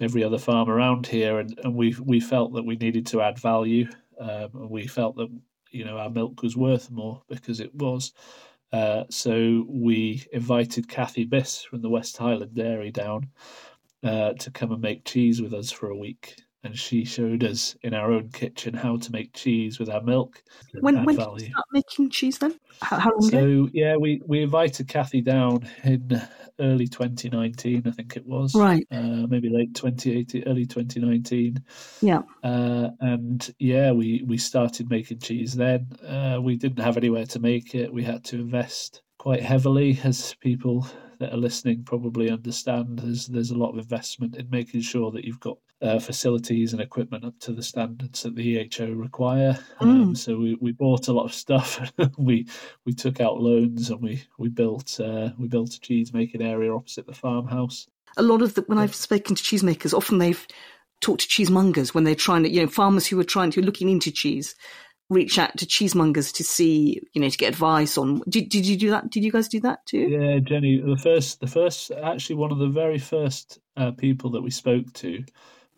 [0.00, 3.38] every other farm around here, and, and we we felt that we needed to add
[3.38, 3.88] value.
[4.18, 5.28] Um, and we felt that
[5.70, 8.12] you know our milk was worth more because it was.
[8.72, 13.28] Uh, so we invited Kathy Biss from the West Highland Dairy down
[14.02, 16.36] uh, to come and make cheese with us for a week.
[16.64, 20.42] And she showed us in our own kitchen how to make cheese with our milk.
[20.80, 22.58] When when did you start making cheese then?
[22.82, 23.38] How, how long ago?
[23.38, 26.20] So yeah, we, we invited Kathy down in
[26.60, 28.54] early 2019, I think it was.
[28.54, 28.86] Right.
[28.90, 31.62] Uh, maybe late 2018, early 2019.
[32.00, 32.22] Yeah.
[32.42, 35.86] Uh, and yeah, we, we started making cheese then.
[36.06, 37.92] Uh, we didn't have anywhere to make it.
[37.92, 40.86] We had to invest quite heavily, as people
[41.18, 42.98] that are listening probably understand.
[42.98, 46.82] There's there's a lot of investment in making sure that you've got uh, facilities and
[46.82, 49.58] equipment up to the standards that the EHO require.
[49.80, 50.16] Um, Mm.
[50.16, 51.92] so we, we bought a lot of stuff.
[52.18, 52.46] we
[52.84, 56.74] we took out loans and we we built uh, we built a cheese making area
[56.74, 57.86] opposite the farmhouse.
[58.16, 60.46] A lot of the when I've spoken to cheesemakers, often they've
[61.00, 63.88] talked to cheesemongers when they're trying to, you know, farmers who are trying to looking
[63.88, 64.56] into cheese,
[65.10, 68.22] reach out to cheesemongers to see, you know, to get advice on.
[68.28, 69.10] Did, did you do that?
[69.10, 70.08] Did you guys do that too?
[70.08, 74.42] Yeah, Jenny, the first the first actually one of the very first uh, people that
[74.42, 75.24] we spoke to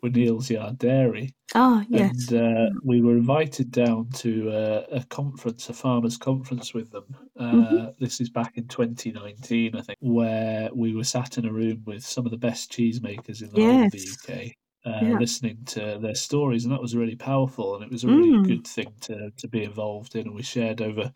[0.02, 1.34] were Neal's Yard Dairy.
[1.54, 2.30] Ah, yes.
[2.30, 7.04] And uh, we were invited down to uh, a conference, a farmers' conference with them.
[7.38, 7.98] Uh, Mhm.
[7.98, 12.04] This is back in 2019, I think, where we were sat in a room with
[12.04, 14.52] some of the best cheesemakers in the whole of the UK.
[14.84, 15.18] Uh, Yeah.
[15.18, 18.46] listening to their stories, and that was really powerful, and it was a really Mm.
[18.46, 20.26] good thing to, to be involved in.
[20.26, 21.12] And we shared over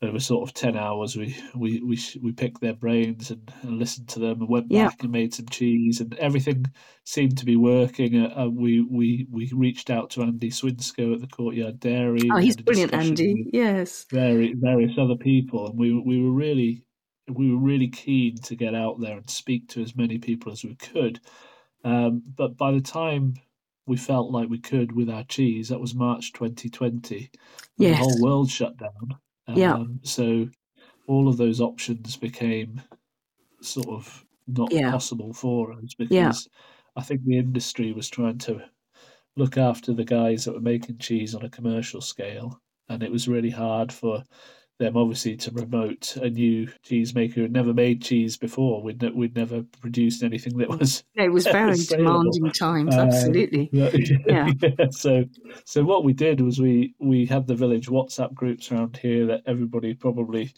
[0.00, 1.16] over sort of ten hours.
[1.16, 4.88] We we we we picked their brains and, and listened to them, and went Yeah.
[4.88, 6.64] back and made some cheese, and everything
[7.04, 8.16] seemed to be working.
[8.16, 12.28] Uh, uh, we we we reached out to Andy Swinscoe at the Courtyard Dairy.
[12.32, 13.48] Oh, he's brilliant, Andy.
[13.52, 14.06] Yes.
[14.12, 16.82] vari- various other people, and we we were really
[17.32, 20.64] we were really keen to get out there and speak to as many people as
[20.64, 21.20] we could.
[21.84, 23.34] Um, but by the time
[23.86, 27.30] we felt like we could with our cheese, that was March 2020.
[27.76, 27.98] when Yes.
[27.98, 29.18] The whole world shut down.
[29.54, 29.74] Yeah.
[29.74, 30.48] Um, so
[31.06, 32.82] all of those options became
[33.62, 34.90] sort of not Yeah.
[34.92, 36.32] possible for us because Yeah.
[36.96, 38.68] I think the industry was trying to
[39.36, 43.28] look after the guys that were making cheese on a commercial scale, and it was
[43.28, 44.24] really hard for
[44.78, 48.82] them obviously to promote a new cheesemaker who had never made cheese before.
[48.82, 52.22] We'd ne- we'd never produced anything that was Yeah, it was very saleable.
[52.32, 53.68] demanding times, Um, absolutely.
[53.72, 53.90] yeah,
[54.26, 54.52] Yeah.
[54.62, 54.86] yeah.
[54.90, 55.24] So,
[55.64, 59.42] so what we did was we we had the village WhatsApp groups around here that
[59.46, 60.52] everybody probably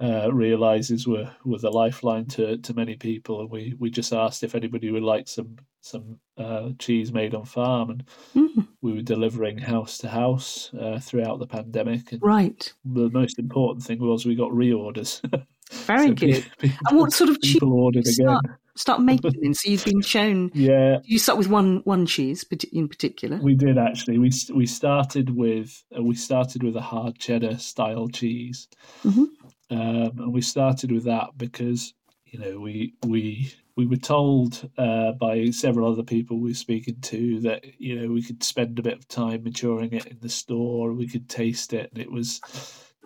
[0.00, 4.42] uh, realizes were were the lifeline to to many people, and we we just asked
[4.42, 8.04] if anybody would like some some uh, cheese made on farm, and
[8.34, 8.68] Mm.
[8.82, 12.12] we were delivering house to house uh, throughout the pandemic.
[12.12, 12.72] And Right.
[12.84, 15.20] the most important thing was we got reorders.
[15.86, 16.44] Very So good.
[16.58, 18.26] people- And what sort of cheese people ordered you again.
[18.26, 18.44] start,
[18.76, 19.54] start making then?
[19.54, 20.50] So you've been shown.
[20.54, 23.38] Yeah, You start with one one cheese in particular.
[23.42, 24.18] We did actually.
[24.18, 28.68] We we started with uh, we started with a hard cheddar style cheese,
[29.04, 29.26] Mhm.
[29.70, 31.94] um, and we started with that because
[32.30, 37.00] you know we we we were told uh, by several other people we were speaking
[37.00, 40.28] to that you know we could spend a bit of time maturing it in the
[40.28, 42.40] store, we could taste it, and it was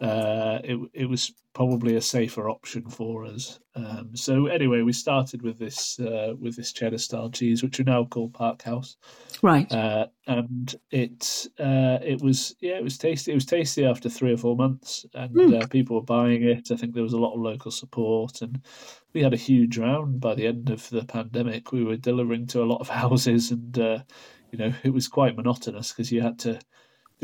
[0.00, 3.60] uh, it it was probably a safer option for us.
[3.76, 7.84] Um, so anyway, we started with this uh, with this cheddar style cheese, which we
[7.84, 8.96] now call Park House
[9.42, 9.70] Right.
[9.70, 13.30] uh, and it uh, it was yeah it was tasty.
[13.32, 15.62] It was tasty after three or four months, and Mm.
[15.62, 16.70] uh, people were buying it.
[16.70, 18.60] I think there was a lot of local support, and
[19.12, 21.72] we had a huge round by the end of the pandemic.
[21.72, 23.98] We were delivering to a lot of houses, and uh,
[24.50, 26.58] you know it was quite monotonous because you had to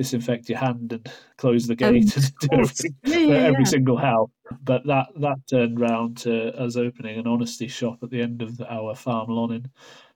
[0.01, 3.65] disinfect your hand and close the gate and do everything Yeah, every yeah.
[3.65, 4.31] single house.
[4.63, 8.57] But that that turned round to us opening an honesty shop at the end of
[8.57, 9.71] the, our farm lonin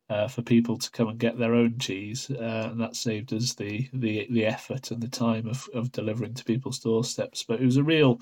[0.08, 3.54] uh, for people to come and get their own cheese, uh, and that saved us
[3.54, 7.42] the, the the effort and the time of, of delivering to people's doorsteps.
[7.44, 8.20] But it was a real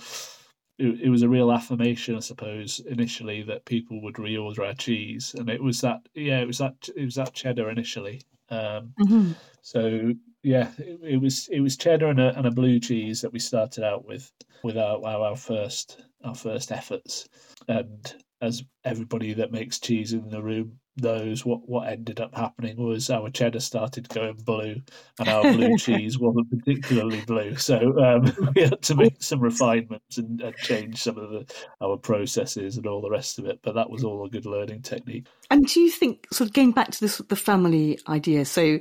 [0.79, 5.35] it, it was a real affirmation, I suppose, initially that people would reorder our cheese,
[5.39, 8.23] and it was that yeah, it was that it was that cheddar initially.
[8.51, 9.35] Um, Mhm.
[9.63, 10.13] so
[10.43, 13.39] yeah, it, it was it was cheddar and a, and a blue cheese that we
[13.39, 14.31] started out with
[14.63, 17.29] with our, our first our first efforts,
[17.69, 22.77] and as everybody that makes cheese in the room knows, what what ended up happening
[22.77, 24.77] was our cheddar started going blue,
[25.21, 27.57] and our blue cheese wasn't particularly blue.
[27.57, 31.97] So um, we had to make some refinements and, and change some of the our
[31.97, 33.61] processes and all the rest of it.
[33.63, 35.27] But that was all a good learning technique.
[35.51, 38.45] And do you think, sort of going back to this, the family idea?
[38.45, 38.81] So,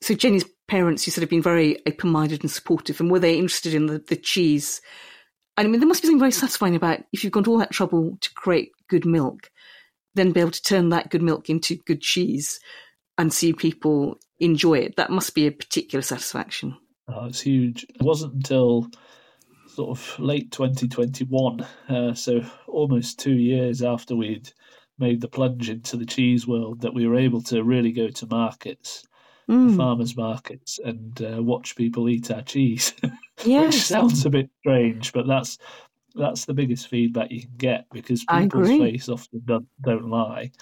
[0.00, 3.74] so Jenny's parents, you said, have been very open-minded and supportive, and were they interested
[3.74, 4.80] in the, the cheese?
[5.56, 7.70] I mean, there must be something very satisfying about if you've gone to all that
[7.70, 9.50] trouble to create good milk,
[10.14, 12.58] then be able to turn that good milk into good cheese
[13.18, 14.96] and see people enjoy it.
[14.96, 16.76] That must be a particular satisfaction.
[17.08, 17.84] Oh, it's huge.
[17.84, 18.88] It wasn't until
[19.68, 24.52] sort of late 2021, uh, so almost two years after we'd
[24.98, 28.26] made the plunge into the cheese world, that we were able to really go to
[28.26, 29.04] markets,
[29.48, 29.76] Mm.
[29.76, 32.94] farmers markets, and uh, watch people eat our cheese.
[33.44, 35.58] Which sounds a bit strange, but that's
[36.14, 40.52] that's the biggest feedback you can get because people's face often don't, don't lie.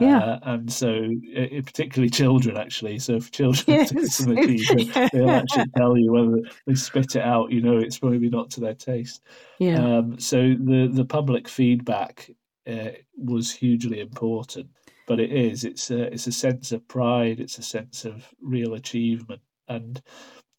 [0.00, 0.18] Yeah.
[0.18, 2.98] Uh, and so, it, particularly children, actually.
[2.98, 3.90] So, if children Yes.
[3.90, 7.50] take some of the cheese, they- they'll actually tell you whether they spit it out.
[7.50, 9.22] You know, it's probably not to their taste.
[9.58, 9.78] Yeah.
[9.98, 12.30] Um, so the the public feedback
[12.68, 14.68] uh, was hugely important,
[15.08, 18.74] but it is it's a it's a sense of pride, it's a sense of real
[18.74, 20.02] achievement, and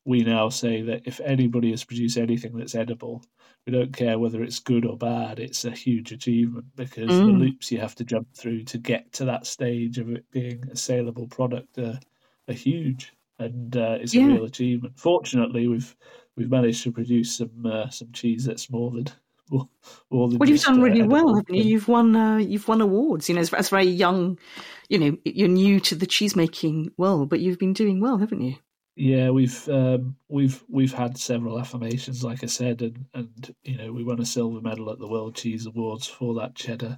[0.06, 3.24] we now say that if anybody has produced anything that's edible,
[3.68, 5.40] we don't care whether it's good or bad.
[5.40, 7.40] It's a huge achievement because the Mm.
[7.40, 10.76] loops you have to jump through to get to that stage of it being a
[10.76, 12.00] saleable product are,
[12.50, 14.24] are huge, and uh, it's Yeah.
[14.24, 15.00] a real achievement.
[15.00, 15.96] Fortunately, we've
[16.38, 19.08] we've managed to produce some uh, some cheese that's more than
[19.50, 19.68] than.
[20.10, 21.64] Well, you've done really well, haven't you?
[21.64, 22.16] You've won.
[22.16, 23.30] Uh, you've won awards.
[23.30, 24.38] You know, as, as very young,
[24.90, 28.56] you know, you're new to the cheesemaking world, but you've been doing well, haven't you?
[28.96, 33.94] Yeah, we've um, we've we've had several affirmations, like I said, and and you know
[33.94, 36.98] we won a silver medal at the World Cheese Awards for that cheddar.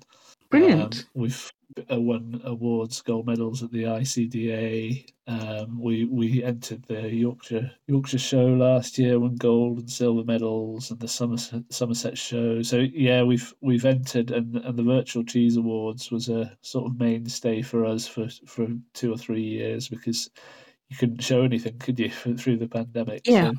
[0.52, 1.00] Brilliant.
[1.00, 1.52] Um, we've
[1.92, 5.06] uh, won awards, gold medals at the ICDA.
[5.28, 10.92] Um, we we entered the Yorkshire Yorkshire Show last year, won gold and silver medals,
[10.92, 12.62] and the Somerset Somerset Show.
[12.62, 17.00] So yeah, we've we've entered, and and the Virtual Cheese Awards was a sort of
[17.00, 20.30] mainstay for us for for two or three years because
[20.90, 23.22] you couldn't show anything, could you, through the pandemic?
[23.26, 23.52] Yeah.
[23.52, 23.58] So,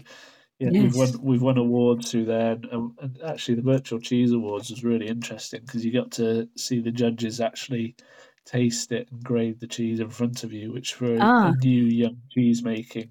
[0.70, 4.70] yeah, we've won we've won awards through there, and, and- actually the virtual cheese awards
[4.70, 7.96] was really interesting because you got to see the judges actually
[8.44, 11.52] taste it and grade the cheese in front of you, which for a, Ah.
[11.52, 13.10] a new young cheese making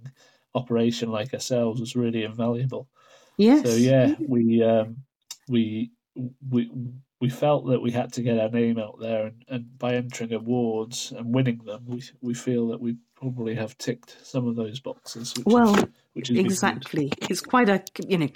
[0.56, 2.88] operation like ourselves was really invaluable.
[3.38, 3.64] Yes.
[3.70, 4.98] So yeah, we um,
[5.48, 5.92] we
[6.50, 6.70] we
[7.22, 10.34] we felt that we had to get our name out there, and, and by entering
[10.34, 14.80] awards and winning them, we we feel that we probably have ticked some of those
[14.80, 15.34] boxes.
[15.38, 17.12] Which Well, is, which is exactly.
[17.30, 18.30] It's quite a you know,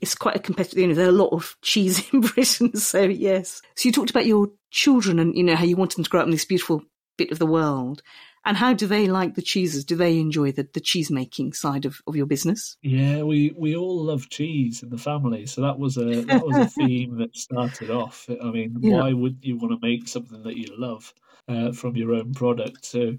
[0.00, 0.78] it's quite a competitive.
[0.78, 3.60] You know, there are a lot of cheese in Britain, so yes.
[3.74, 6.20] So you talked about your children and you know how you want them to grow
[6.20, 6.82] up in this beautiful
[7.16, 8.02] bit of the world.
[8.44, 9.84] And how do they like the cheeses?
[9.84, 12.76] Do they enjoy the, the cheese making side of, of your business?
[12.82, 16.56] Yeah, we, we all love cheese in the family, so that was a that was
[16.56, 18.26] a theme that started off.
[18.42, 19.00] I mean, Yeah.
[19.00, 21.12] why wouldn't you want to make something that you love
[21.48, 22.86] uh, from your own product?
[22.86, 23.16] So,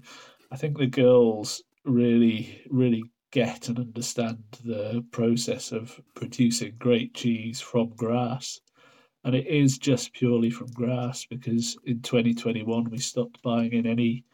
[0.50, 7.60] I think the girls really really get and understand the process of producing great cheese
[7.60, 8.60] from grass,
[9.24, 14.24] and it is just purely from grass because in 2021 we stopped buying in any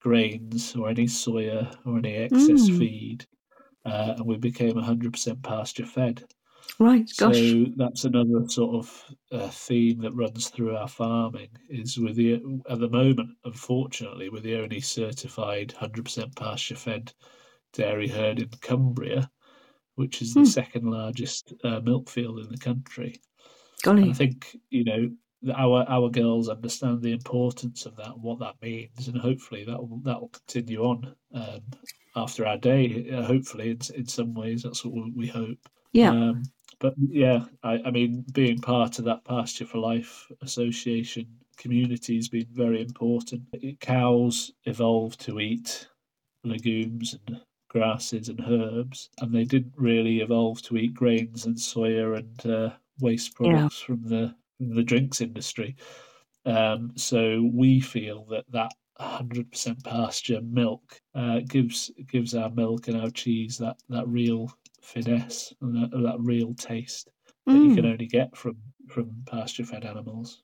[0.00, 2.78] grains or any soya or any excess Mm.
[2.78, 3.26] feed
[3.84, 6.24] uh, and we became 100% pasture fed.
[6.78, 7.36] Right, gosh.
[7.36, 11.48] So that's another sort of uh, theme that runs through our farming.
[11.68, 17.12] Is with the at the moment, unfortunately, we're the only certified 100% pasture fed
[17.72, 19.30] dairy herd in Cumbria,
[19.94, 20.46] which is the Hmm.
[20.46, 23.20] second largest uh, milk field in the country.
[23.82, 24.02] Golly.
[24.02, 25.10] And I think you know
[25.54, 29.78] our our girls understand the importance of that, and what that means, and hopefully that
[29.78, 31.60] will that will continue on um,
[32.16, 33.10] after our day.
[33.10, 35.58] uh, Hopefully, in in some ways, that's what we- we hope.
[35.92, 36.10] Yeah.
[36.10, 36.42] Um,
[36.78, 41.26] but yeah, I, I mean, being part of that Pasture for Life Association
[41.56, 43.44] community has been very important.
[43.80, 45.88] Cows evolved to eat
[46.44, 52.18] legumes and grasses and herbs, and they didn't really evolve to eat grains and soya
[52.18, 53.68] and uh, waste Yeah.
[53.68, 55.76] products from the from the drinks industry.
[56.44, 63.00] Um, so we feel that that 100% pasture milk uh, gives gives our milk and
[63.00, 64.52] our cheese that, that real
[64.82, 67.08] finesse and that, that real taste
[67.46, 67.92] that you can Mm.
[67.92, 68.56] only get from
[68.88, 70.42] from pasture fed animals.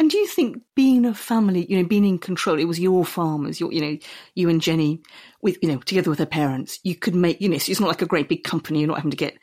[0.00, 3.04] And do you think being a family, you know, being in control, it was your
[3.04, 3.96] farmers, your, you know,
[4.34, 5.02] you and Jenny,
[5.40, 7.88] with, you know, together with her parents, you could make, you know, so it's not
[7.88, 8.80] like a great big company.
[8.80, 9.38] You're not having to get,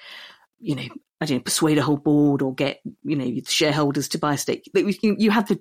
[0.59, 0.87] you know,
[1.21, 4.37] I don't know, persuade a whole board or get, you know, shareholders to buy a
[4.37, 4.69] stake.
[4.75, 5.59] You, you have the,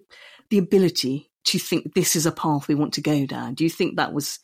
[0.48, 3.55] the ability to think this is a path we want to go down.
[3.55, 4.40] Do you think that was,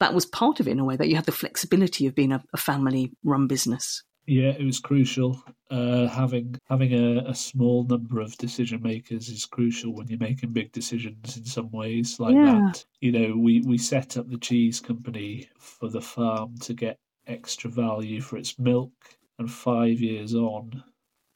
[0.00, 2.32] that was part of it in a way that you had the flexibility of being
[2.32, 4.02] a, a family run business?
[4.26, 5.42] Yeah, it was crucial.
[5.70, 10.52] Uh, having having a, a small number of decision makers is crucial when you're making
[10.52, 11.36] big decisions.
[11.36, 12.60] In some ways, like Yeah.
[12.60, 16.98] that, you know, we we set up the cheese company for the farm to get
[17.26, 18.92] extra value for its milk,
[19.38, 20.82] and five years on,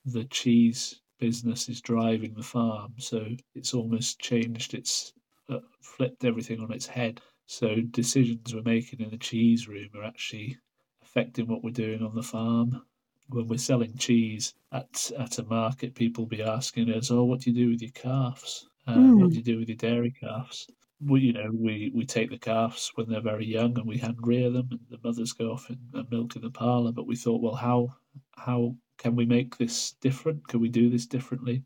[0.07, 2.95] the cheese business is driving the farm.
[2.99, 5.13] So it's almost changed its
[5.51, 7.21] uh, flipped everything on its head.
[7.49, 10.59] So decisions we're making in the cheese room are actually
[11.03, 12.83] affecting what we're doing on the farm.
[13.29, 17.51] When we're selling cheese at at a market, people be asking us, "Oh, what do
[17.51, 18.69] you do with your calves?
[18.87, 19.33] Uh, What Mm.
[19.33, 20.69] do you do with your dairy calves?"
[21.01, 24.19] We, you know, we, we take the calves when they're very young and we hand
[24.27, 26.93] rear them, and the mothers go off and, and milk in the parlour.
[26.93, 27.97] But we thought, well, how
[28.37, 30.47] how can we make this different?
[30.49, 31.65] Can we do this differently?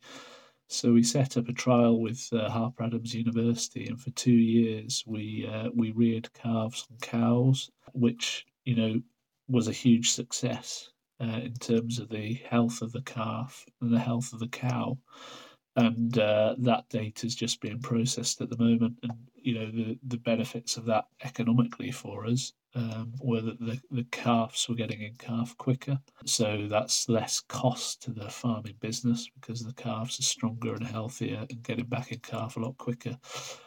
[0.73, 5.05] So we set up a trial with uh, Harper Adams University, and for two years
[5.07, 9.03] we uh, we reared calves and cows, which you know
[9.49, 10.89] was a huge success
[11.21, 14.97] uh, in terms of the health of the calf and the health of the cow
[15.77, 18.99] and uh, that data is just being processed at the moment.
[19.03, 23.81] And you know the the benefits of that economically for us um, were that the
[23.91, 29.29] the calves were getting in calf quicker, so that's less cost to the farming business
[29.41, 33.17] because the calves are stronger and healthier and getting back in calf a lot quicker.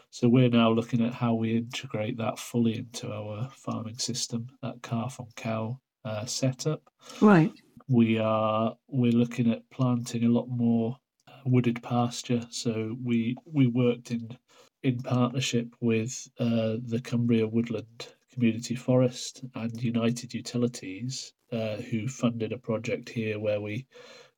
[0.09, 4.81] So we're now looking at how we integrate that fully into our farming system, that
[4.81, 6.81] calf on cow uh, setup.
[7.21, 7.51] Right.
[7.87, 10.97] We are we're looking at planting a lot more
[11.45, 12.45] wooded pasture.
[12.49, 14.37] So we we worked in
[14.83, 22.51] in partnership with uh, the Cumbria Woodland Community Forest and United Utilities, uh, who funded
[22.51, 23.87] a project here where we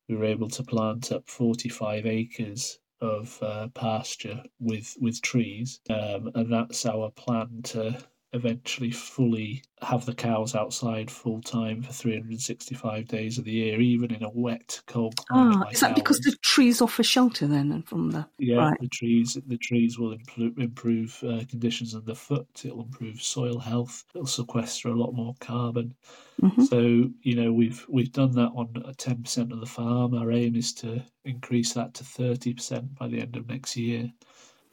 [0.08, 6.30] we were able to plant up 45 acres of uh, pasture with with trees, um,
[6.34, 7.98] and that's our plan to
[8.32, 14.12] eventually fully have the cows outside full time for 365 days of the year, even
[14.12, 15.56] in a wet, cold climate.
[15.58, 18.80] Ah, is that because the trees offer shelter then and from the yeah right.
[18.80, 22.48] the trees the trees will improve, improve uh, conditions underfoot.
[22.64, 24.04] It'll improve soil health.
[24.14, 25.94] It'll sequester a lot more carbon.
[26.42, 26.64] Mm-hmm.
[26.64, 26.78] So
[27.22, 30.14] you know we've we've done that on ten percent of the farm.
[30.14, 34.12] Our aim is to increase that to thirty percent by the end of next year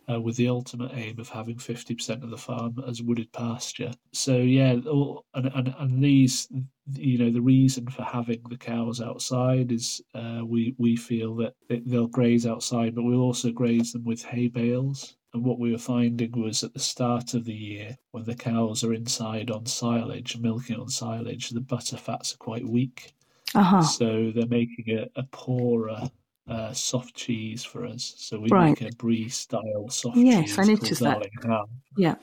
[0.10, 3.92] uh, with the ultimate aim of having 50% of the farm as wooded pasture.
[4.14, 6.48] So yeah, all, and, and and these,
[6.94, 11.54] you know, the reason for having the cows outside is uh, we we feel that
[11.70, 15.16] they'll graze outside, but we'll also graze them with hay bales.
[15.34, 18.86] And what we were finding was at the start of the year, when the cows
[18.86, 23.14] are inside on silage, milking on silage, the butter fats are quite weak.
[23.54, 23.82] Uh-huh.
[23.82, 26.10] So they're making a, a poorer
[26.48, 28.14] uh, soft cheese for us.
[28.18, 28.80] So we Right.
[28.80, 31.28] make a brie style soft Yes, cheese I noticed that.
[31.44, 31.66] Ham.
[31.98, 32.16] Yeah.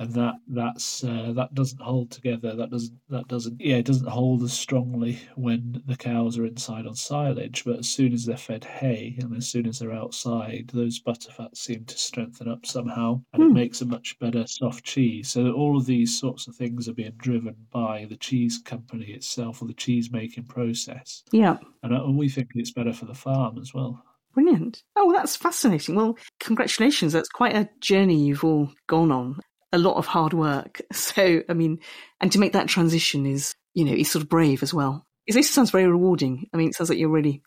[0.00, 2.56] And that that's uh, that doesn't hold together.
[2.56, 6.84] That doesn't that doesn't yeah it doesn't hold as strongly when the cows are inside
[6.88, 7.62] on silage.
[7.64, 11.58] But as soon as they're fed hay and as soon as they're outside, those butterfats
[11.58, 13.52] seem to strengthen up somehow, and it Hmm.
[13.54, 15.28] makes a much better soft cheese.
[15.30, 19.62] So all of these sorts of things are being driven by the cheese company itself
[19.62, 21.58] or the cheese making process Yeah.
[21.84, 24.02] and uh, we think it's better for the farm as well.
[24.34, 24.82] Brilliant.
[24.96, 25.94] Oh, that's fascinating.
[25.94, 27.12] Well, congratulations.
[27.12, 29.38] That's quite a journey you've all gone on.
[29.74, 30.80] A lot of hard work.
[30.92, 31.80] So, I mean,
[32.20, 35.06] and to make that transition is, you know, is sort of brave as well.
[35.26, 36.48] It this sounds very rewarding.
[36.52, 37.42] I mean, it sounds like you're really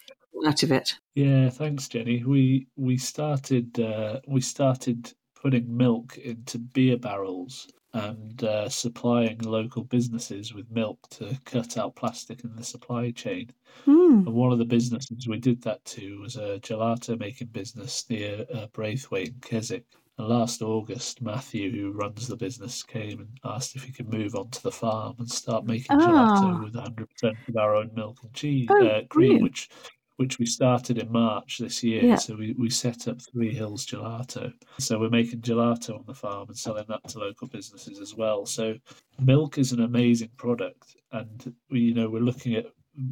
[0.46, 0.96] out of it.
[1.16, 2.24] Yeah, thanks, Jenny.
[2.24, 9.84] We we started uh, we started putting milk into beer barrels and uh, supplying local
[9.84, 13.50] businesses with milk to cut out plastic in the supply chain.
[13.86, 14.26] Hmm.
[14.28, 18.46] And one of the businesses we did that to was a gelato making business near
[18.54, 19.86] uh, Braithwaite in Keswick.
[20.18, 24.36] And last August, Matthew, who runs the business, came and asked if he could move
[24.36, 26.40] onto the farm and start making Ah.
[26.42, 29.70] gelato with 100% of our own milk and cheese, Oh, uh, cream, which
[30.16, 32.04] which we started in March this year.
[32.04, 32.16] Yeah.
[32.16, 34.52] So we, we set up Three Hills Gelato.
[34.80, 38.44] So we're making gelato on the farm and selling that to local businesses as well.
[38.48, 38.74] So
[39.20, 42.66] milk is an amazing product, and we, you know we're looking at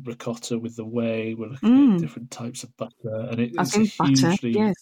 [0.03, 1.33] ricotta with the whey.
[1.35, 1.95] We're looking Mm.
[1.95, 4.29] at different types of butter, and it, I it's think butter.
[4.31, 4.75] hugely Yes.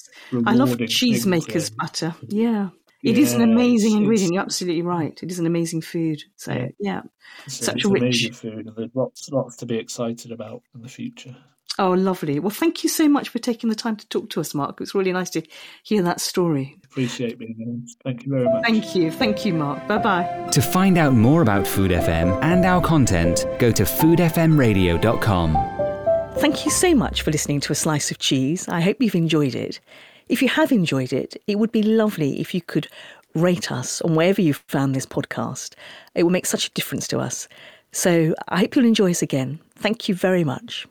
[0.45, 2.15] I love cheesemakers butter.
[2.29, 2.69] Yeah.
[3.03, 4.11] It is an amazing it's- ingredient.
[4.27, 5.21] it's- You're absolutely right.
[5.21, 6.23] It is an amazing food.
[6.37, 6.67] So, Yeah.
[6.79, 7.01] yeah.
[7.47, 8.01] So Such it's a rich.
[8.01, 11.35] amazing food, and there's lots lots to be excited about in the future.
[11.79, 12.39] Oh, lovely.
[12.39, 14.73] Well, thank you so much for taking the time to talk to us, Mark.
[14.73, 15.41] It was really nice to
[15.81, 16.77] hear that story.
[16.83, 17.87] Appreciate being on.
[18.03, 18.63] Thank you very much.
[18.63, 19.09] Thank you.
[19.11, 19.87] Thank you, Mark.
[19.87, 20.49] Bye bye.
[20.51, 25.57] To find out more about Food FM and our content, go to foodfmradio.com.
[26.37, 28.67] Thank you so much for listening to A Slice of Cheese.
[28.67, 29.79] I hope you've enjoyed it.
[30.29, 32.87] If you have enjoyed it, it would be lovely if you could
[33.33, 35.73] rate us on wherever you've found this podcast.
[36.13, 37.47] It will make such a difference to us.
[37.91, 39.59] So I hope you'll enjoy us again.
[39.75, 40.87] Thank you very much.